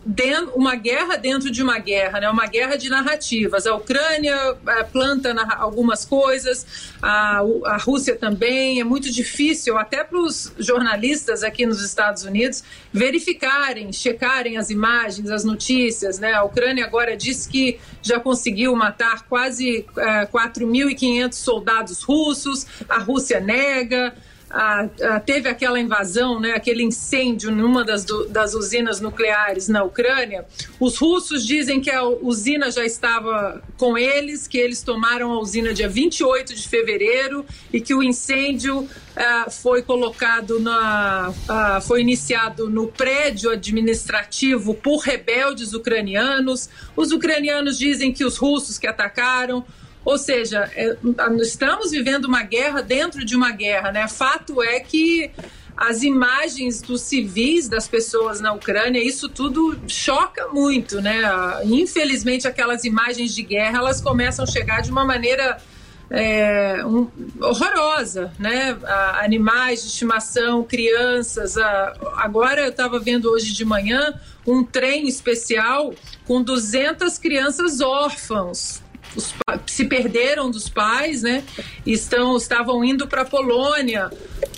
[0.55, 2.27] uma guerra dentro de uma guerra, né?
[2.27, 3.67] Uma guerra de narrativas.
[3.67, 4.35] A Ucrânia
[4.67, 6.65] eh, planta algumas coisas,
[7.03, 8.79] a, a Rússia também.
[8.79, 15.29] É muito difícil, até para os jornalistas aqui nos Estados Unidos, verificarem, checarem as imagens,
[15.29, 16.33] as notícias, né?
[16.33, 22.65] A Ucrânia agora diz que já conseguiu matar quase eh, 4.500 soldados russos.
[22.89, 24.15] A Rússia nega.
[25.25, 30.45] Teve aquela invasão, né, aquele incêndio numa das, do- das usinas nucleares na Ucrânia.
[30.79, 35.73] Os russos dizem que a usina já estava com eles, que eles tomaram a usina
[35.73, 41.31] dia 28 de fevereiro e que o incêndio ah, foi colocado na.
[41.47, 46.69] ah, foi iniciado no prédio administrativo por rebeldes ucranianos.
[46.95, 49.63] Os ucranianos dizem que os russos que atacaram.
[50.09, 50.97] Ou seja, é,
[51.41, 54.07] estamos vivendo uma guerra dentro de uma guerra, né?
[54.07, 55.29] Fato é que
[55.77, 61.21] as imagens dos civis, das pessoas na Ucrânia, isso tudo choca muito, né?
[61.65, 65.57] Infelizmente, aquelas imagens de guerra, elas começam a chegar de uma maneira
[66.09, 67.07] é, um-
[67.39, 68.75] horrorosa, né?
[68.83, 71.55] Ah, animais de estimação, crianças.
[71.55, 74.15] ah, agora eu estava vendo hoje de manhã
[74.47, 75.93] um trem especial
[76.25, 78.81] com 200 crianças órfãos.
[79.15, 79.33] Os
[79.65, 81.43] se perderam dos pais, né?
[81.85, 84.09] Estão, estavam indo para a Polônia.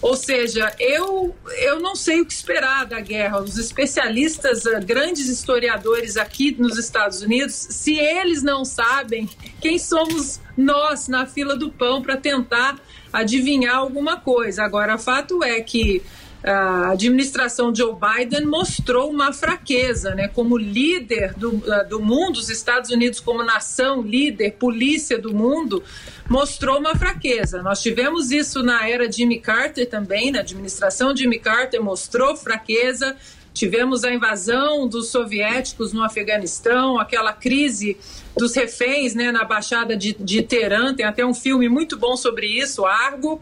[0.02, 3.42] Ou seja, eu, eu não sei o que esperar da guerra.
[3.42, 9.30] Os especialistas, ah, grandes historiadores aqui nos Estados Unidos, se eles não sabem,
[9.60, 12.80] quem somos nós na fila do pão para tentar
[13.14, 14.64] adivinhar alguma coisa?
[14.64, 16.02] Agora, fato é que
[16.44, 20.28] a administração Joe Biden mostrou uma fraqueza, né?
[20.28, 25.84] Como líder do, ah, do mundo, os Estados Unidos como nação líder, polícia do mundo,
[26.28, 27.62] mostrou uma fraqueza.
[27.62, 33.16] Nós tivemos isso na era Jimmy Carter também, na administração Jimmy Carter mostrou fraqueza.
[33.54, 37.98] Tivemos a invasão dos soviéticos no Afeganistão, aquela crise
[38.38, 40.94] dos reféns né, na Baixada de, de Teherã.
[40.94, 43.42] Tem até um filme muito bom sobre isso, Argo.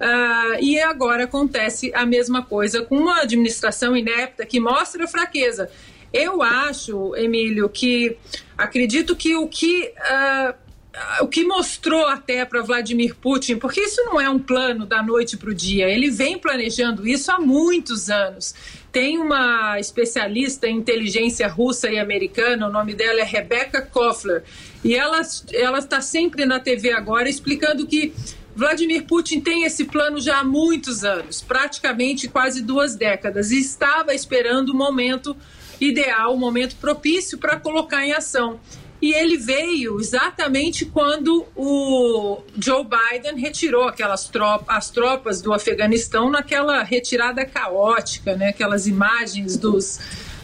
[0.00, 5.70] Ah, e agora acontece a mesma coisa com uma administração inepta que mostra fraqueza.
[6.12, 8.16] Eu acho, Emílio, que
[8.56, 9.92] acredito que o que.
[9.98, 10.54] ah,
[11.20, 15.38] o que mostrou até para Vladimir Putin, porque isso não é um plano da noite
[15.38, 18.54] para o dia, ele vem planejando isso há muitos anos.
[18.92, 24.44] Tem uma especialista em inteligência russa e americana, o nome dela é Rebecca Koffler,
[24.84, 25.22] e ela
[25.54, 28.12] ela está sempre na TV agora explicando que
[28.54, 34.14] Vladimir Putin tem esse plano já há muitos anos, praticamente quase duas décadas, e estava
[34.14, 35.34] esperando o momento
[35.80, 38.60] ideal, o momento propício para colocar em ação.
[39.02, 46.30] E ele veio exatamente quando o Joe Biden retirou aquelas tropas, as tropas do Afeganistão
[46.30, 48.50] naquela retirada caótica, né?
[48.50, 49.98] Aquelas imagens dos,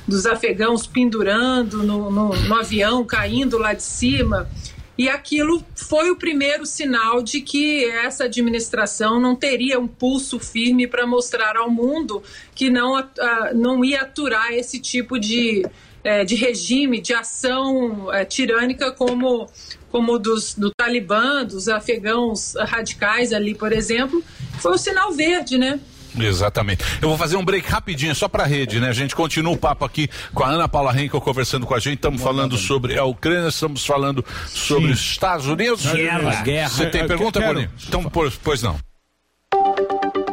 [0.08, 4.50] dos afegãos pendurando no, no, no avião, caindo lá de cima.
[4.98, 10.88] E aquilo foi o primeiro sinal de que essa administração não teria um pulso firme
[10.88, 12.20] para mostrar ao mundo
[12.56, 15.64] que não, ah, não ia aturar esse tipo de,
[16.08, 19.46] eh, de regime, de ação eh, tirânica como
[19.90, 24.22] como o dos, do Talibã, dos afegãos radicais ali, por exemplo,
[24.58, 25.80] foi o sinal verde, né?
[26.18, 26.82] Exatamente.
[27.00, 28.88] Eu vou fazer um break rapidinho só pra rede, né?
[28.88, 31.96] A gente continua o papo aqui com a Ana Paula Henkel conversando com a gente.
[31.96, 35.86] Estamos falando sobre a Ucrânia, estamos falando sobre os Estados Unidos.
[35.86, 36.42] Guerra.
[36.42, 36.68] Guerra.
[36.70, 37.40] Você tem pergunta.
[37.40, 37.70] Boninho?
[37.86, 38.78] Então, pois, pois não.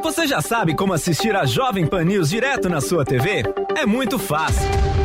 [0.02, 3.44] Você já sabe como assistir a Jovem Pan News direto na sua TV?
[3.76, 5.05] É muito fácil.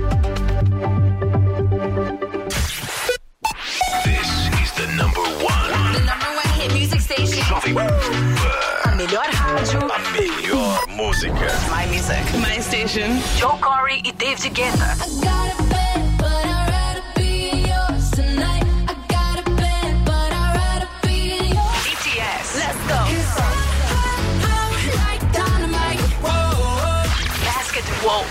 [7.71, 9.79] A melhor rádio.
[9.89, 11.47] A melhor música.
[11.69, 12.19] My music.
[12.37, 13.17] My station.
[13.37, 14.97] Joe Corey e David Guetta.
[21.85, 22.55] BTS.
[22.57, 22.99] Let's go.
[27.45, 28.27] Basket Wolf.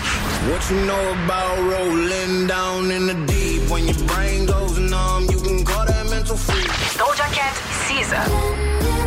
[0.51, 3.67] What you know about rolling down in the deep?
[3.71, 6.67] When your brain goes numb, you can call that mental freak.
[6.95, 7.55] Doja Cat
[7.87, 9.00] Caesar.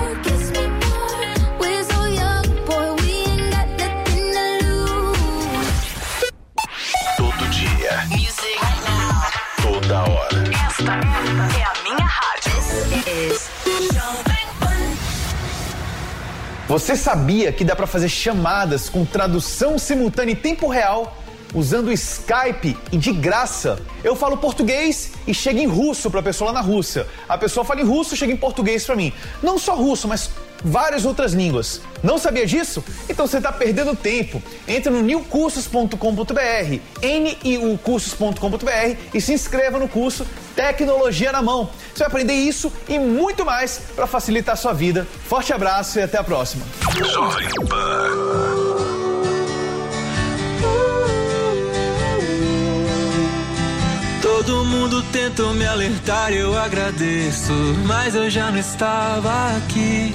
[16.74, 21.16] Você sabia que dá para fazer chamadas com tradução simultânea em tempo real
[21.54, 23.78] usando o Skype e de graça?
[24.02, 27.06] Eu falo português e chega em russo para a pessoa lá na Rússia.
[27.28, 29.12] A pessoa fala em russo, chega em português para mim.
[29.40, 30.32] Não só russo, mas
[30.64, 31.80] várias outras línguas.
[32.02, 32.82] Não sabia disso?
[33.08, 34.42] Então você está perdendo tempo.
[34.66, 36.80] Entre no newcursos.com.br,
[37.44, 40.26] niucursos.com.br e se inscreva no curso
[40.56, 41.70] Tecnologia na Mão.
[41.92, 45.06] Você vai aprender isso e muito mais para facilitar a sua vida.
[45.26, 46.64] Forte abraço e até a próxima.
[46.96, 48.54] Jovem Pan.
[54.22, 57.52] Todo mundo tentou me alertar, eu agradeço,
[57.86, 60.14] mas eu já não estava aqui.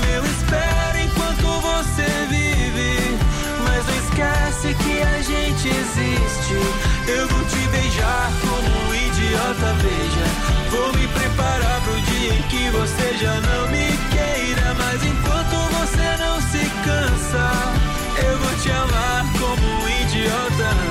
[4.21, 6.53] Esquece que a gente existe.
[7.07, 10.69] Eu vou te beijar como um idiota, veja.
[10.69, 14.73] Vou me preparar pro dia em que você já não me queira.
[14.77, 17.51] Mas enquanto você não se cansa,
[18.23, 20.90] eu vou te amar como um idiota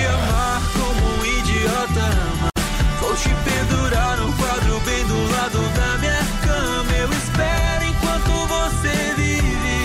[3.21, 6.91] te pendurar num quadro bem do lado da minha cama.
[6.91, 9.79] Eu espero enquanto você vive.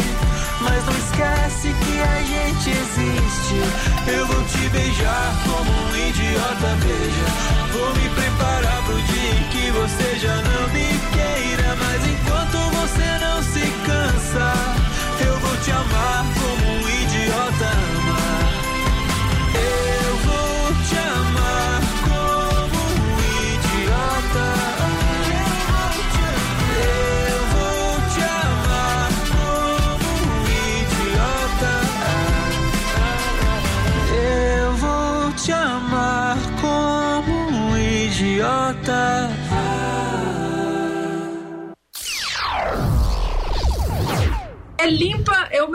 [0.60, 3.56] Mas não esquece que a gente existe.
[4.06, 7.26] Eu vou te beijar como um idiota, veja.
[7.72, 10.65] Vou me preparar pro dia em que você já não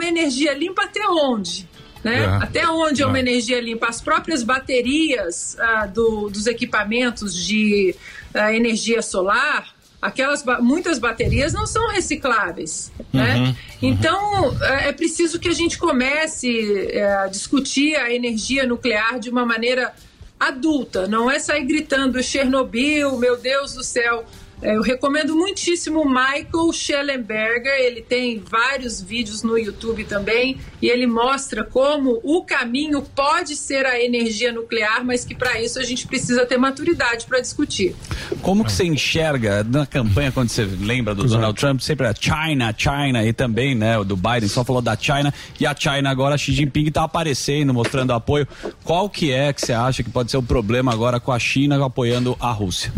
[0.02, 1.68] uma energia limpa até onde?
[2.02, 2.24] Né?
[2.24, 2.26] É.
[2.44, 3.04] Até onde é.
[3.04, 3.08] É.
[3.08, 3.86] uma energia limpa?
[3.88, 7.94] As próprias baterias ah, do- dos equipamentos de
[8.34, 9.68] ah, energia solar,
[10.00, 12.90] aquelas muitas baterias não são recicláveis.
[13.12, 13.36] Né?
[13.36, 19.20] Uhum, Então é é preciso que a gente comece eh, a discutir a energia nuclear
[19.20, 19.94] de uma maneira
[20.40, 24.24] adulta, não é sair gritando Chernobyl, meu Deus do céu.
[24.62, 30.88] É, Eu recomendo muitíssimo o Michael Schellenberger, ele tem vários vídeos no YouTube também, e
[30.88, 35.82] ele mostra como o caminho pode ser a energia nuclear, mas que para isso a
[35.82, 37.94] gente precisa ter maturidade para discutir.
[38.40, 42.74] Como que você enxerga na campanha quando você lembra do Donald Trump, sempre é China,
[42.76, 46.38] China e também, né, o do Biden só falou da China e a China agora
[46.38, 48.46] Xi Jinping tá aparecendo, mostrando apoio.
[48.84, 51.84] Qual que é que você acha que pode ser o problema agora com a China
[51.84, 52.92] apoiando a Rússia?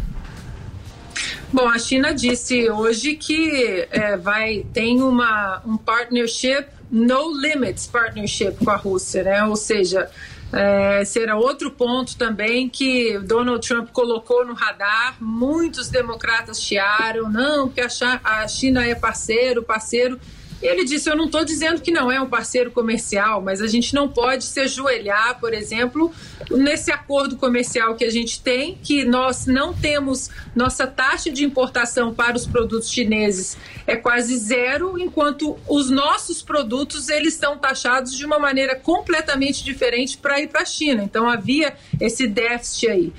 [1.53, 8.57] Bom, a China disse hoje que é, vai tem uma um partnership no limits partnership
[8.65, 9.45] com a Rússia, né?
[9.45, 10.11] Ou seja,
[10.53, 15.17] é, será outro ponto também que Donald Trump colocou no radar.
[15.21, 20.21] Muitos democratas chiaram, não, que a China é parceiro, parceiro.
[20.65, 23.67] E ele disse: Eu não estou dizendo que não é um parceiro comercial, mas a
[23.67, 26.11] gente não pode se ajoelhar, por exemplo,
[26.51, 32.15] nesse acordo comercial que a gente tem, que nós não temos, nossa taxa de importação
[32.15, 38.25] para os produtos chineses é quase zero, enquanto os nossos produtos eles são taxados de
[38.25, 41.03] uma maneira completamente diferente para ir para a China.
[41.05, 43.13] Então havia esse déficit aí.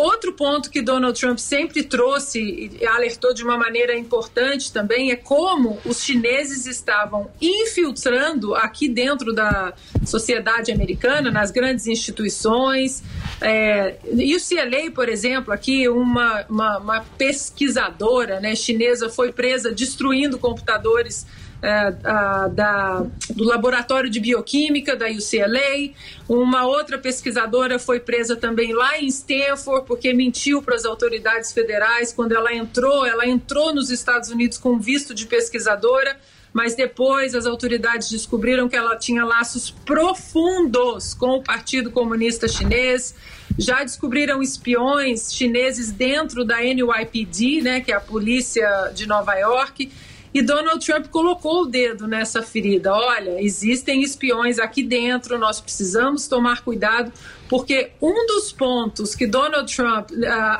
[0.00, 5.16] Outro ponto que Donald Trump sempre trouxe e alertou de uma maneira importante também é
[5.16, 9.74] como os chineses estavam infiltrando aqui dentro da
[10.06, 13.02] sociedade americana, nas grandes instituições.
[13.42, 19.70] É, e o CLA, por exemplo, aqui uma, uma, uma pesquisadora né, chinesa foi presa
[19.70, 21.26] destruindo computadores
[21.62, 25.90] é, a- da, do Laboratório de Bioquímica da UCLA.
[26.28, 32.12] Uma outra pesquisadora foi presa também lá em Stanford porque mentiu para as autoridades federais
[32.12, 33.04] quando ela entrou.
[33.06, 36.16] Ela entrou nos Estados Unidos com visto de pesquisadora.
[36.52, 43.14] Mas depois as autoridades descobriram que ela tinha laços profundos com o Partido Comunista Chinês.
[43.56, 49.92] Já descobriram espiões chineses dentro da NYPD, né, que é a polícia de Nova York.
[50.32, 52.92] E Donald Trump colocou o dedo nessa ferida.
[52.92, 57.12] Olha, existem espiões aqui dentro, nós precisamos tomar cuidado,
[57.48, 60.10] porque um dos pontos que Donald Trump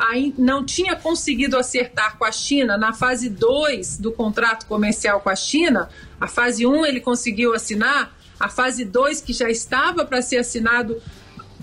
[0.09, 5.30] aí não tinha conseguido acertar com a China na fase 2 do contrato comercial com
[5.30, 5.88] a China,
[6.20, 10.38] a fase 1 um ele conseguiu assinar, a fase 2 que já estava para ser
[10.38, 11.01] assinado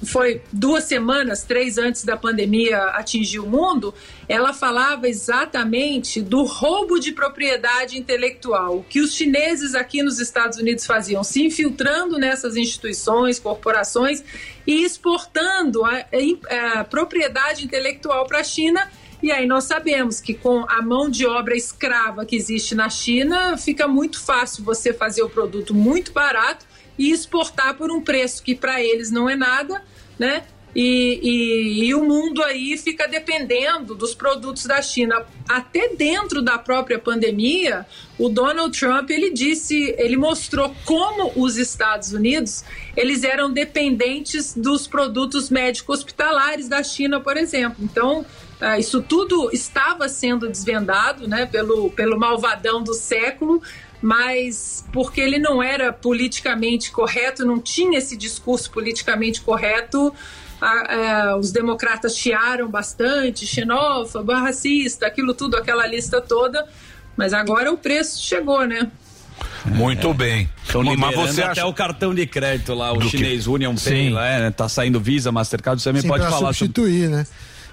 [0.06, 3.94] foi duas semanas, três antes da pandemia atingir o mundo,
[4.30, 10.86] ela falava exatamente do roubo de propriedade intelectual, que os chineses aqui nos Estados Unidos
[10.86, 14.24] faziam, se infiltrando nessas instituições, corporações
[14.66, 18.90] e exportando a, a- a propriedade intelectual para a China.
[19.24, 23.58] E aí nós sabemos que com a mão de obra escrava que existe na China,
[23.58, 26.66] fica muito fácil você fazer o produto muito barato
[26.98, 29.84] e exportar por um preço que para eles não é nada,
[30.18, 30.44] né?
[30.76, 35.26] E, e- e o mundo aí fica dependendo dos produtos da China.
[35.50, 37.86] Até dentro da própria pandemia,
[38.20, 42.64] o Donald Trump ele disse, ele mostrou como os Estados Unidos
[42.96, 47.78] eles eram dependentes dos produtos médicos hospitalares da China, por exemplo.
[47.84, 48.24] Então
[48.60, 53.62] ah, isso tudo estava sendo desvendado, né, pelo pelo malvadão do século
[54.02, 60.14] mas porque ele não era politicamente correto, não tinha esse discurso politicamente correto,
[60.62, 66.68] a- é, os democratas chiaram bastante, xenófobo, racista, aquilo tudo, aquela lista toda,
[67.16, 68.90] mas agora o preço chegou, né?
[69.66, 70.50] Muito bem.
[70.64, 71.68] Estão Mas você até acha...
[71.68, 73.50] o cartão de crédito lá, o Do chinês quê?
[73.50, 74.10] Union Pay, Sim.
[74.10, 74.52] lá, é, né?
[74.52, 76.74] tá saindo Visa, Mastercard, você também Sim, pode pra falar sobre...
[76.74, 77.28] substituir, né?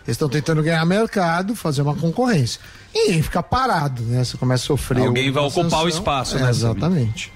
[0.06, 2.60] Eles estão tentando ganhar mercado, fazer uma concorrência.
[2.94, 4.22] E ninguém fica parado, né?
[4.22, 5.06] Você começa a sofrer.
[5.06, 5.88] Alguém vai ocupar o sanção.
[5.88, 7.32] espaço, É, né, Exatamente.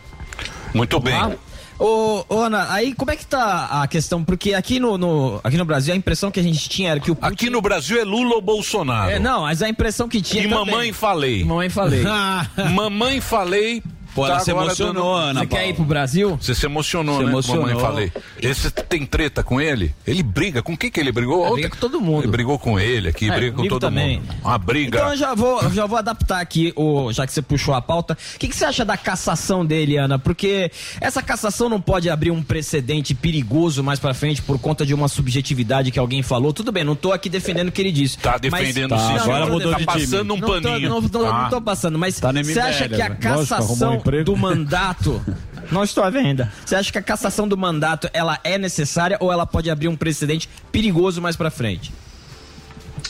[0.75, 1.15] Muito bem.
[1.15, 1.33] Ah,
[1.81, 4.25] Ô, ô, Ana, aí como é que tá a questão?
[4.25, 7.09] Porque aqui no, no- aqui no Brasil a impressão que a gente tinha era que
[7.09, 7.33] o Putin...
[7.33, 9.13] Aqui no Brasil é Lula ou Bolsonaro?
[9.13, 10.65] É, não, mas a impressão que tinha E também.
[10.67, 11.45] mamãe falei.
[11.45, 12.03] Mamãe falei.
[12.75, 13.81] mamãe falei.
[14.15, 16.37] Pô, ela se agora emocionou, dando- Ana Você quer ir pro Brasil?
[16.41, 17.31] Você se emocionou, Se né?
[17.31, 17.67] emocionou.
[17.67, 18.13] Mamãe falei.
[18.41, 19.95] Esse tem treta com ele?
[20.07, 20.63] Ele briga.
[20.63, 21.37] Com quem que ele brigou?
[21.43, 22.23] Ele Ontem- briga com todo mundo.
[22.23, 24.19] Ele brigou com ele aqui, É, briga com todo também.
[24.21, 24.35] mundo.
[24.43, 24.99] Uma briga.
[24.99, 27.83] Então eu já vou, eu já vou adaptar aqui, o, já que você puxou a
[27.83, 28.17] pauta.
[28.35, 30.19] O que, que você acha da cassação dele, Ana?
[30.19, 30.71] Porque
[31.01, 35.09] essa cassação não pode abrir um precedente perigoso mais pra frente por conta de uma
[35.09, 36.53] subjetividade que alguém falou.
[36.53, 38.19] Tudo bem, não tô aqui defendendo o que ele disse.
[38.19, 39.99] Tá defendendo mas, sim, Não, agora não tô mudou de defendendo.
[39.99, 40.09] time.
[40.11, 40.89] Passando um Não tô- paninho.
[40.91, 41.43] Não, não- Ah.
[41.43, 43.17] não tô passando, mas Tá você acha que a né?
[43.21, 44.25] Cassação emprego.
[44.25, 45.23] do mandato.
[45.71, 46.51] Não estou à venda.
[46.65, 49.97] Você acha que a cassação do mandato ela é necessária ou ela pode abrir um
[49.97, 51.93] precedente perigoso mais pra frente?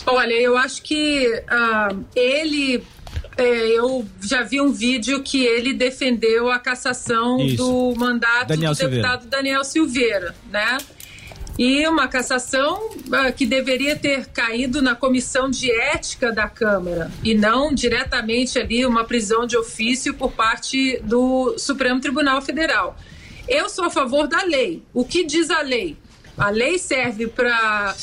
[0.06, 2.82] Olha, eu acho que ah, ele.
[3.36, 7.56] é, eu já vi um vídeo que ele defendeu a cassação Isso.
[7.56, 9.08] do mandato Daniel do Silveira.
[9.08, 10.78] deputado Daniel Silveira, né?
[11.58, 17.34] E uma cassação ah, que deveria ter caído na comissão de ética da Câmara e
[17.34, 22.96] não diretamente ali uma prisão de ofício por parte do Supremo Tribunal Federal.
[23.48, 24.84] Eu sou a favor da lei.
[24.94, 25.96] O que diz a lei?
[26.36, 27.96] A lei serve para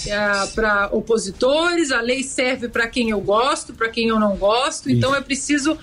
[0.53, 4.89] para opositores, a lei serve para quem eu gosto, para quem eu não gosto.
[4.89, 5.79] Então é preciso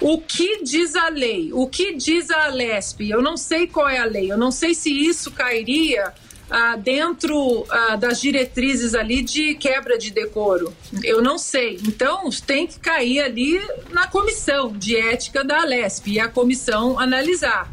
[0.00, 1.50] o que diz a lei?
[1.52, 3.00] O que diz a Alesp?
[3.00, 4.30] Eu não sei qual é a lei.
[4.30, 6.14] Eu não sei se isso cairia
[6.50, 10.72] ah, dentro ah, das diretrizes ali de quebra de decoro.
[11.02, 11.78] Eu não sei.
[11.86, 13.60] Então tem que cair ali
[13.90, 17.70] na comissão de ética da Alesp e a comissão analisar.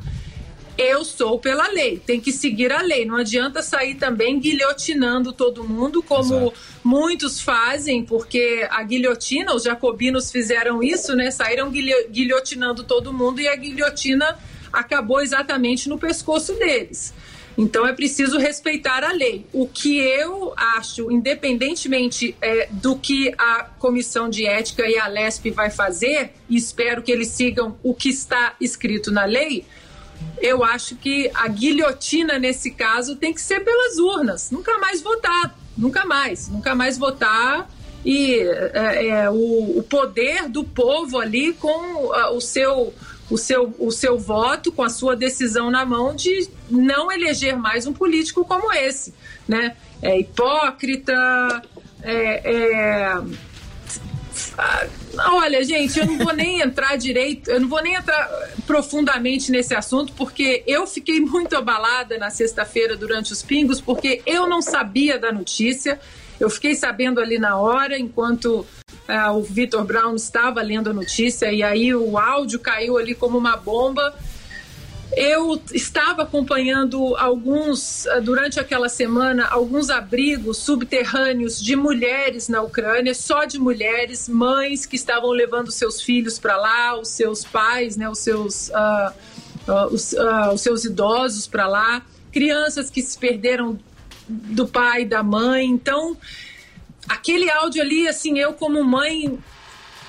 [0.78, 3.06] Eu sou pela lei, tem que seguir a lei.
[3.06, 6.54] Não adianta sair também guilhotinando todo mundo, como
[6.84, 11.32] muitos fazem, porque a guilhotina, os jacobinos fizeram isso, né?
[11.32, 14.38] Saíram guilho- guilhotinando todo mundo e a guilhotina
[14.74, 17.14] acabou exatamente no pescoço deles.
[17.58, 19.46] Então é preciso respeitar a lei.
[19.54, 25.52] O que eu acho, independentemente é, do que a Comissão de Ética e a LESP
[25.52, 29.66] vai fazer, e espero que eles sigam o que está escrito na lei,
[30.42, 34.52] eu acho que a guilhotina nesse caso tem que ser pelas urnas.
[34.52, 35.58] Nunca mais votar.
[35.78, 36.50] Nunca mais.
[36.50, 37.70] Nunca mais votar.
[38.04, 42.94] E é, é, o, o poder do povo ali com ah, o seu
[43.30, 47.88] o seu, o seu voto, com a sua decisão na mão de não eleger mais
[47.88, 49.14] um político como esse.
[49.48, 49.76] Né?
[50.02, 51.14] É hipócrita,
[52.04, 53.22] é, é,
[54.58, 54.88] ah,
[55.18, 58.30] Olha, gente, eu não vou nem entrar direito, eu não vou nem entrar
[58.68, 64.48] profundamente nesse assunto, porque eu fiquei muito abalada na sexta-feira durante os pingos, porque eu
[64.48, 66.00] não sabia da notícia.
[66.40, 68.66] Eu fiquei sabendo ali na hora, enquanto
[69.08, 73.38] ah, o Vitor Brown estava lendo a notícia, e aí o áudio caiu ali como
[73.38, 74.14] uma bomba.
[75.16, 83.14] Eu estava acompanhando alguns, ah, durante aquela semana, alguns abrigos subterrâneos de mulheres na Ucrânia,
[83.14, 88.10] só de mulheres, mães que estavam levando seus filhos para lá, os seus pais, né,
[88.10, 89.14] os, seus, ah,
[89.68, 92.02] ah, os, ah, os seus idosos para lá,
[92.32, 93.80] crianças que se perderam
[94.28, 95.66] do pai da mãe.
[95.66, 96.18] Então,
[97.08, 99.38] aquele áudio ali, assim, eu como mãe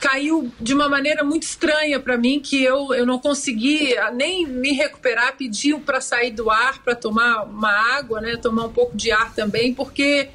[0.00, 4.72] caiu de uma maneira muito estranha para mim que eu, eu não consegui nem me
[4.72, 9.10] recuperar pediu para sair do ar para tomar uma água né tomar um pouco de
[9.10, 10.28] ar também porque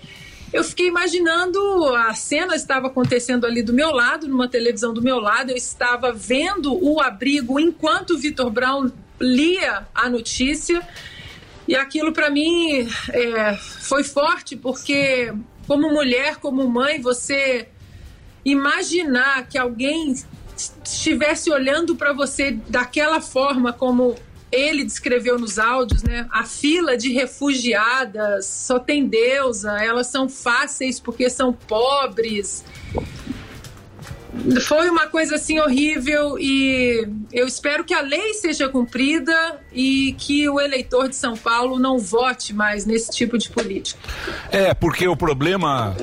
[0.51, 1.59] eu fiquei imaginando
[1.95, 6.11] a cena estava acontecendo ali do meu lado numa televisão do meu lado eu estava
[6.11, 10.81] vendo o abrigo enquanto o Vitor Brown lia a notícia
[11.72, 15.34] e aquilo para mim é, foi forte porque
[15.65, 17.69] como mulher como mãe você
[18.43, 20.14] imaginar que alguém
[20.84, 24.18] estivesse olhando para você daquela forma como
[24.52, 26.27] ele descreveu nos áudios, né?
[26.30, 32.65] A fila de refugiadas só tem deusa, elas são fáceis porque são pobres.
[34.65, 40.47] Foi uma coisa assim horrível e eu espero que a lei seja cumprida e que
[40.47, 43.99] o eleitor de São Paulo não vote mais nesse tipo de político.
[44.49, 45.95] É, porque o problema,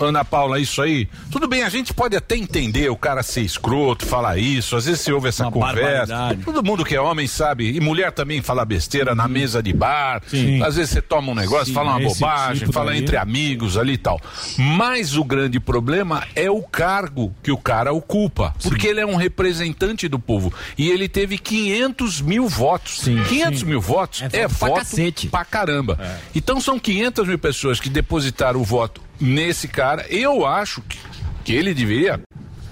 [0.00, 4.04] Ana Paula, isso aí, tudo bem, a gente pode até entender o cara ser escroto,
[4.04, 5.76] falar isso, às vezes se ouve essa conversa.
[6.12, 6.44] barbaridade.
[6.44, 10.22] Todo mundo que é homem sabe, e mulher também fala besteira na mesa de bar.
[10.26, 10.60] Sim.
[10.62, 13.00] Às vezes você toma um negócio, Sim, fala uma esse bobagem, tipo fala daí.
[13.00, 14.20] entre amigos ali e tal.
[14.58, 19.16] Mas o grande problema é o cargo que o cara ocupa, porque ele é um
[19.16, 23.02] representante do povo e ele teve 500 mil votos.
[23.04, 25.28] 500 mil votos é, voto pra cacete.
[25.28, 25.98] pra caramba.
[26.34, 30.06] Então são 500 mil pessoas que depositaram o voto nesse cara.
[30.08, 30.98] Eu acho que,
[31.44, 32.20] que ele deveria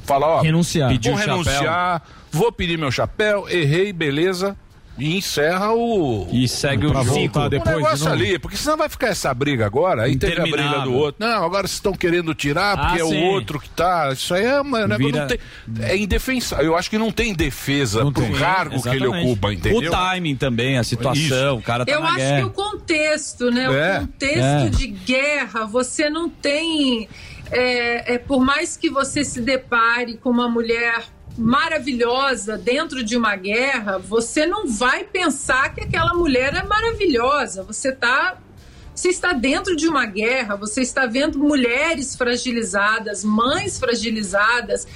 [0.04, 0.88] falar, ó, Renunciar.
[0.88, 4.56] vou Pedir o renunciar, vou pedir meu chapéu, errei, beleza.
[4.96, 6.28] E encerra o.
[6.30, 7.48] E segue Pra o ciclo.
[7.48, 8.16] depois o de negócio novo.
[8.22, 11.16] ali, porque senão vai ficar essa briga agora, aí teve a briga do outro.
[11.26, 13.22] Não, agora vocês estão querendo tirar porque Ah, é sim.
[13.22, 14.10] o outro que tá.
[14.12, 15.38] Isso aí é uma negócio Vira- não tem,
[15.82, 16.64] é indefensável.
[16.66, 18.32] Eu acho que não tem defesa Não pro tem.
[18.34, 19.26] cargo que ele Exatamente.
[19.26, 19.90] ocupa, entendeu?
[19.90, 22.38] O timing também, a situação, o cara tá Eu na acho guerra.
[22.38, 23.64] que o contexto, né?
[23.64, 24.68] É, O contexto é.
[24.70, 27.08] de guerra, você não tem.
[27.50, 31.04] É, é, por mais que você se depare com uma mulher
[31.36, 37.62] maravilhosa dentro de uma guerra, você não vai pensar que aquela mulher é maravilhosa.
[37.64, 38.38] Você tá.
[38.94, 44.86] Você está dentro de uma guerra, você está vendo mulheres fragilizadas, mães fragilizadas,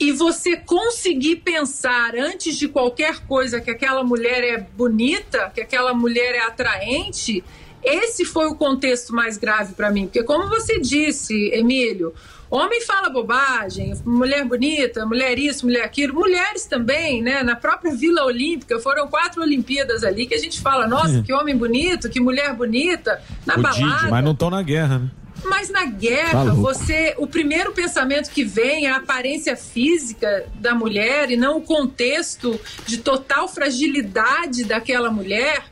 [0.00, 5.94] e você conseguir pensar antes de qualquer coisa que aquela mulher é bonita, que aquela
[5.94, 7.44] mulher é atraente,
[7.84, 12.12] esse foi o contexto mais grave para mim, porque como você disse, Emílio,
[12.50, 17.42] homem fala bobagem, mulher bonita, mulher isso, mulher aquilo, mulheres também, né?
[17.42, 21.56] Na própria Vila Olímpica foram quatro Olimpíadas ali que a gente fala, nossa, que homem
[21.56, 24.08] bonito, que mulher bonita, na O Didi, balada.
[24.10, 25.10] mas não estão na guerra, né?
[25.44, 26.60] Mas na Tá guerra, louco.
[26.60, 31.62] você, o primeiro pensamento que vem é a aparência física da mulher e não o
[31.62, 35.64] contexto de total fragilidade daquela mulher.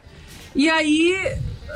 [0.56, 1.14] E aí,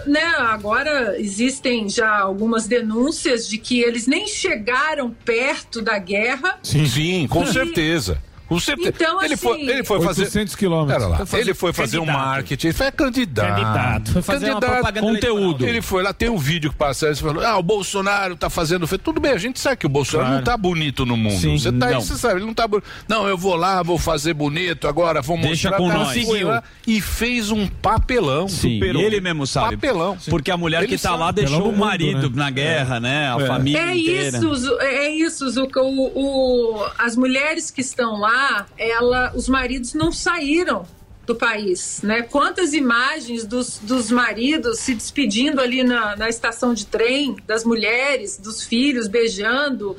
[0.07, 6.59] né, agora existem já algumas denúncias de que eles nem chegaram perto da guerra.
[6.63, 8.19] Sim, Sim com E- certeza.
[8.55, 8.89] Com certeza.
[8.91, 10.23] Então, ele, assim- foi, ele foi fazer.
[10.23, 11.09] 800 quilômetros.
[11.09, 11.27] Lá.
[11.27, 12.27] Foi Ele foi fazer um candidato.
[12.27, 12.67] marketing.
[12.69, 13.49] Ele foi candidato.
[13.55, 14.13] Candidato.
[14.13, 15.67] Foi fazer uma propaganda Conteúdo.
[15.67, 17.07] Ele foi lá, tem um vídeo que passa.
[17.07, 18.87] Ele falou: Ah, o Bolsonaro tá fazendo.
[18.99, 20.37] Tudo bem, a gente sabe que o Bolsonaro Claro.
[20.45, 21.39] não tá bonito no mundo.
[21.41, 22.01] Sim, você tá aí, não.
[22.01, 22.87] você sabe, ele não tá bonito.
[23.09, 25.77] Não, eu vou lá, vou fazer bonito agora, vou Deixa mostrar.
[25.79, 26.25] com nós.
[26.25, 28.49] foi lá e fez um papelão.
[28.49, 29.03] Sim, Superou.
[29.03, 29.77] ele mesmo sabe.
[29.77, 30.17] Papelão.
[30.29, 31.21] Porque a mulher Ele que tá sabe.
[31.21, 32.37] lá deixou Pelo o mundo, marido né?
[32.37, 33.33] na guerra, né?
[33.33, 33.47] A É.
[33.47, 34.39] família É inteira.
[34.39, 35.53] isso, é isso.
[35.77, 38.42] O, o- as mulheres que estão lá,
[38.79, 40.87] ela, os maridos não saíram
[41.27, 42.23] do país, né?
[42.23, 48.39] Quantas imagens dos, dos maridos se despedindo ali na, na estação de trem, das mulheres,
[48.39, 49.97] dos filhos beijando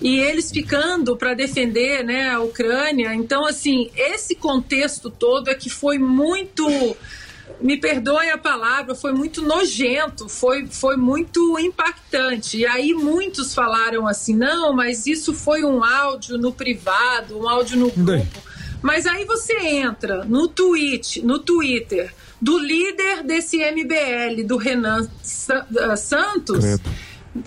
[0.00, 3.14] e eles ficando para defender, né, a Ucrânia.
[3.14, 6.96] Então, assim, esse contexto todo é que foi muito
[7.60, 12.58] me perdoe a palavra, foi muito nojento, foi, foi muito impactante.
[12.58, 17.78] E aí muitos falaram assim: não, mas isso foi um áudio no privado, um áudio
[17.78, 18.50] no grupo.
[18.82, 25.06] Mas aí você entra no tweet, no Twitter, do líder desse MBL, do Renan
[25.80, 26.64] ah, Santos,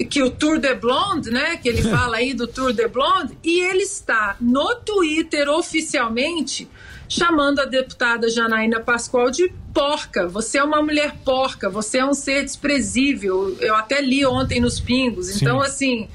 [0.09, 1.57] que o Tour de Blonde, né?
[1.57, 6.69] Que ele fala aí do Tour de Blonde, e ele está no Twitter oficialmente
[7.13, 10.27] chamando a deputada Janaína Pascoal de porca.
[10.27, 13.55] Você é uma mulher porca, você é um ser desprezível.
[13.59, 15.27] Eu até li ontem nos Pingos.
[15.27, 15.37] Sim.
[15.41, 16.07] Então, assim,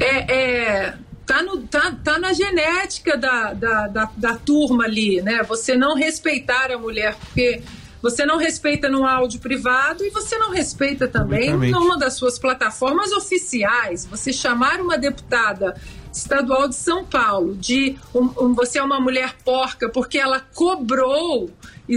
[0.00, 0.94] é, é,
[1.26, 5.42] tá, no, tá, tá na genética da, da, da, da turma ali, né?
[5.42, 7.62] Você não respeitar a mulher, porque
[8.00, 13.12] você não respeita no áudio privado e você não respeita também numa das suas plataformas
[13.12, 14.06] oficiais.
[14.06, 15.76] Você chamar uma deputada
[16.12, 21.50] estadual de São Paulo de um, um- você é uma mulher porca porque ela cobrou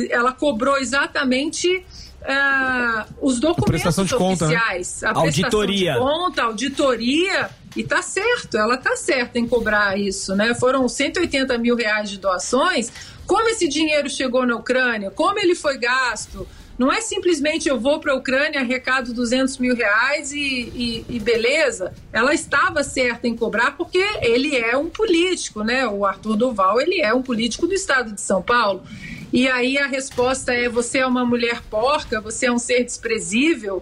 [0.09, 1.85] ela cobrou exatamente
[2.27, 4.55] ah, os documentos prestação de conta, né?
[4.55, 5.93] oficiais, a Auditoria.
[5.93, 10.55] prestação de conta, auditoria, e tá certo, ela tá certa em cobrar isso, né?
[10.55, 12.91] Foram 180 mil reais de doações.
[13.27, 15.11] Como esse dinheiro chegou na Ucrânia?
[15.11, 16.47] Como ele foi gasto?
[16.77, 21.19] Não é simplesmente eu vou para a Ucrânia, arrecado 200 mil reais e, e- e
[21.19, 21.93] beleza.
[22.11, 25.88] Ela estava certa em cobrar porque ele é um político, né?
[25.88, 28.84] O Arthur Duval, ele é um político do estado de São Paulo.
[29.31, 33.81] E aí a resposta é: você é uma mulher porca, você é um ser desprezível.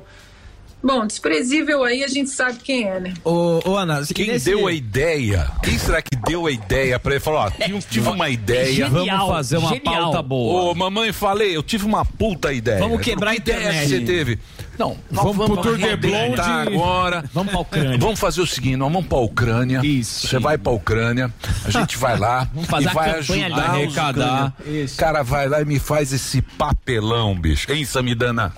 [0.83, 3.13] Bom, desprezível aí a gente sabe quem é, né?
[3.23, 5.49] Ô, ô Ana, Quem nesse- deu a ideia?
[5.63, 7.21] Quem será que deu a ideia pra ele?
[7.21, 8.73] Falou, ó, tive, tive uma ideia.
[8.87, 8.89] Genial,
[9.19, 9.95] Vamos fazer uma genial.
[10.11, 10.71] pauta boa.
[10.71, 12.79] Ô, mamãe, falei, eu tive uma puta ideia.
[12.79, 14.39] Vamos quebrar que a ideia que você teve?
[14.77, 16.41] Não, nós Vamos pro Tour de Blonde.
[16.41, 17.23] agora.
[17.31, 17.97] Vamos pra Ucrânia.
[17.97, 19.79] Vamos fazer o seguinte, nós vamos pra Ucrânia.
[19.83, 20.27] Isso.
[20.27, 21.31] Você vai pra Ucrânia,
[21.63, 24.53] a gente vai lá Vamos fazer e a vai campanha ajudar Arrecadar.
[24.59, 24.95] ucranianos.
[24.95, 27.71] Cara, vai lá e me faz esse papelão, bicho.
[27.71, 28.51] Hein, Samidana?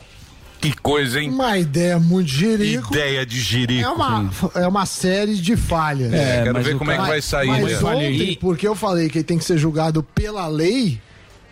[0.65, 1.29] Que coisa, hein?
[1.29, 2.91] Uma ideia muito jirico.
[2.91, 3.87] Ideia de jirico.
[3.87, 6.11] É uma, é uma série de falhas.
[6.11, 7.87] É, quero ver como é que vai sair, Mas né?
[7.87, 10.99] ontem, porque eu falei que ele tem que ser julgado pela lei,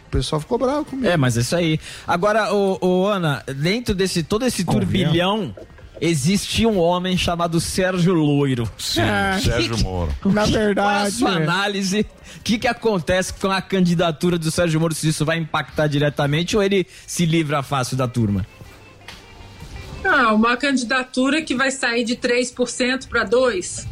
[0.07, 1.07] o pessoal ficou bravo comigo.
[1.07, 1.79] É, mas é isso aí.
[2.07, 5.55] Agora, ô, ô, Ana, dentro desse todo esse turbilhão,
[6.01, 8.69] existe um homem chamado Sérgio Loiro.
[8.79, 9.01] Sim,
[9.43, 10.11] Sérgio Moro.
[10.25, 11.11] Na Qual é a verdade.
[11.11, 11.43] sua é.
[11.43, 12.01] análise?
[12.37, 14.93] O que, que acontece com a candidatura do Sérgio Moro?
[14.95, 18.45] Se isso vai impactar diretamente ou ele se livra fácil da turma?
[20.05, 23.87] Ah, uma candidatura que vai sair de 3% para 2%.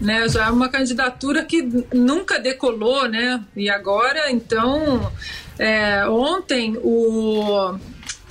[0.00, 1.62] Né, já é uma candidatura que
[1.94, 3.40] nunca decolou, né?
[3.54, 5.12] E agora, então,
[5.56, 7.78] é, ontem o,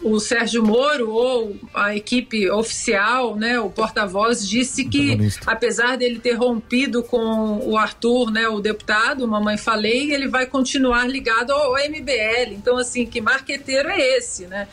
[0.03, 6.33] o Sérgio Moro ou a equipe oficial, né, o porta-voz disse que apesar dele ter
[6.33, 12.53] rompido com o Arthur, né, o deputado, mamãe falei, ele vai continuar ligado ao MBL.
[12.53, 14.67] Então, assim, que marqueteiro é esse, né?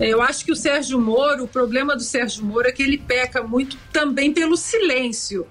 [0.00, 3.42] Eu acho que o Sérgio Moro, o problema do Sérgio Moro é que ele peca
[3.42, 5.46] muito também pelo silêncio.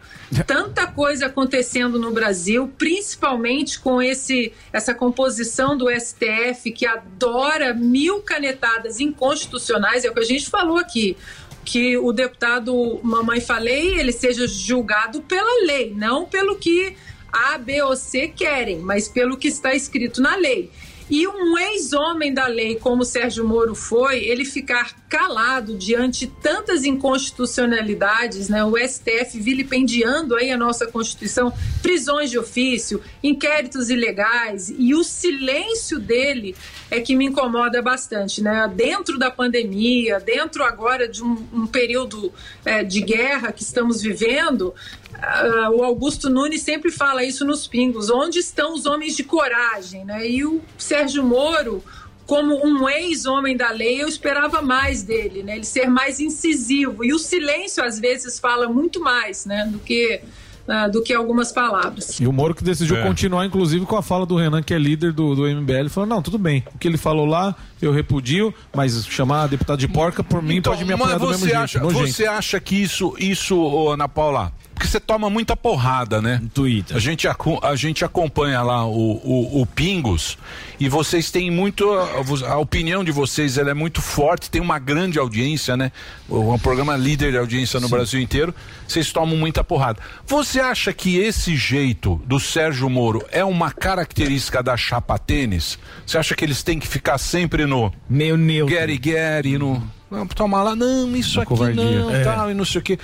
[0.45, 8.21] Tanta coisa acontecendo no Brasil, principalmente com esse, essa composição do STF que adora mil
[8.21, 11.17] canetadas inconstitucionais, é o que a gente falou aqui.
[11.65, 16.95] Que o deputado Mamãe Falei ele seja julgado pela lei, não pelo que
[17.31, 20.71] A, B ou C querem, mas pelo que está escrito na lei.
[21.09, 28.49] E um ex-homem da lei, como Sérgio Moro foi, ele ficar calado diante tantas inconstitucionalidades,
[28.49, 28.63] né?
[28.65, 35.97] O STF vilipendiando aí a nossa Constituição, prisões de ofício, inquéritos ilegais, e o silêncio
[35.97, 36.53] dele
[36.91, 38.69] é que me incomoda bastante, né?
[38.75, 42.34] Dentro da pandemia, dentro agora de um, um período
[42.65, 44.73] eh, de guerra que estamos vivendo,
[45.22, 48.10] ah, o Augusto Nunes sempre fala isso nos pingos.
[48.10, 50.06] Onde estão os homens de coragem?
[50.06, 50.30] Né?
[50.30, 51.84] E o Sérgio Moro,
[52.26, 55.56] como um ex-homem da lei, eu esperava mais dele, né?
[55.56, 57.03] ele ser mais incisivo.
[57.03, 59.65] E o silêncio, às vezes, fala muito mais né?
[59.72, 60.19] do que.
[60.68, 62.19] ah, do que algumas palavras.
[62.19, 63.03] E o Moro que decidiu É.
[63.07, 66.22] continuar, inclusive, com a fala do Renan, que é líder do, do MBL, falou: não,
[66.22, 66.61] tudo bem.
[66.76, 70.61] O que ele falou lá, eu repudio, mas chamar a deputada de porca, por mim,
[70.61, 71.64] pode me apoiar Mas do mesmo você jeito.
[71.64, 72.07] acha, nojento.
[72.07, 76.39] você acha que isso, isso, Ana Paula, porque você toma muita porrada, né?
[76.53, 76.95] Twitter.
[76.95, 78.91] A gente, a gente acompanha lá o,
[79.23, 80.37] o, o Pingos
[80.79, 81.91] e vocês têm muito.
[81.91, 85.91] A, a opinião de vocês ela é muito forte, tem uma grande audiência, né?
[86.29, 88.53] O, um programa líder de audiência no Brasil inteiro.
[88.87, 89.99] Vocês tomam muita porrada.
[90.27, 95.79] Você acha que esse jeito do Sérgio Moro é uma característica da chapa tênis?
[96.05, 97.91] Você acha que eles têm que ficar sempre no.
[98.07, 98.75] Meio neutro.
[98.75, 99.97] Gary Gary, no.
[100.09, 102.23] Não, toma lá, não, isso aqui não, É.
[102.23, 102.97] tal, e não sei o quê.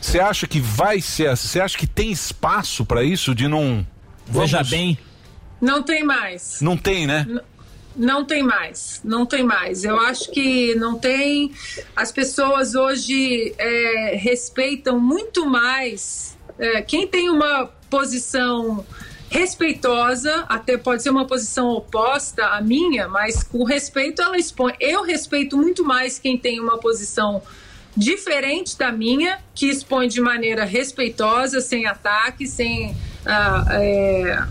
[0.00, 1.48] Você acha que vai ser assim?
[1.48, 3.86] Você acha que tem espaço pra isso de não.
[4.26, 4.98] Veja Vamos- bem.
[5.60, 6.60] Não tem mais.
[6.60, 7.26] Não tem, né?
[7.94, 9.84] Não tem mais, não tem mais.
[9.84, 11.52] Eu acho que não tem.
[11.94, 16.36] As pessoas hoje é, respeitam muito mais.
[16.58, 18.84] é, quem tem uma posição
[19.28, 24.74] respeitosa, até pode ser uma posição oposta à minha, mas com respeito ela expõe.
[24.80, 27.42] Eu respeito muito mais quem tem uma posição
[27.96, 32.94] diferente da minha, que expõe de maneira respeitosa, sem ataque, sem.
[33.26, 34.42] ah, é,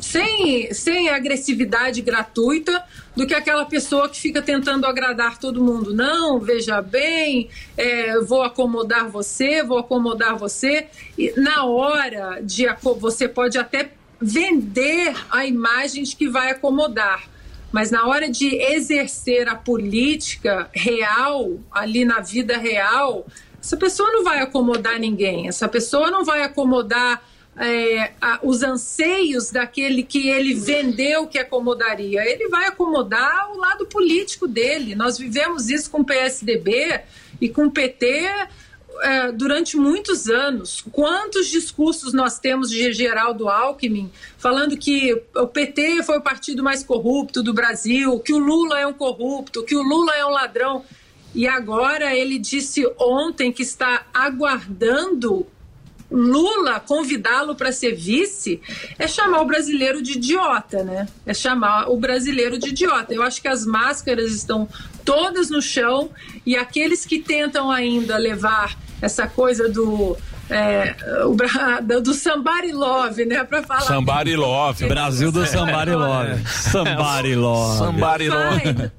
[0.00, 2.82] sem, sem agressividade gratuita
[3.16, 5.92] do que aquela pessoa que fica tentando agradar todo mundo.
[5.92, 10.86] Não, veja bem, é, vou acomodar você, vou acomodar você.
[11.16, 12.66] E na hora de
[13.00, 17.24] você pode até vender a imagem de que vai acomodar.
[17.70, 23.26] Mas na hora de exercer a política real, ali na vida real,
[23.60, 25.48] essa pessoa não vai acomodar ninguém.
[25.48, 27.22] Essa pessoa não vai acomodar
[27.60, 32.24] é, a- os anseios daquele que ele vendeu que acomodaria.
[32.24, 34.94] Ele vai acomodar o lado político dele.
[34.94, 37.00] Nós vivemos isso com o PSDB
[37.40, 38.28] e com o PT
[39.02, 40.84] é, durante muitos anos.
[40.92, 46.82] Quantos discursos nós temos de Geraldo Alckmin falando que o PT foi o partido mais
[46.82, 50.84] corrupto do Brasil, que o Lula é um corrupto, que o Lula é um ladrão.
[51.34, 55.46] E agora ele disse ontem que está aguardando
[56.10, 58.62] Lula convidá-lo para ser vice
[58.98, 61.06] é chamar o brasileiro de idiota, né?
[61.26, 63.12] É chamar o brasileiro de idiota.
[63.12, 64.66] Eu acho que as máscaras estão
[65.04, 66.10] todas no chão
[66.46, 70.16] e aqueles que tentam ainda levar essa coisa do
[70.50, 70.94] é,
[71.26, 74.86] o do somebody love, né, para falar Somebody love.
[74.86, 75.46] Brasil do É.
[75.46, 76.48] Somebody Love.
[76.48, 77.78] Somebody Love.
[77.78, 78.90] Somebody love.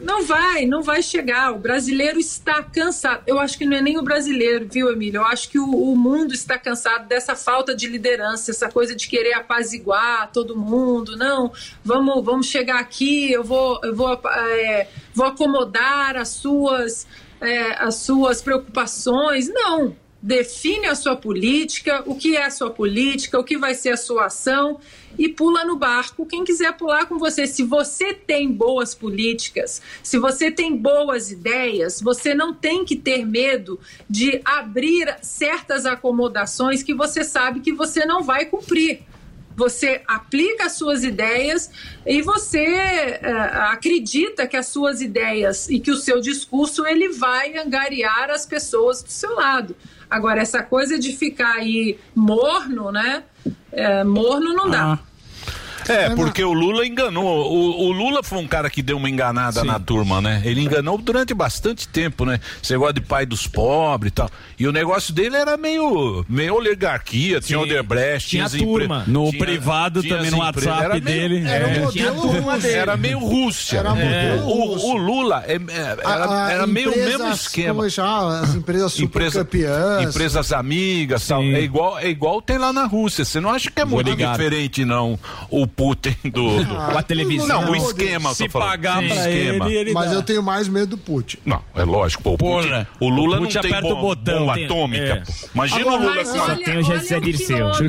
[0.00, 1.52] não vai, não vai chegar.
[1.52, 3.22] O brasileiro está cansado.
[3.26, 5.18] Eu acho que não é nem o brasileiro, viu, Emílio?
[5.18, 9.06] Eu acho que o, o mundo está cansado dessa falta de liderança, essa coisa de
[9.06, 11.16] querer apaziguar todo mundo.
[11.16, 11.52] Não,
[11.84, 17.06] vamos, vamos chegar aqui, eu vou, eu vou, é, vou acomodar as suas,
[17.40, 19.48] é, as suas preocupações.
[19.48, 19.96] Não.
[20.22, 23.96] Define a sua política, o que é a sua política, o que vai ser a
[23.96, 24.80] sua ação
[25.18, 27.46] e pula no barco quem quiser pular com você.
[27.46, 33.26] Se você tem boas políticas, se você tem boas ideias, você não tem que ter
[33.26, 33.78] medo
[34.08, 39.02] de abrir certas acomodações que você sabe que você não vai cumprir.
[39.56, 41.70] Você aplica as suas ideias
[42.04, 47.56] e você eh, acredita que as suas ideias e que o seu discurso ele vai
[47.56, 49.76] angariar as pessoas do seu lado.
[50.10, 53.24] Agora, essa coisa de ficar aí morno, né?
[53.72, 54.98] Eh, morno não dá.
[55.88, 57.24] É, porque o Lula enganou.
[57.52, 60.42] O, o Lula foi um cara que deu uma enganada na turma, né?
[60.44, 62.40] Ele enganou durante bastante tempo, né?
[62.62, 64.30] Esse negócio de pai dos pobres e tal.
[64.58, 69.04] E o negócio dele era meio, meio oligarquia, tinha Odebrecht, Tinha empre- turma.
[69.06, 71.48] No tinha- privado tinha também, no empre- WhatsApp era meio- dele.
[71.48, 71.86] Era, É.
[71.86, 72.74] um Tinha modelo turma dele.
[72.74, 73.78] Era meio Rússia.
[73.78, 73.92] Era É.
[74.36, 75.60] modelo O, o Lula é- é-
[76.04, 77.88] era, A- a era meio o mesmo esquema.
[77.88, 80.08] já, as empresas super Empresa- campeãs.
[80.10, 81.42] Empresas amigas, tal.
[81.42, 83.24] É igual, é igual tem lá na Rússia.
[83.24, 85.18] Você não acha que é muito diferente, não?
[85.50, 86.64] O, Putin do.
[86.64, 86.76] do...
[86.76, 87.62] Ah, a televisão.
[87.62, 89.66] Não, o esquema, eu Se pagar O pra esquema.
[89.68, 90.16] ele, ele Mas dá.
[90.16, 91.38] eu tenho mais medo do Putin.
[91.44, 92.32] Não, é lógico, pô.
[92.34, 92.88] O, Putin, Porra.
[93.00, 94.38] o Lula O Putin não tem bom, o botão.
[94.40, 95.04] bomba Tem- atômica.
[95.04, 95.22] é.
[95.54, 97.56] Imagina Agora, o Lula com olha- a- Tem o José Olha que Dirceu.
[97.66, 97.88] homens- Olha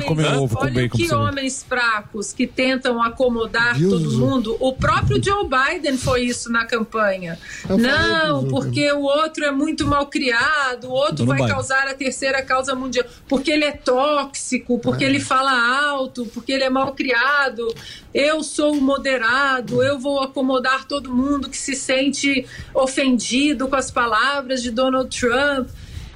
[0.88, 1.14] que você vê.
[1.14, 4.56] homens fracos que tentam acomodar Deus todo do- mundo.
[4.60, 7.38] O próprio Joe Biden foi isso na campanha.
[7.68, 11.48] Eu Não, porque o outro é muito mal criado, o outro vai vai.
[11.50, 13.04] causar a terceira causa mundial.
[13.28, 15.52] Porque ele é tóxico, porque ele fala
[15.90, 17.66] alto, porque ele é mal criado.
[18.12, 23.90] Eu sou o moderado, eu vou acomodar todo mundo que se sente ofendido com as
[23.90, 25.68] palavras de Donald Trump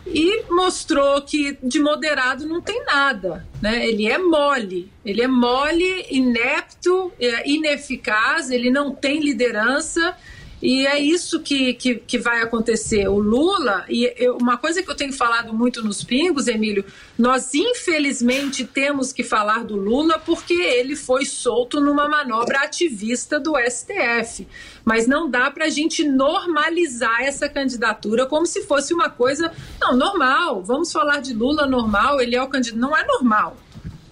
[0.06, 3.86] e mostrou que de moderado não tem nada, né?
[3.86, 10.16] Ele é mole, ele é mole, inepto, é ineficaz, ele não tem liderança
[10.62, 13.08] e é isso que, que, que vai acontecer.
[13.08, 16.84] O Lula, e eu- uma coisa que eu tenho falado muito nos pingos, Emílio,
[17.18, 23.54] nós infelizmente temos que falar do Lula porque ele foi solto numa manobra ativista do
[23.58, 24.46] STF.
[24.84, 29.52] Mas não dá para a gente normalizar essa candidatura como se fosse uma coisa.
[29.80, 30.62] Não, normal.
[30.62, 32.80] Vamos falar de Lula normal, ele é o candidato.
[32.80, 33.56] Não é normal.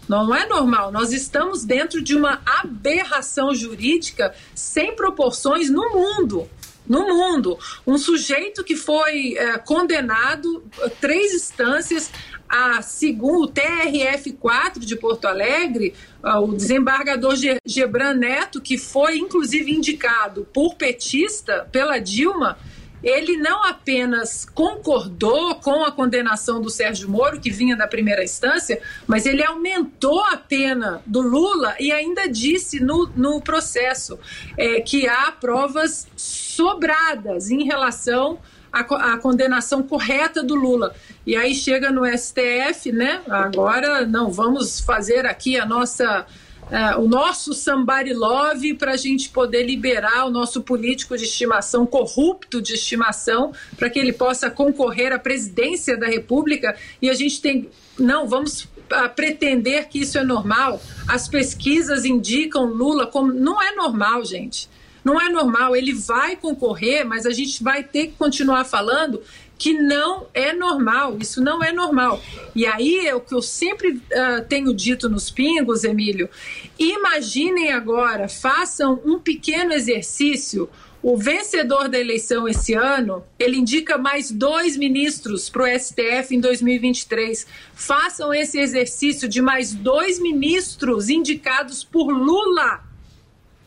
[0.08, 0.90] Não é normal.
[0.90, 6.48] Nós estamos dentro de uma aberração jurídica sem proporções no mundo.
[6.88, 7.58] No mundo.
[7.86, 12.10] Um sujeito que foi eh, condenado a três instâncias,
[12.48, 19.18] a segundo o TRF4 de Porto Alegre, ah, o desembargador Ge- Gebran Neto, que foi
[19.18, 22.56] inclusive indicado por petista, pela Dilma,
[23.02, 28.80] ele não apenas concordou com a condenação do Sérgio Moro, que vinha da primeira instância,
[29.06, 34.18] mas ele aumentou a pena do Lula e ainda disse no, no processo
[34.56, 38.38] eh, que há provas sobradas em relação
[38.70, 40.94] à condenação correta do Lula.
[41.26, 43.22] E aí chega no STF, né?
[43.28, 46.26] Agora, não, vamos fazer aqui a nossa
[46.70, 51.86] é, o nosso somebody love para a gente poder liberar o nosso político de estimação,
[51.86, 56.76] corrupto de estimação, para que ele possa concorrer à presidência da República.
[57.00, 57.68] E a gente tem.
[57.98, 60.80] Não, vamos ah, pretender que isso é normal.
[61.08, 63.32] As pesquisas indicam Lula como.
[63.32, 64.68] Não é normal, gente.
[65.04, 65.74] Não é normal.
[65.74, 69.22] Ele vai concorrer, mas a gente vai ter que continuar falando
[69.58, 72.22] que não é normal, isso não é normal.
[72.54, 76.30] E aí é o que eu sempre ah, tenho dito nos pingos, Emílio.
[76.78, 80.70] Imaginem agora, façam um pequeno exercício.
[81.02, 86.40] O vencedor da eleição esse ano, ele indica mais dois ministros para o STF em
[86.40, 87.46] 2023.
[87.74, 92.87] Façam esse exercício de mais dois ministros indicados por Lula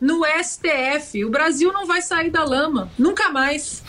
[0.02, 1.24] no STF.
[1.24, 3.84] O Brasil não vai sair da lama, nunca mais.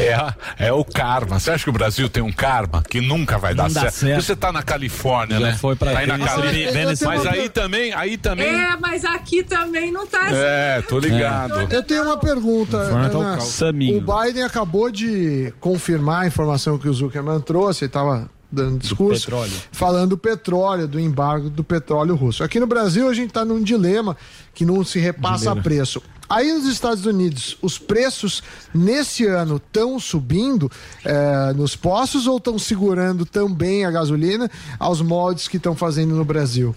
[0.00, 1.38] É, é o karma.
[1.38, 3.92] Você acha que o Brasil tem um karma que nunca vai dar certo?
[3.92, 4.22] certo.
[4.22, 5.52] Você tá na Califórnia, Já né?
[5.52, 6.18] foi pra tá aí na.
[6.18, 6.86] Califórnia.
[6.86, 8.46] Mas uma aí também, aí também.
[8.48, 11.70] É, mas aqui também não tá É, tô ligado.
[11.70, 12.78] Eu tenho uma pergunta.
[12.78, 13.38] Tá o Ana.
[13.38, 19.26] o Biden acabou de confirmar a informação que o Zuckerman trouxe, ele estava dando discurso,
[19.26, 19.52] petróleo.
[19.70, 22.42] falando do petróleo, do embargo do petróleo russo.
[22.42, 24.16] Aqui no Brasil a gente está num dilema
[24.54, 25.62] que não se repassa Dilema.
[25.62, 26.02] preço.
[26.28, 28.42] Aí nos Estados Unidos, os preços
[28.74, 30.70] nesse ano estão subindo
[31.02, 36.24] eh, nos postos ou estão segurando também a gasolina aos moldes que estão fazendo no
[36.24, 36.74] Brasil?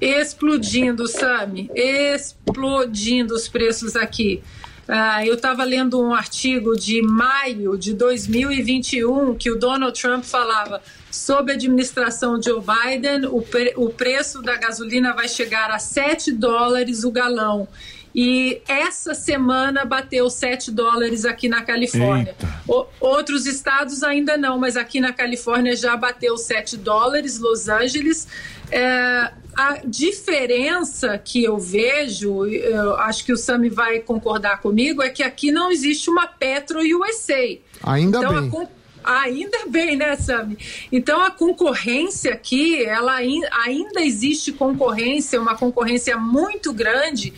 [0.00, 4.42] explodindo, Sami, explodindo os preços aqui.
[4.88, 10.80] Ah, eu estava lendo um artigo de maio de 2021 que o Donald Trump falava
[11.10, 16.30] sob a administração Joe Biden, o, pre- o preço da gasolina vai chegar a 7
[16.32, 17.66] dólares o galão.
[18.14, 22.34] E essa semana bateu 7 dólares aqui na Califórnia.
[22.66, 28.26] O- outros estados ainda não, mas aqui na Califórnia já bateu 7 dólares, Los Angeles.
[28.70, 35.08] É, a diferença que eu vejo, eu acho que o Sami vai concordar comigo, é
[35.08, 37.58] que aqui não existe uma Petro USA.
[37.82, 38.68] Ainda então, bem.
[39.02, 40.58] A Ainda bem, né, Sami?
[40.90, 47.32] Então a concorrência aqui, ela ai- ainda existe concorrência, uma concorrência muito grande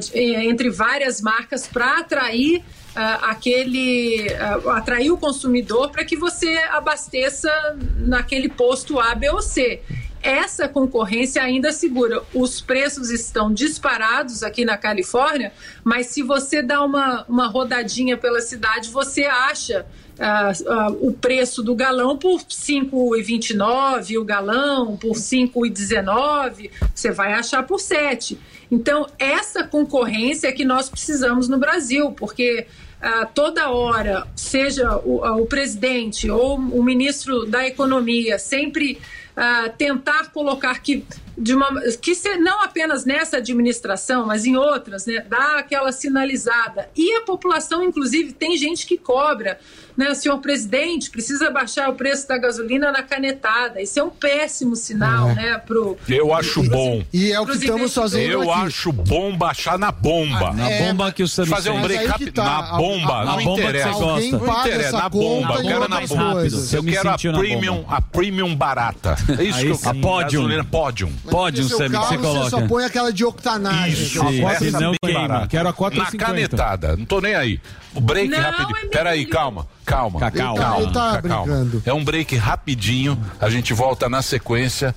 [0.00, 2.64] de- eh, entre várias marcas para atrair
[2.96, 7.50] ah, aquele ah, atrair o consumidor para que você abasteça
[7.98, 9.80] naquele posto A, B ou C.
[10.22, 12.22] Essa concorrência ainda segura.
[12.32, 18.40] Os preços estão disparados aqui na Califórnia, mas se você dá uma, uma rodadinha pela
[18.40, 19.84] cidade, você acha
[20.20, 27.10] ah, ah, o preço do galão por R$ 5,29 o galão, por R$ 5,19, você
[27.10, 28.38] vai achar por 7.
[28.70, 32.66] Então, essa concorrência é que nós precisamos no Brasil, porque
[33.00, 39.00] ah, toda hora, seja o, o presidente ou o ministro da Economia, sempre
[39.36, 41.04] ah, tentar colocar que
[41.36, 46.88] de uma que se, não apenas nessa administração, mas em outras, né, dar aquela sinalizada.
[46.96, 49.58] E a população, inclusive, tem gente que cobra,
[49.96, 53.80] né, senhor presidente, precisa baixar o preço da gasolina na canetada.
[53.80, 55.34] Isso é um péssimo sinal, É.
[55.34, 57.02] né, pro Eu acho bom.
[57.12, 58.66] E é o que estamos fazendo Eu aqui.
[58.66, 60.52] acho bom baixar na bomba.
[60.52, 62.32] Na bomba que o Sammy Fazer um break que rápido.
[62.34, 63.14] tá, Na a- bomba.
[63.20, 63.92] a- não a bomba que interessa.
[63.92, 64.30] você gosta.
[64.32, 64.88] Não Paga interessa.
[64.88, 65.54] essa Na bomba.
[65.54, 66.42] Eu quero na bomba.
[66.44, 69.16] Eu quero a na premium, a premium barata.
[69.38, 69.82] É isso Aí que eu sim.
[69.84, 69.98] quero.
[69.98, 70.42] A pódium.
[70.42, 71.12] Gasolina pódium.
[71.30, 72.68] Pode um seu Sammy que você Você só coloca.
[72.68, 73.92] põe aquela de octanagem.
[74.06, 75.46] Isso, Sim, essa senão bem queima.
[75.46, 76.16] Quero a Na 4,50.
[76.18, 77.60] canetada, não tô nem aí.
[77.94, 78.70] O break Não, rapidinho.
[78.70, 78.90] Emílio.
[78.90, 80.18] Peraí, calma, calma.
[80.20, 80.54] Cacau.
[80.56, 81.44] calma, Ele tá calma.
[81.44, 81.82] brincando.
[81.86, 83.18] É um break rapidinho.
[83.40, 84.94] A gente volta na sequência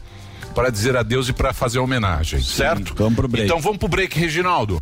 [0.56, 2.96] para dizer adeus e para fazer homenagem, certo?
[2.96, 3.46] vamos pro break.
[3.46, 4.82] Então vamos pro break, Reginaldo.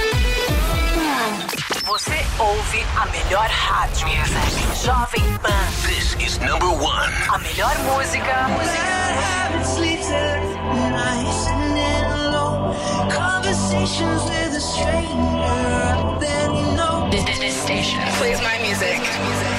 [1.91, 4.07] Você ouve a melhor rádio.
[4.81, 5.51] Jovem Pan.
[5.85, 7.11] This is number one.
[7.27, 8.47] A melhor música.
[17.11, 19.01] This, this, this station plays my music.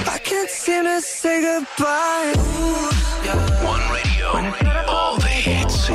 [0.09, 2.33] I can't seem to say goodbye.
[3.63, 4.29] One radio.
[4.89, 5.91] All the hits.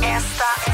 [0.00, 0.73] Esta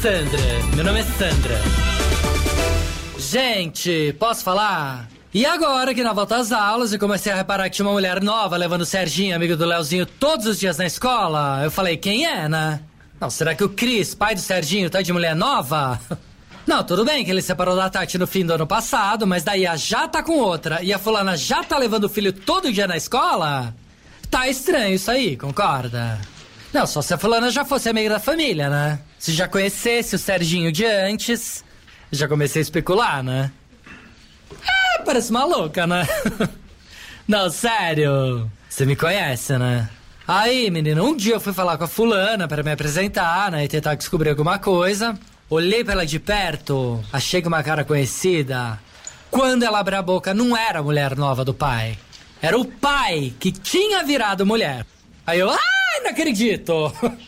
[0.00, 0.40] Sandra,
[0.74, 1.60] meu nome é Sandra.
[3.18, 5.06] Gente, posso falar?
[5.34, 8.22] E agora que na volta às aulas eu comecei a reparar que tinha uma mulher
[8.22, 12.24] nova levando o Serginho, amigo do Leozinho, todos os dias na escola, eu falei, quem
[12.24, 12.80] é, né?
[13.20, 16.00] Não, será que o Cris, pai do Serginho, tá de mulher nova?
[16.66, 19.66] Não, tudo bem que ele separou da Tati no fim do ano passado, mas daí
[19.66, 22.86] a já tá com outra e a fulana já tá levando o filho todo dia
[22.86, 23.74] na escola?
[24.30, 26.18] Tá estranho isso aí, concorda?
[26.72, 28.98] Não, só se a fulana já fosse amiga da família, né?
[29.20, 31.62] Se já conhecesse o Serginho de antes,
[32.10, 33.52] já comecei a especular, né?
[34.66, 36.08] Ah, parece maluca, né?
[37.28, 38.50] Não, sério.
[38.66, 39.90] Você me conhece, né?
[40.26, 43.62] Aí, menino, um dia eu fui falar com a fulana para me apresentar, né?
[43.62, 45.18] E tentar descobrir alguma coisa.
[45.50, 48.80] Olhei pra ela de perto, achei que uma cara conhecida.
[49.30, 51.98] Quando ela abriu a boca, não era a mulher nova do pai.
[52.40, 54.86] Era o pai que tinha virado mulher.
[55.26, 56.90] Aí eu, ai, não acredito.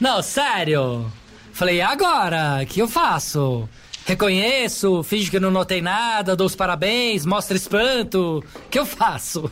[0.00, 1.12] Não, sério.
[1.52, 2.60] Falei, agora?
[2.62, 3.68] O que eu faço?
[4.06, 8.42] Reconheço, finge que não notei nada, dou os parabéns, mostro espanto.
[8.66, 9.50] O que eu faço?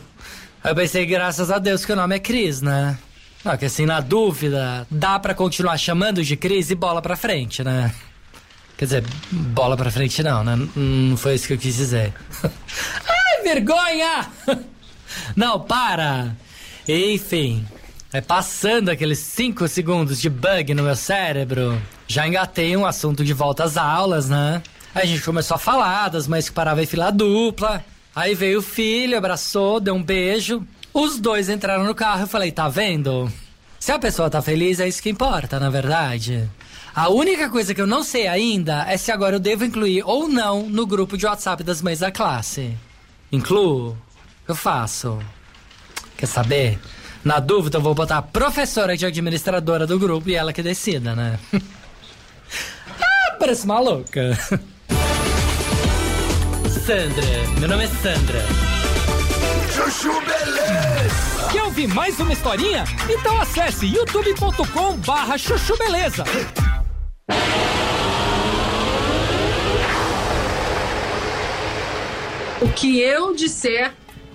[0.65, 2.99] Aí eu pensei, graças a Deus, que o nome é Cris, né?
[3.45, 7.63] Não, que assim, na dúvida, dá pra continuar chamando de Cris e bola pra frente,
[7.63, 7.95] né?
[8.77, 10.57] Quer dizer, bola pra frente não, né?
[10.77, 12.13] Não foi isso que eu quis dizer.
[12.45, 14.29] Ai, vergonha!
[15.35, 16.37] Não, para!
[16.87, 17.67] Enfim,
[18.13, 23.35] é passando aqueles 5 segundos de bug no meu cérebro, já engatei um assunto de
[23.35, 24.63] volta às aulas, né?
[24.95, 27.85] Aí a gente começou a falar das mães que paravam em fila dupla.
[28.17, 30.67] Aí veio o filho, abraçou, deu um beijo.
[30.93, 33.31] Os dois entraram no carro e falei, tá vendo?
[33.79, 36.49] Se a pessoa tá feliz, é isso que importa, na verdade.
[36.95, 40.27] A única coisa que eu não sei ainda é se agora eu devo incluir ou
[40.27, 42.75] não no grupo de WhatsApp das mães da classe.
[43.31, 43.97] Incluo?
[44.49, 45.19] Eu faço.
[46.17, 46.79] Quer saber?
[47.25, 51.15] Na dúvida, eu vou botar a professora de administradora do grupo e ela que decida,
[51.15, 51.39] né?
[53.01, 54.39] ah, parece maluca.
[56.87, 57.25] Sandra,
[57.59, 58.43] meu nome é Sandra.
[59.75, 61.49] Chuchu Beleza.
[61.53, 62.85] Quer ouvir mais uma historinha?
[63.09, 66.25] Então acesse youtube.com barra chuchu beleza.
[72.61, 73.93] o que eu disser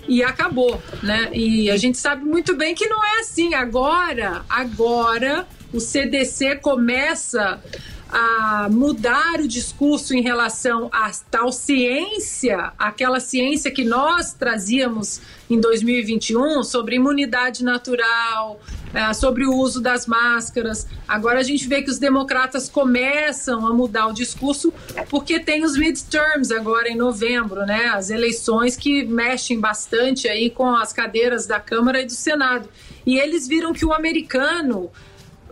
[0.07, 1.29] e acabou, né?
[1.33, 3.53] E a gente sabe muito bem que não é assim.
[3.53, 7.61] Agora, agora o CDC começa
[8.13, 15.19] a mudar o discurso em relação à tal ciência, aquela ciência que nós trazíamos
[15.49, 18.61] em 2021 sobre imunidade natural,
[18.93, 20.85] eh, sobre o uso das máscaras.
[21.07, 24.71] Agora a gente vê que os democratas começam a mudar o discurso
[25.09, 27.87] porque tem os midterms agora em novembro, né?
[27.87, 32.69] As eleições que mexem bastante aí com as cadeiras da Câmara e do Senado.
[33.07, 34.91] E eles viram que o americano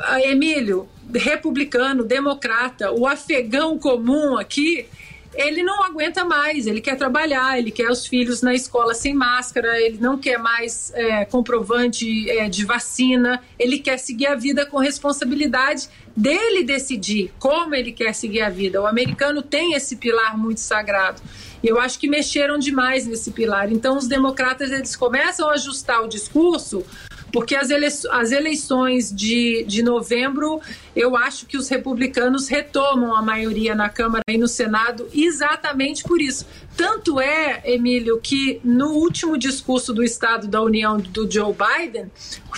[0.03, 4.87] ah, Emílio, republicano, democrata, o afegão comum aqui,
[5.33, 9.79] ele não aguenta mais, ele quer trabalhar, ele quer os filhos na escola sem máscara,
[9.79, 14.77] ele não quer mais é, comprovante é, de vacina, ele quer seguir a vida com
[14.77, 18.81] responsabilidade dele decidir como ele quer seguir a vida.
[18.81, 21.21] O americano tem esse pilar muito sagrado.
[21.63, 23.71] E eu acho que mexeram demais nesse pilar.
[23.71, 26.83] Então, os democratas eles começam a ajustar o discurso
[27.31, 27.69] porque as,
[28.11, 30.59] as eleições de, de novembro,
[30.95, 36.21] eu acho que os republicanos retomam a maioria na Câmara e no Senado exatamente por
[36.21, 36.45] isso.
[36.75, 42.09] Tanto é, Emílio, que no último discurso do Estado da União do Joe Biden,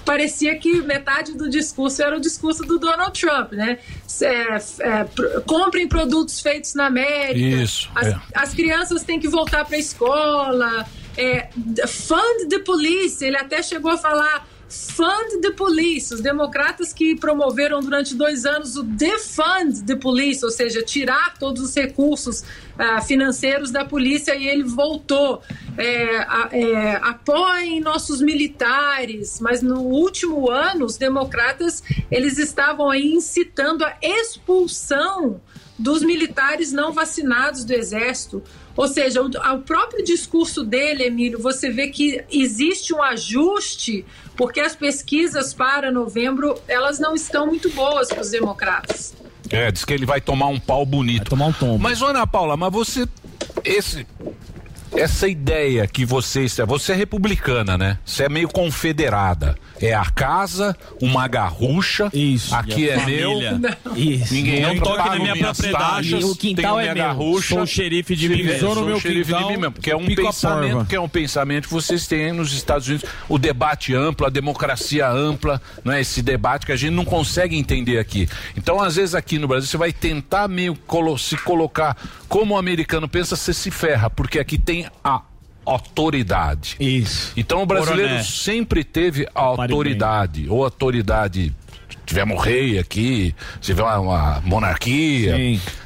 [0.06, 3.80] parecia que metade do discurso era o discurso do Donald Trump, né?
[4.22, 7.40] É, é, pr- comprem produtos feitos na América.
[7.64, 8.16] Isso, As, é.
[8.36, 10.86] as crianças têm que voltar para a escola.
[11.18, 11.50] É,
[11.88, 13.24] fund the police.
[13.24, 16.14] Ele até chegou a falar fund the police.
[16.14, 21.62] Os democratas que promoveram durante dois anos o defund the police, ou seja, tirar todos
[21.62, 22.44] os recursos
[22.78, 25.42] ah, financeiros da polícia e ele voltou.
[25.78, 26.18] É,
[26.52, 31.82] é, apoiem nossos militares, mas no último ano os democratas
[32.12, 35.42] eles estavam aí incitando a expulsão
[35.78, 38.44] dos militares não vacinados do exército.
[38.76, 44.06] Ou seja, o, o próprio discurso dele, Emílio, você vê que existe um ajuste,
[44.36, 49.14] porque as pesquisas para novembro elas não estão muito boas para os democratas.
[49.50, 51.30] É, diz que ele vai tomar um pau bonito.
[51.30, 51.78] tomar um tombo.
[51.78, 53.08] Mas, Ana Paula, mas você.
[53.64, 54.08] Esse.
[54.96, 56.46] Essa ideia que você.
[56.68, 57.98] Você é republicana, né?
[58.06, 59.56] Você é meio confederada.
[59.82, 62.10] É a casa, uma garrucha.
[62.14, 62.56] Isso.
[62.56, 63.52] Aqui é família.
[63.54, 63.60] meu.
[63.60, 63.98] Não.
[63.98, 64.34] Isso.
[64.34, 66.12] Ninguém Não entra, toque na minha propriedade.
[66.12, 67.04] taxas, O quintal é minha meu.
[67.04, 67.56] garrucha.
[67.56, 68.60] Sou xerife de mim mesmo.
[68.60, 69.74] Sou Sou no meu xerife quintal, de mim mesmo.
[69.74, 73.10] Que é um pensamento, que é um pensamento que vocês têm nos Estados Unidos.
[73.28, 76.00] O debate amplo, a democracia ampla, não é?
[76.02, 78.30] Esse debate que a gente não consegue entender aqui.
[78.56, 81.98] Então, às vezes, aqui no Brasil, você vai tentar meio colo- se colocar
[82.30, 85.22] como o americano pensa, você se ferra, porque aqui tem a
[85.66, 86.76] autoridade.
[86.80, 87.34] Isso.
[87.38, 88.24] Então o brasileiro Coroné.
[88.24, 91.54] sempre teve a autoridade, ou autoridade.
[92.06, 95.38] Tivemos rei aqui, tivemos uma, uma monarquia,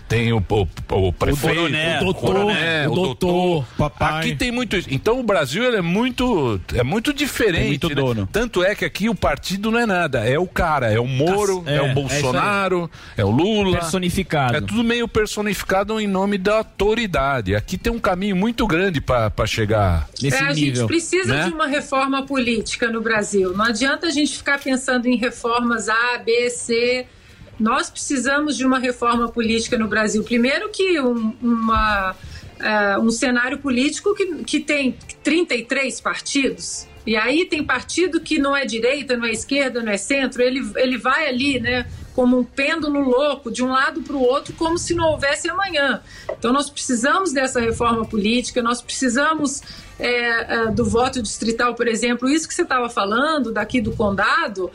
[0.08, 0.68] tem o, o,
[1.08, 3.66] o prefeito, coroné, o doutor, coroné, o o doutor.
[3.78, 4.20] papai.
[4.20, 4.88] Aqui tem muito isso.
[4.90, 7.58] Então o Brasil ele é muito, é muito diferente.
[7.62, 7.96] Tem muito né?
[7.96, 8.30] dono.
[8.32, 11.64] Tanto é que aqui o partido não é nada, é o cara, é o Moro,
[11.66, 13.80] É, é, é o Bolsonaro, é, o Lula.
[13.80, 14.58] Personificado.
[14.58, 17.56] É tudo meio personificado em nome da autoridade.
[17.56, 21.46] Aqui tem um caminho muito grande para chegar É, a gente precisa né?
[21.46, 23.56] de uma reforma política no Brasil.
[23.56, 27.06] Não adianta a gente ficar pensando em reformas A, B, C.
[27.60, 30.24] Nós precisamos de uma reforma política no Brasil.
[30.24, 32.16] Primeiro que um, uma,
[32.60, 36.88] eh, um cenário político que, que tem 33 partidos.
[37.06, 40.42] E aí tem partido que não é direita, não é esquerda, não é centro.
[40.42, 41.88] Ele, ele vai ali, né?
[42.14, 46.02] Como um pêndulo louco, de um lado para o outro, como se não houvesse amanhã.
[46.38, 49.62] Então, nós precisamos dessa reforma política, nós precisamos
[50.00, 54.70] é, do voto distrital, por exemplo, isso que você estava falando daqui do condado,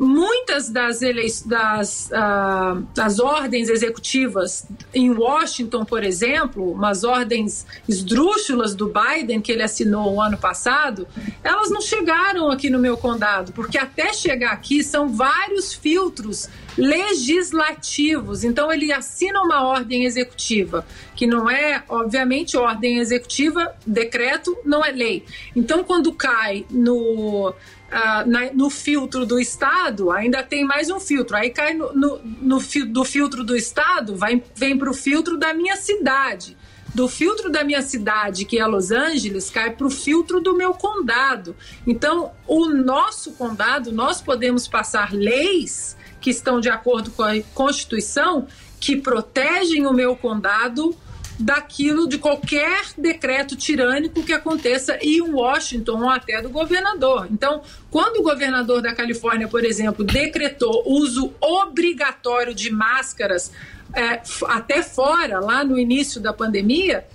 [0.00, 1.00] muitas das,
[1.44, 9.52] das, ah, das ordens executivas em Washington, por exemplo, umas ordens esdrúxulas do Biden que
[9.52, 11.06] ele assinou o ano passado,
[11.44, 16.48] elas não chegaram aqui no meu condado, porque até chegar aqui são vários filtros
[16.78, 18.42] legislativos.
[18.42, 24.90] Então ele assina uma ordem executiva, que não é, obviamente, ordem executiva, decreto não é
[24.90, 25.26] lei.
[25.54, 27.52] Então quando cai no
[27.90, 31.36] ah, na- no filtro do Estado, ainda tem mais um filtro.
[31.36, 35.36] Aí cai no, no, no fil- do filtro do Estado, vai, vem para o filtro
[35.36, 36.56] da minha cidade.
[36.92, 40.74] do filtro da minha cidade, que é Los Angeles, cai para o filtro do meu
[40.74, 41.54] condado.
[41.86, 48.48] Então, o nosso condado, nós podemos passar leis que estão de acordo com a Constituição
[48.80, 50.92] que protegem o meu condado
[51.40, 57.26] daquilo de qualquer decreto tirânico que aconteça em Washington ou até do governador.
[57.30, 63.50] Então, quando o governador da Califórnia, por exemplo, decretou uso obrigatório de máscaras
[63.94, 67.06] é, até fora, lá no início da pandemia,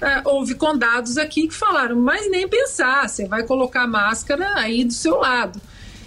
[0.00, 4.92] é, houve condados aqui que falaram, mas nem pensar, você vai colocar máscara aí do
[4.92, 5.60] seu lado.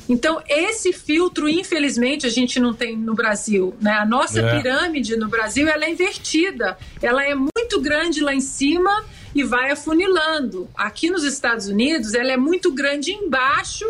[0.07, 3.73] Então, esse filtro, infelizmente, a gente não tem no Brasil.
[3.81, 3.91] Né?
[3.91, 4.55] A nossa É.
[4.55, 6.77] pirâmide no Brasil ela é invertida.
[7.01, 9.03] Ela é muito grande lá em cima
[9.33, 10.69] e vai afunilando.
[10.75, 13.85] Aqui nos Estados Unidos, ela é muito grande embaixo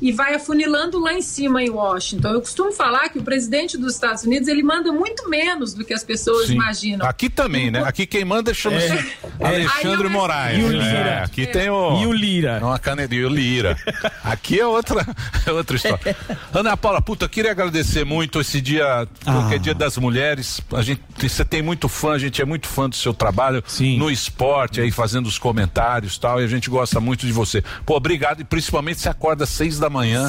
[0.00, 2.28] e vai afunilando lá em cima em Washington.
[2.28, 5.92] Eu costumo falar que o presidente dos Estados Unidos ele manda muito menos do que
[5.92, 6.54] as pessoas Sim.
[6.54, 7.06] imaginam.
[7.06, 7.82] Aqui também, né?
[7.84, 9.06] Aqui quem manda chama-se É.
[9.46, 10.58] Alexandre eu- Moraes.
[10.58, 10.78] E o né?
[10.78, 11.24] Lira.
[11.24, 12.00] Aqui tem o.
[12.02, 12.58] E o Lira.
[12.62, 13.76] Uma caneta e o Lira.
[14.24, 15.06] Aqui é outra,
[15.46, 16.16] é outra história.
[16.52, 20.60] Ana Paula, puta, queria agradecer muito esse dia, porque é dia das mulheres.
[20.72, 23.62] A gente, você tem muito fã, a gente é muito fã do seu trabalho
[23.98, 27.62] no esporte, aí fazendo os comentários e tal, e a gente gosta muito de você.
[27.84, 30.28] Pô, obrigado, e principalmente você acorda às seis da manhã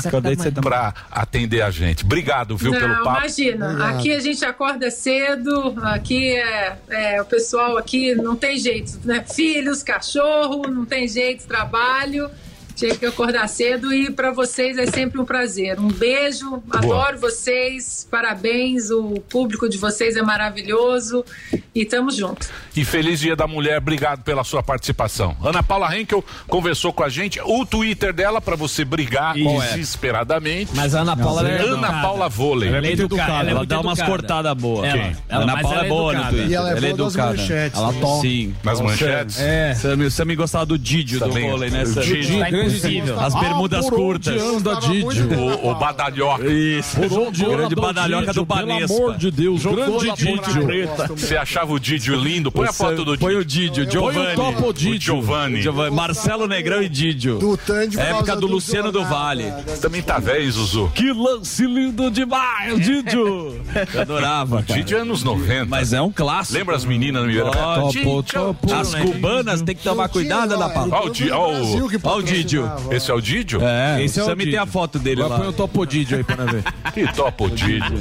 [0.61, 2.03] pra atender a gente.
[2.03, 3.19] Obrigado, viu, Não, pelo papo.
[3.19, 3.65] imagina.
[3.67, 3.97] Obrigado.
[3.97, 9.23] Aqui a gente acorda cedo, aqui é, é, o pessoal aqui não tem jeito, né?
[9.33, 12.29] Filhos, cachorro, não tem jeito, trabalho.
[12.75, 15.79] Tinha que acordar cedo e para vocês é sempre um prazer.
[15.79, 21.23] Um beijo, adoro vocês, parabéns, o público de vocês é maravilhoso
[21.75, 22.47] e tamo junto.
[22.75, 25.35] E feliz dia da mulher, obrigado pela sua participação.
[25.43, 27.39] Ana Paula Henkel conversou com a gente.
[27.43, 29.67] O Twitter dela para você brigar Qual é?
[29.73, 30.71] desesperadamente.
[30.73, 32.01] Mas a Ana Paula ela é Ana educada.
[32.01, 32.69] Paula Vôlei.
[32.69, 34.11] Ela é muito educada, ela é Ela muito dá umas educada.
[34.17, 34.87] cortadas boas.
[34.89, 36.31] Ela- ela- Ana Paula ela é é boa no educada.
[36.35, 36.51] Twitter.
[36.51, 38.21] E ela é boa das manchetes, Ela toma.
[38.21, 38.55] Sim.
[38.63, 39.39] Nas manchetes?
[39.39, 39.73] É.
[39.75, 41.85] Sammy, o Sammy gostava do Didio do vôlei, né?
[41.85, 42.60] Sammy?
[42.67, 43.19] Impossível.
[43.19, 44.41] As bermudas Ah, curtas.
[44.41, 45.39] onde anda Didio?
[45.39, 46.45] O, o badalhoca.
[46.51, 46.95] Isso.
[46.99, 48.93] Por onde Grande o badalhoca do Didio, Pelo Banespa.
[48.95, 51.07] amor de Deus, grande preta.
[51.07, 52.51] Você achava o Didio lindo?
[52.51, 53.19] Põe a foto do Didio.
[53.19, 54.13] Põe o Didio, Giovanni.
[54.13, 55.01] Põe o topo O Didio.
[55.01, 55.61] Giovanni.
[55.61, 55.95] Giovanni.
[55.95, 57.39] Marcelo Negrão e Didio.
[57.39, 59.43] Do Tandy Época do Luciano do Vale.
[59.51, 60.91] da- Você também tá velho, Zuzu.
[60.93, 63.59] Que lance lindo demais, Didio.
[63.93, 64.61] Eu adorava.
[64.63, 65.65] Didio é anos 90.
[65.65, 66.57] Mas é um clássico.
[66.57, 67.51] Lembra as meninas no?
[67.51, 68.23] Topo, Didio.
[68.23, 68.73] topo.
[68.73, 70.95] As cubanas tem que tomar cuidado, Ana Paula.
[70.97, 71.89] Ó o Di- ó o- o
[72.51, 72.71] Didio.
[72.91, 73.61] Esse é o Didio?
[73.63, 74.61] É, Esse é o Didio.
[74.61, 75.39] a foto dele Agora lá.
[75.39, 76.63] põe o topo Didio aí pra ver.
[76.93, 77.99] Que topa o Didio.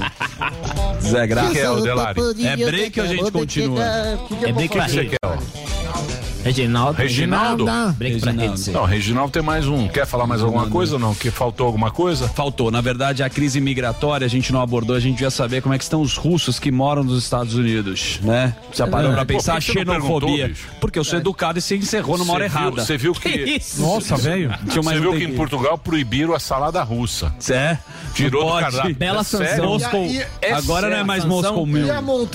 [1.01, 1.51] Zé Graça.
[1.53, 2.21] que é o Delari?
[2.45, 3.83] É break ou a gente continua?
[3.85, 5.11] É break que você rede.
[5.11, 5.17] quer?
[5.25, 6.30] ó?
[6.43, 6.99] Reginaldo.
[6.99, 7.65] Reginaldo?
[7.65, 7.95] Pra
[8.33, 8.71] rede.
[8.73, 9.89] Não, Reginaldo tem mais um.
[9.89, 11.15] Quer falar mais alguma coisa ou não?
[11.15, 12.29] Que faltou alguma coisa?
[12.29, 12.71] Faltou.
[12.71, 14.97] Na verdade, a crise migratória a gente não abordou.
[14.97, 18.19] A gente devia saber como é que estão os russos que moram nos Estados Unidos,
[18.23, 18.55] né?
[18.73, 19.15] Já parou É.
[19.15, 19.55] pra Pô, pensar?
[19.55, 20.53] não Xenofobia.
[20.81, 22.85] Porque eu sou educado e você encerrou numa hora Você viu- errada.
[22.85, 23.61] Você viu que.
[23.79, 24.55] Nossa, velho.
[24.67, 25.35] Você viu que em.
[25.35, 27.35] Portugal proibiram a salada russa.
[27.51, 27.77] É?
[28.15, 28.95] Tirou do cardápio.
[28.95, 29.67] Bela É sanção.
[29.67, 30.05] Moscou.
[30.07, 31.25] E é Agora não é mais?
[31.25, 31.87] Moscou Mil.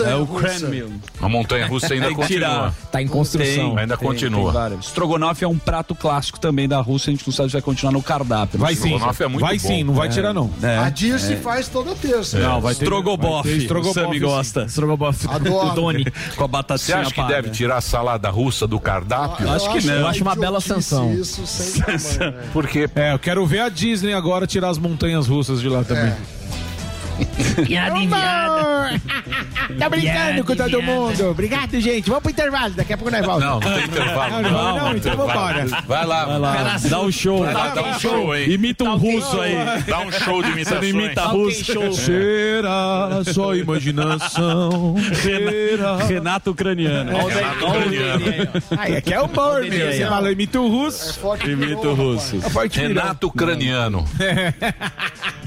[0.06, 0.26] É o?
[0.27, 0.99] Kremlin.
[1.22, 2.73] A montanha russa ainda continua.
[2.91, 3.76] Tá em construção.
[3.76, 4.69] Tem, Ainda tem, continua.
[4.69, 4.80] tem.
[4.80, 7.09] Strogonoff é um prato clássico também da Rússia.
[7.11, 8.59] A gente não sabe se vai continuar no cardápio.
[8.59, 8.84] Vai sim.
[8.93, 9.67] Estrogonofe é muito Vai bom.
[9.67, 10.49] sim, não vai tirar não.
[10.61, 10.77] É.
[10.77, 12.38] A Dirce faz toda terça.
[12.39, 12.84] Não, vai ter.
[12.85, 13.49] Strogoboff.
[13.49, 14.65] O Strogoboff, Sammy gosta.
[14.67, 15.27] Strogonoff.
[15.30, 15.65] Adoro.
[15.65, 16.05] O Doni.
[16.35, 17.34] Com a batatinha Você acha que paga.
[17.35, 19.49] deve tirar a salada russa do cardápio?
[19.51, 19.93] Acho que não.
[19.95, 21.13] Eu acho uma bela sanção.
[21.13, 21.81] Isso, sem
[22.19, 22.34] né?
[22.53, 26.13] Porque É, eu quero ver a Disney agora tirar as montanhas russas de lá também.
[27.66, 29.02] Piada enviada.
[29.80, 31.30] Tá brincando com todo mundo.
[31.32, 32.07] Obrigado, gente.
[32.07, 32.74] Vamos pro intervalo.
[32.76, 33.66] Daqui a pouco nós voltamos.
[33.66, 34.41] Não, não tem intervalo.
[34.41, 35.66] Não, não, não, então vambora.
[35.88, 37.44] Vai lá, Vai lá, dá um show.
[37.44, 38.52] Vai lá, dá um show, hein?
[38.52, 39.56] Imita um russo aí.
[39.88, 40.94] Dá um show de Você imitações.
[40.94, 41.94] não imita russo.
[41.95, 44.95] Será só imaginação?
[45.22, 45.98] Será?
[45.98, 47.12] Renato Ucraniano.
[47.28, 48.26] Renato Ucraniano.
[48.78, 49.88] Aí, aqui é o humor, meu.
[49.88, 51.20] aí, Você falou imita o russo.
[51.44, 52.40] Imita o russo.
[52.72, 54.06] Renato Ucraniano.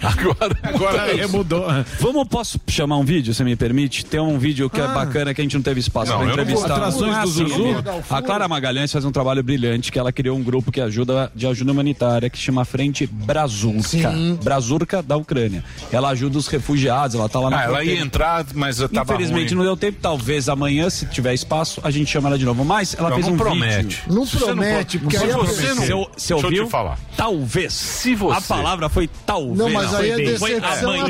[0.02, 1.66] Agora, Agora é, mudou.
[2.00, 4.05] Vamos, posso chamar um vídeo, se me permite?
[4.05, 6.36] Tem um vídeo que é bacana que a gente não teve espaço Não, para eu
[6.36, 6.74] não entrevistar.
[6.74, 7.64] Atrações Ah, do sim, Zuzu?
[8.10, 11.46] A Clara Magalhães faz um trabalho brilhante que ela criou um grupo que ajuda de
[11.46, 14.12] ajuda humanitária que chama Frente Brazurka.
[14.42, 15.64] Brazurka da Ucrânia.
[15.92, 19.55] Ela ajuda os refugiados, ela tá lá na Ah, ela ia entrar, mas tava Infelizmente
[19.55, 19.59] ruim.
[19.59, 22.64] não deu tempo, talvez amanhã, se tiver espaço, a gente chama ela de novo.
[22.64, 23.82] Mas ela Não, fez não um promete.
[23.82, 23.98] vídeo.
[24.09, 26.98] Não Se promete, porque se aí a você não- Você, você Deixa eu te falar.
[27.16, 27.72] Talvez.
[27.72, 29.56] Se você- A palavra foi talvez.
[29.59, 31.06] Não, mas aí é Foi decepção amanhã.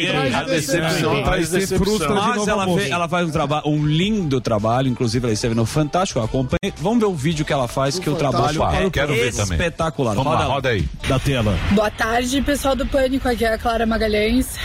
[0.61, 2.15] Decepção atrás frustra decepção.
[2.15, 5.65] de Mas ela, fez, ela faz um, traba um lindo trabalho, inclusive ela esteve no
[5.67, 6.73] Fantástico, eu acompanhei.
[6.79, 8.87] Vamos ver o vídeo que ela faz, que o trabalho Fantástico.
[8.87, 9.59] é Quero ver também.
[9.59, 10.15] espetacular.
[10.15, 10.89] Vamos lá, Roda- roda aí.
[11.09, 11.57] Da tela.
[11.73, 13.29] Boa tarde, pessoal do Pânico.
[13.29, 14.57] Aqui é a Clara Magalhães.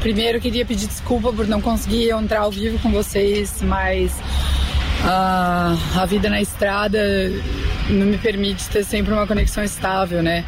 [0.00, 4.12] Primeiro, queria pedir desculpa por não conseguir entrar ao vivo com vocês, mas
[5.04, 6.98] Ah, a vida na estrada
[7.88, 10.44] não me permite ter sempre uma conexão estável, né?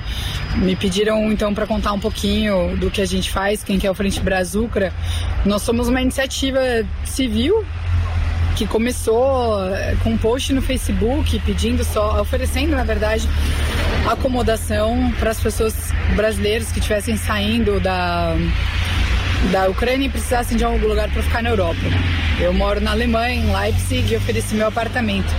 [0.56, 3.90] Me pediram então para contar um pouquinho do que a gente faz, quem que é
[3.90, 4.92] o Frente Brazucra.
[5.44, 6.60] Nós somos uma iniciativa
[7.04, 7.64] civil
[8.56, 13.28] que começou eh, com um post no Facebook pedindo só, oferecendo na verdade
[14.08, 15.74] acomodação para as pessoas
[16.16, 18.34] brasileiras que estivessem saindo da
[19.52, 21.80] da Ucrânia e precisassem de algum lugar para ficar na Europa.
[22.40, 25.32] Eu moro na Alemanha, em Leipzig, e ofereci meu apartamento.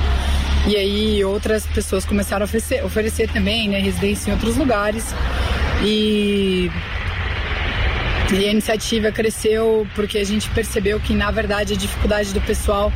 [0.67, 5.13] E aí outras pessoas começaram a oferecer, oferecer também, né, residência em outros lugares.
[5.83, 6.69] E
[8.31, 12.93] e a iniciativa cresceu porque a gente percebeu que, na verdade, a dificuldade do pessoal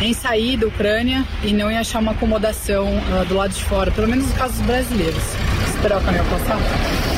[0.00, 3.90] em sair da Ucrânia e não em achar uma acomodação ah, do lado de fora,
[3.90, 5.22] pelo menos no caso dos brasileiros.
[5.68, 7.17] Esperar o caminhão passar.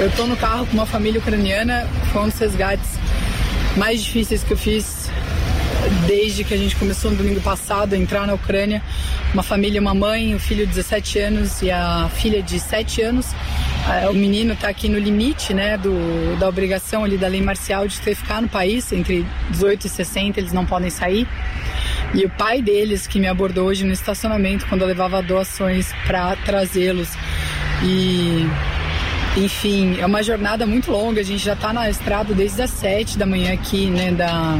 [0.00, 2.98] Eu tô no carro com uma família ucraniana, foi um dos resgates
[3.76, 5.10] mais difíceis que eu fiz
[6.06, 8.82] desde que a gente começou no domingo passado a entrar na Ucrânia.
[9.32, 13.26] Uma família, uma mãe, o filho de 17 anos e a filha de 7 anos.
[13.86, 17.86] Ah, O menino está aqui no limite né, do, da obrigação ali da lei marcial
[17.86, 21.26] de ter que ficar no país, entre 18 e 60 eles não podem sair.
[22.14, 26.36] E o pai deles que me abordou hoje no estacionamento quando eu levava doações para
[26.36, 27.08] trazê-los.
[27.82, 28.46] E
[29.36, 31.20] enfim, é uma jornada muito longa.
[31.20, 34.58] A gente já está na estrada desde as 7 da manhã aqui, né, da,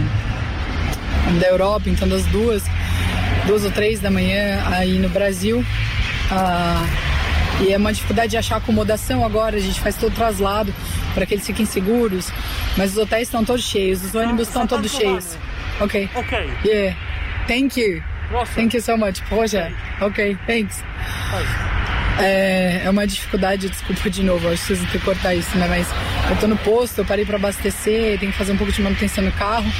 [1.40, 2.62] da Europa, então das duas,
[3.46, 5.64] duas ou três da manhã aí no Brasil.
[6.30, 6.84] Ah,
[7.60, 10.74] e é uma dificuldade de achar acomodação agora, a gente faz todo traslado
[11.14, 12.30] para que eles fiquem seguros,
[12.76, 15.38] mas os hotéis estão todos cheios, os ônibus estão todos cheios.
[15.80, 16.08] Ok.
[16.14, 16.50] Ok.
[16.64, 16.96] Yeah.
[17.46, 18.02] Thank you.
[18.54, 19.20] Thank you so much.
[20.00, 20.82] Ok, thanks.
[22.18, 25.66] É, é uma dificuldade, desculpa de novo, acho que vão ter que cortar isso, né?
[25.68, 25.86] Mas
[26.30, 29.24] eu tô no posto, eu parei para abastecer, tenho que fazer um pouco de manutenção
[29.24, 29.70] no carro.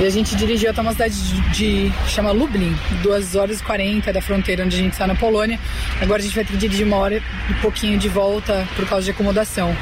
[0.00, 4.12] E a gente dirigiu até uma cidade de, de chama Lublin, 2 horas e 40
[4.12, 5.58] da fronteira onde a gente está na Polônia.
[6.00, 9.04] Agora a gente vai ter que dirigir uma hora e pouquinho de volta por causa
[9.04, 9.76] de acomodação.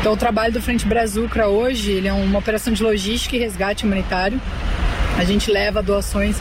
[0.00, 3.84] Então o trabalho do Frente Brazucra hoje, ele é uma operação de logística e resgate
[3.84, 4.40] humanitário.
[5.18, 6.36] A gente leva doações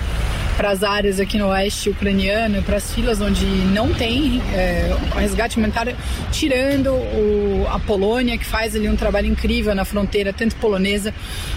[0.60, 5.56] para as áreas aqui no oeste ucraniano, para as filas onde não tem é, resgate
[5.56, 5.96] humanitário,
[6.34, 11.14] tirando o- a Polônia, que faz ali um trabalho incrível na fronteira, tanto polonesa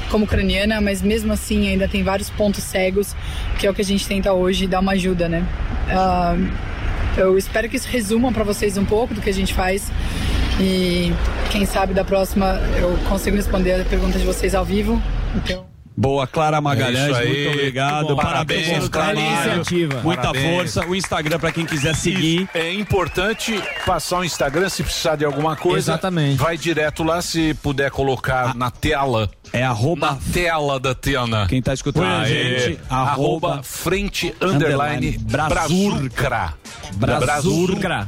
[0.09, 3.13] como ucraniana, mas mesmo assim ainda tem vários pontos cegos,
[3.59, 5.45] que é o que a gente tenta hoje dar uma ajuda, né?
[5.91, 6.37] Ah,
[7.17, 9.91] eu espero que isso resuma para vocês um pouco do que a gente faz
[10.61, 11.13] e
[11.51, 15.03] quem sabe da próxima eu consigo responder a pergunta de vocês ao vivo.
[15.35, 17.29] Então, Boa, Clara É Magalhães, aí.
[17.29, 18.09] muito obrigado.
[18.09, 18.17] Bom.
[18.17, 18.89] Parabéns, Parabéns.
[18.89, 19.45] Clarinha.
[19.45, 20.01] Iniciativa.
[20.03, 20.57] Muita Parabéns.
[20.75, 20.87] força.
[20.89, 22.49] O Instagram para quem quiser seguir.
[22.55, 25.93] É importante passar o Instagram se precisar de alguma coisa.
[25.93, 26.37] Exatamente.
[26.39, 29.31] Vai direto lá se puder colocar na tela.
[29.53, 30.13] É arroba.
[30.13, 31.47] Na tela da Tiana.
[31.47, 34.63] Quem tá escutando a gente, arroba, arroba frente underline
[35.09, 36.55] underline brazucra.
[36.95, 38.07] Brazucra.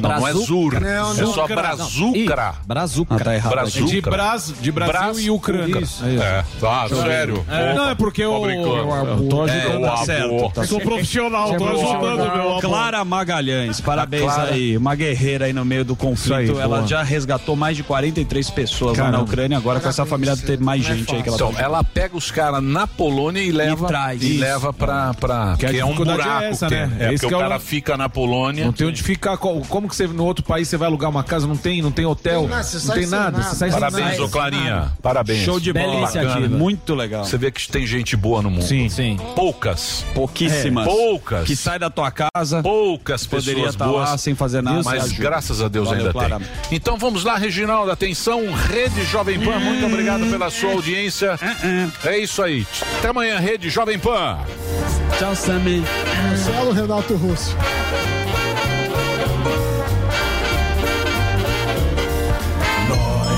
[0.00, 0.80] Não, não é zur.
[0.80, 1.54] Não, é só Não.
[1.56, 2.54] brazucra.
[2.66, 3.16] Brazucra.
[3.16, 3.50] Ah, tá errado.
[3.52, 3.84] Brazucra.
[3.86, 5.78] É de Bras- de Brasil e Ucrânia.
[5.80, 6.04] Isso.
[6.04, 7.02] É, tá, Show.
[7.02, 7.44] sério.
[7.48, 8.68] É, não, é porque eu- brincando.
[8.68, 12.60] eu tô ajudando, É, tá o certo, tá Eu sou profissional, tô ajudando, meu amor.
[12.60, 14.52] Clara Magalhães, parabéns Clara.
[14.52, 14.76] aí.
[14.76, 16.34] Uma guerreira aí no meio do conflito.
[16.36, 16.86] aí, ela boa.
[16.86, 19.30] já resgatou mais de 43 pessoas lá na Caramba.
[19.30, 19.58] Ucrânia.
[19.58, 22.30] Agora com essa família ter mais gente aí que ela Então, tá ela pega os
[22.30, 24.22] caras na Polônia e leva traz.
[24.22, 25.14] e leva pra.
[25.14, 26.22] pra Que é um buraco.
[26.44, 26.96] é que né?
[26.98, 28.64] É, Esse porque que o é o- cara fica na Polônia.
[28.64, 29.36] Não tem onde ficar.
[29.76, 31.46] Co- Como que você no outro país você vai alugar uma casa?
[31.46, 33.42] Não tem, não tem hotel, Tem nada, você não tem nada.
[33.42, 34.92] sai Parabéns, ô Clarinha.
[35.02, 35.44] Parabéns.
[35.44, 36.00] Show de bola.
[36.06, 36.48] Bacana.
[36.48, 37.24] Muito legal.
[37.24, 38.64] Você vê que tem gente boa no mundo.
[38.64, 38.88] Sim.
[38.88, 39.18] Sim.
[39.34, 40.04] Poucas.
[40.14, 40.86] Pouquíssimas.
[40.86, 40.90] É.
[40.90, 41.46] Poucas.
[41.46, 42.62] Que sai da tua casa.
[42.62, 44.10] Poucas Poderia pessoas estar boas.
[44.10, 44.82] lá sem fazer nada.
[44.82, 45.22] Mas Ajuda.
[45.22, 46.38] graças a Deus Valeu, ainda Clara.
[46.38, 46.48] tem.
[46.76, 47.90] Então vamos lá, Reginaldo.
[47.92, 49.58] Atenção, Rede Jovem Pan.
[49.60, 51.38] Muito obrigado pela sua audiência.
[52.04, 52.66] É isso aí.
[52.98, 54.38] Até amanhã, Rede Jovem Pan.
[55.18, 55.84] Tchau, Sammy.
[56.28, 57.54] Marcelo Renato Russo.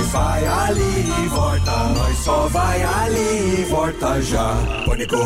[0.08, 4.54] Vai ali e volta, nós só vai ali e volta já.
[4.84, 5.16] Pânico.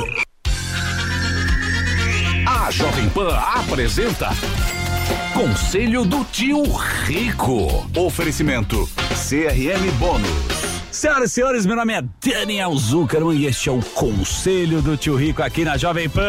[2.46, 4.30] A Jovem Pan apresenta
[5.34, 6.62] Conselho do Tio
[7.04, 7.86] Rico.
[7.96, 10.61] Oferecimento CRM Bônus.
[10.92, 15.16] Senhoras e senhores, meu nome é Daniel Zuckerman e este é o Conselho do Tio
[15.16, 16.22] Rico aqui na Jovem Pan.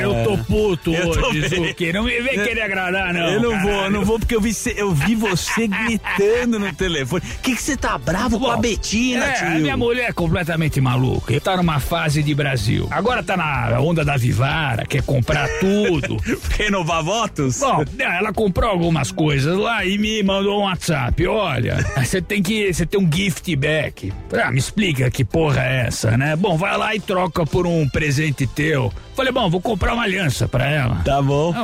[0.00, 1.48] Eu tô puto Eu tô hoje.
[1.48, 1.92] Zucker.
[1.92, 3.28] Não me vem querer agradar, não.
[3.28, 3.90] Eu não vou, eu caralho.
[3.92, 7.22] não vou porque eu vi, eu vi você gritando no telefone.
[7.22, 9.46] O que que você tá bravo com a Betina, é, tio?
[9.48, 11.38] a minha mulher é completamente maluca.
[11.38, 12.88] Tá numa fase de Brasil.
[12.90, 16.16] Agora tá na onda da Vivara, quer comprar tudo.
[16.56, 17.60] Renovar votos?
[17.60, 21.26] Bom, ela comprou algumas coisas lá e me mandou um WhatsApp.
[21.26, 22.72] Olha, você tem que.
[22.72, 24.12] Você tem um gift bag cashback.
[24.32, 26.36] Ah, me explica que porra é essa, né?
[26.36, 28.92] Bom, vai lá e troca por um presente teu.
[29.14, 30.96] Falei, bom, vou comprar uma aliança pra ela.
[31.04, 31.54] Tá bom.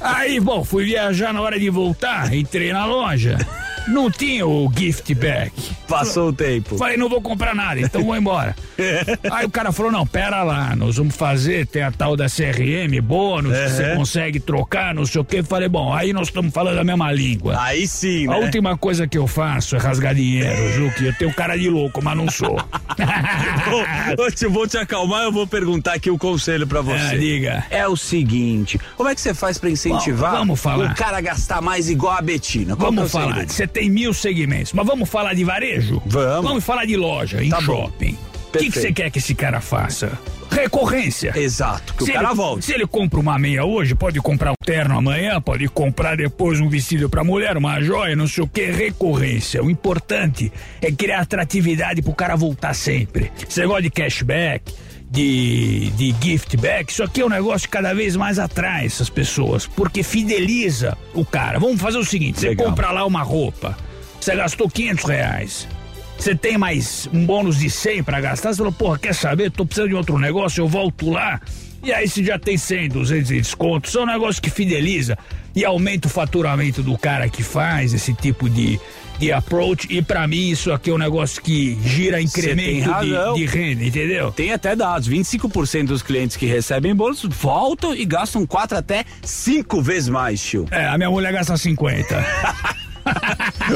[0.00, 3.38] Aí, bom, fui viajar na hora de voltar, entrei na loja.
[3.90, 5.52] Não tinha o gift bag.
[5.88, 6.78] Passou o tempo.
[6.78, 8.54] Falei, não vou comprar nada, então vou embora.
[9.30, 13.00] Aí o cara falou: não, pera lá, nós vamos fazer, tem a tal da CRM,
[13.02, 13.96] bônus, que você Uhum.
[13.96, 15.42] consegue trocar, não sei o quê.
[15.42, 17.60] Falei, bom, aí nós estamos falando a mesma língua.
[17.60, 18.36] Aí sim, A né?
[18.36, 21.06] última coisa que eu faço é rasgar dinheiro, Juque.
[21.06, 22.56] Eu tenho cara de louco, mas não sou.
[24.18, 27.14] Ô, tio, vou te acalmar, eu vou perguntar aqui o conselho pra você.
[27.14, 27.64] É, diga.
[27.70, 30.92] É o seguinte, como é que você faz pra incentivar Bom, vamos falar.
[30.92, 32.76] o cara a gastar mais igual a Betina?
[32.76, 36.02] Qual que é Vamos falar, você tem mil segmentos, mas vamos falar de varejo?
[36.04, 36.44] Vamos.
[36.44, 38.18] Vamos falar de loja, em Tá shopping.
[38.52, 40.18] O que você quer que esse cara faça?
[40.50, 41.32] Recorrência.
[41.36, 42.64] Exato, que o Se cara ele, volte.
[42.64, 46.68] Se ele compra uma meia hoje, pode comprar um terno amanhã, pode comprar depois um
[46.68, 49.62] vestido pra mulher, uma joia, não sei o que, recorrência.
[49.62, 50.52] O importante
[50.82, 53.30] é criar atratividade pro cara voltar sempre.
[53.48, 54.74] Esse negócio de cashback,
[55.10, 59.10] de, de gift back, isso aqui é um negócio que cada vez mais atrai essas
[59.10, 61.58] pessoas, porque fideliza o cara.
[61.58, 62.66] Vamos fazer o seguinte, você Legal.
[62.66, 63.76] compra lá uma roupa,
[64.20, 65.68] você gastou 500 reais.
[66.16, 68.52] Você tem mais um bônus de 100 pra gastar?
[68.52, 69.50] Você falou, porra, quer saber?
[69.50, 71.40] Tô precisando de outro negócio, eu volto lá.
[71.82, 73.88] E aí você já tem 100, 200 de desconto.
[73.88, 75.16] Isso é um negócio que fideliza
[75.56, 78.78] e aumenta o faturamento do cara que faz esse tipo de,
[79.20, 79.86] de approach.
[79.90, 84.32] E pra mim isso aqui é um negócio que gira incremento de, de renda, entendeu?
[84.32, 89.80] Tem até dados, 25% dos clientes que recebem bônus voltam e gastam quatro até cinco
[89.82, 90.66] vezes mais, tio.
[90.70, 92.24] É, a minha mulher gasta 50.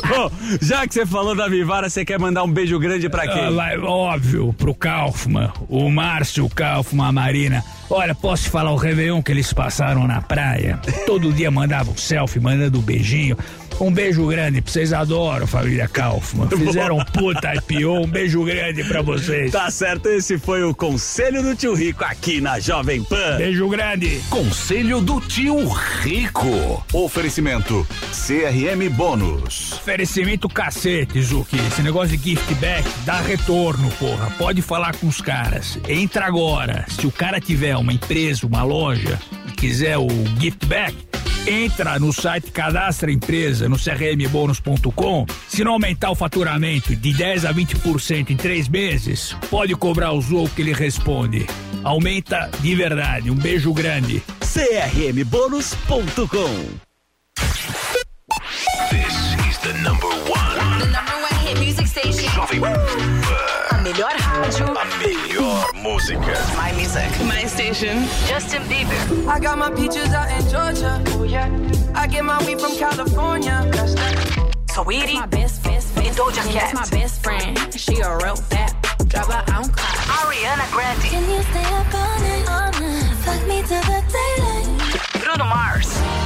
[0.09, 0.31] Bom,
[0.61, 3.49] já que você falou da Vivara, você quer mandar um beijo grande pra Ah, quem?
[3.51, 7.65] lá, óbvio, pro Kaufman, o Márcio Kaufman, a Marina.
[7.89, 10.79] Olha, posso te falar o Réveillon que eles passaram na praia?
[11.07, 13.37] Todo dia mandavam selfie, mandando um beijinho.
[13.81, 16.49] Um beijo grande pra vocês, adoram família Kaufman.
[16.57, 19.51] Fizeram um puta IPO, um beijo grande pra vocês.
[19.51, 23.37] Tá certo, esse foi o Conselho do Tio Rico aqui na Jovem Pan.
[23.37, 24.21] Beijo grande.
[24.31, 25.69] Conselho do tio
[26.03, 26.85] Rico.
[26.93, 29.73] Oferecimento CRM Bônus.
[29.73, 31.57] Oferecimento cacete, Zuki.
[31.57, 34.31] Esse negócio de gift back dá retorno, porra.
[34.39, 35.79] Pode falar com os caras.
[35.89, 36.87] Entra agora.
[36.89, 39.19] Se o cara tiver uma empresa, uma loja
[39.49, 40.95] e quiser o gift back,
[41.47, 45.27] entra no site, cadastra a empresa no crmbônus.com.
[45.49, 50.21] Se não aumentar o faturamento de 10 a 20% em três meses, pode cobrar o
[50.21, 51.45] Zou que ele responde.
[51.83, 53.31] Aumenta de verdade.
[53.31, 54.23] Um beijo grande.
[54.41, 56.85] crmbônus.com
[58.91, 59.15] This
[59.49, 60.79] is the number one.
[60.79, 62.29] The number one hit music station.
[62.31, 62.75] Jovem Pan.
[63.71, 64.67] A melhor rádio.
[64.79, 65.14] A melhor
[65.73, 66.35] música.
[66.57, 67.11] My music.
[67.25, 68.05] My station.
[68.27, 69.29] Justin Bieber.
[69.29, 71.03] I got my peaches out in Georgia.
[71.19, 71.49] Oh yeah.
[71.95, 73.69] I get my weed from California.
[73.73, 74.55] That's that.
[74.71, 75.15] Sweetie.
[75.15, 76.07] My best, best, best.
[76.07, 76.75] And Doja Cat.
[76.75, 77.59] That's my best friend.
[77.75, 78.73] She a real that.
[79.09, 79.95] Drive her own car.
[80.19, 81.03] Ariana Grande.
[81.03, 82.47] Can you stay up all night?
[82.49, 83.15] All night.
[83.25, 85.23] Fuck me to the daylight.
[85.23, 86.24] Bruno Mars.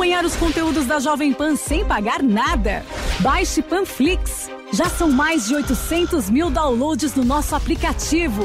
[0.00, 2.82] Acompanhar os conteúdos da Jovem Pan sem pagar nada?
[3.18, 4.48] Baixe Panflix.
[4.72, 8.42] Já são mais de 800 mil downloads no nosso aplicativo.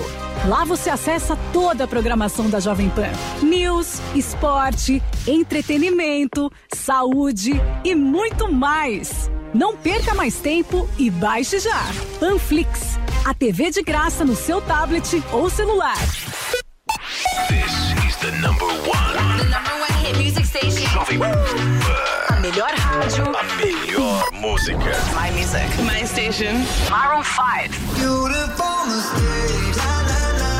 [0.49, 3.09] Lá você acessa toda a programação da Jovem Pan:
[3.41, 7.53] news, esporte, entretenimento, saúde
[7.85, 9.31] e muito mais.
[9.53, 11.85] Não perca mais tempo e baixe já.
[12.19, 15.95] Panflix, a TV de graça no seu tablet ou celular.
[17.47, 19.37] This is the number one.
[19.37, 20.84] The number one hit music station.
[21.05, 22.35] Jovem Pan.
[22.35, 23.25] A melhor rádio.
[23.37, 24.91] A melhor música.
[25.13, 25.67] My music.
[25.83, 26.65] My station.
[26.89, 27.69] Maroon 5.
[27.95, 29.75] Beautiful mistake.
[29.77, 30.55] La la la.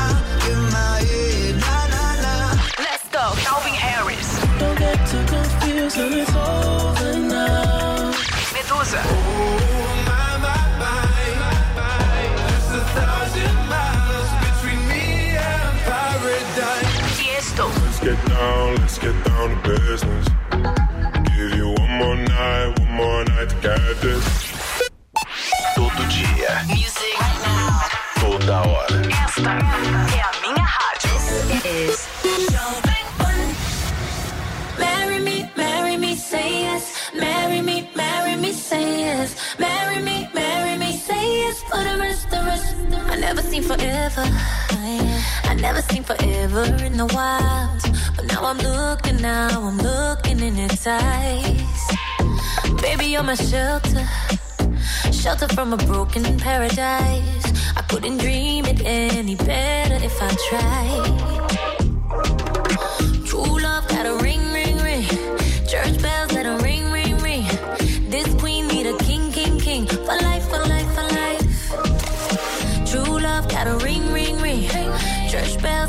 [0.46, 1.54] In my head.
[1.60, 2.54] La la la.
[2.78, 3.34] Let's go.
[3.42, 4.38] Calvin Harris.
[4.58, 8.12] Don't get too confused when it's over now.
[8.52, 9.02] Medusa.
[9.02, 9.65] Tiesto.
[18.06, 20.26] Get down, let's get down to business.
[21.34, 24.26] Give you one more night, one more night to get this.
[25.74, 26.52] Todo dia.
[26.70, 27.14] Music.
[27.18, 27.82] Right now.
[28.22, 28.94] Toda hora.
[29.10, 29.58] Esta
[30.14, 31.14] é a minha rádio.
[31.66, 33.48] This is Jovem Pan.
[34.78, 36.84] Marry me, marry me, say yes.
[37.12, 39.34] Marry me, marry me, say yes.
[39.58, 40.85] Marry me, marry me,
[41.48, 42.74] is for the rest, the rest.
[43.12, 44.24] I never seen forever.
[45.50, 47.82] I never seen forever in the wild.
[48.16, 51.82] But now I'm looking, now I'm looking in its eyes.
[52.82, 54.06] Baby, you're my shelter.
[55.12, 57.46] Shelter from a broken paradise.
[57.76, 61.26] I couldn't dream it any better if I tried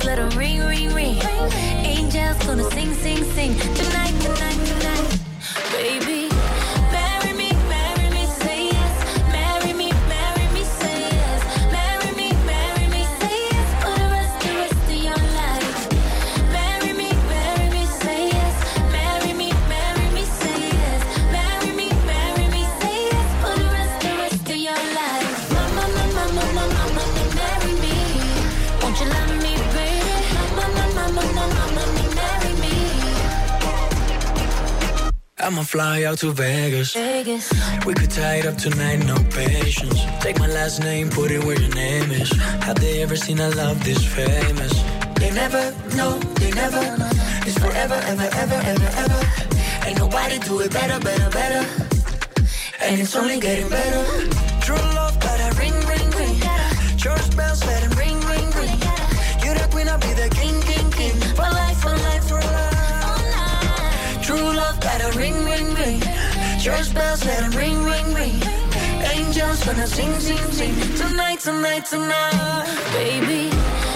[0.07, 1.17] let them ring, ring, ring.
[1.83, 3.53] Angels gonna sing, sing, sing.
[3.75, 3.96] Tonight
[35.39, 36.93] I'ma fly out to Vegas.
[36.95, 37.53] Vegas.
[37.85, 40.01] We could tie it up tonight, no patience.
[40.19, 42.31] Take my last name, put it where your name is.
[42.65, 44.73] Have they ever seen a love this famous?
[45.19, 46.81] They never, no, they never.
[47.45, 49.21] It's forever, ever, ever, ever, ever.
[49.85, 51.63] Ain't nobody do it better, better, better.
[52.81, 54.03] And it's only getting better.
[54.61, 56.97] True love, but I ring, ring, ring.
[56.97, 57.96] Church bells, better.
[65.07, 66.01] let ring, ring, ring.
[66.59, 68.41] Church bells, let it ring, ring, ring.
[69.13, 70.75] Angels, when I sing, sing, sing.
[70.97, 73.86] Tonight, tonight, tonight, baby.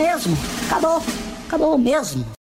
[0.00, 0.36] mesmo.
[0.66, 1.02] Acabou.
[1.46, 2.24] Acabou mesmo.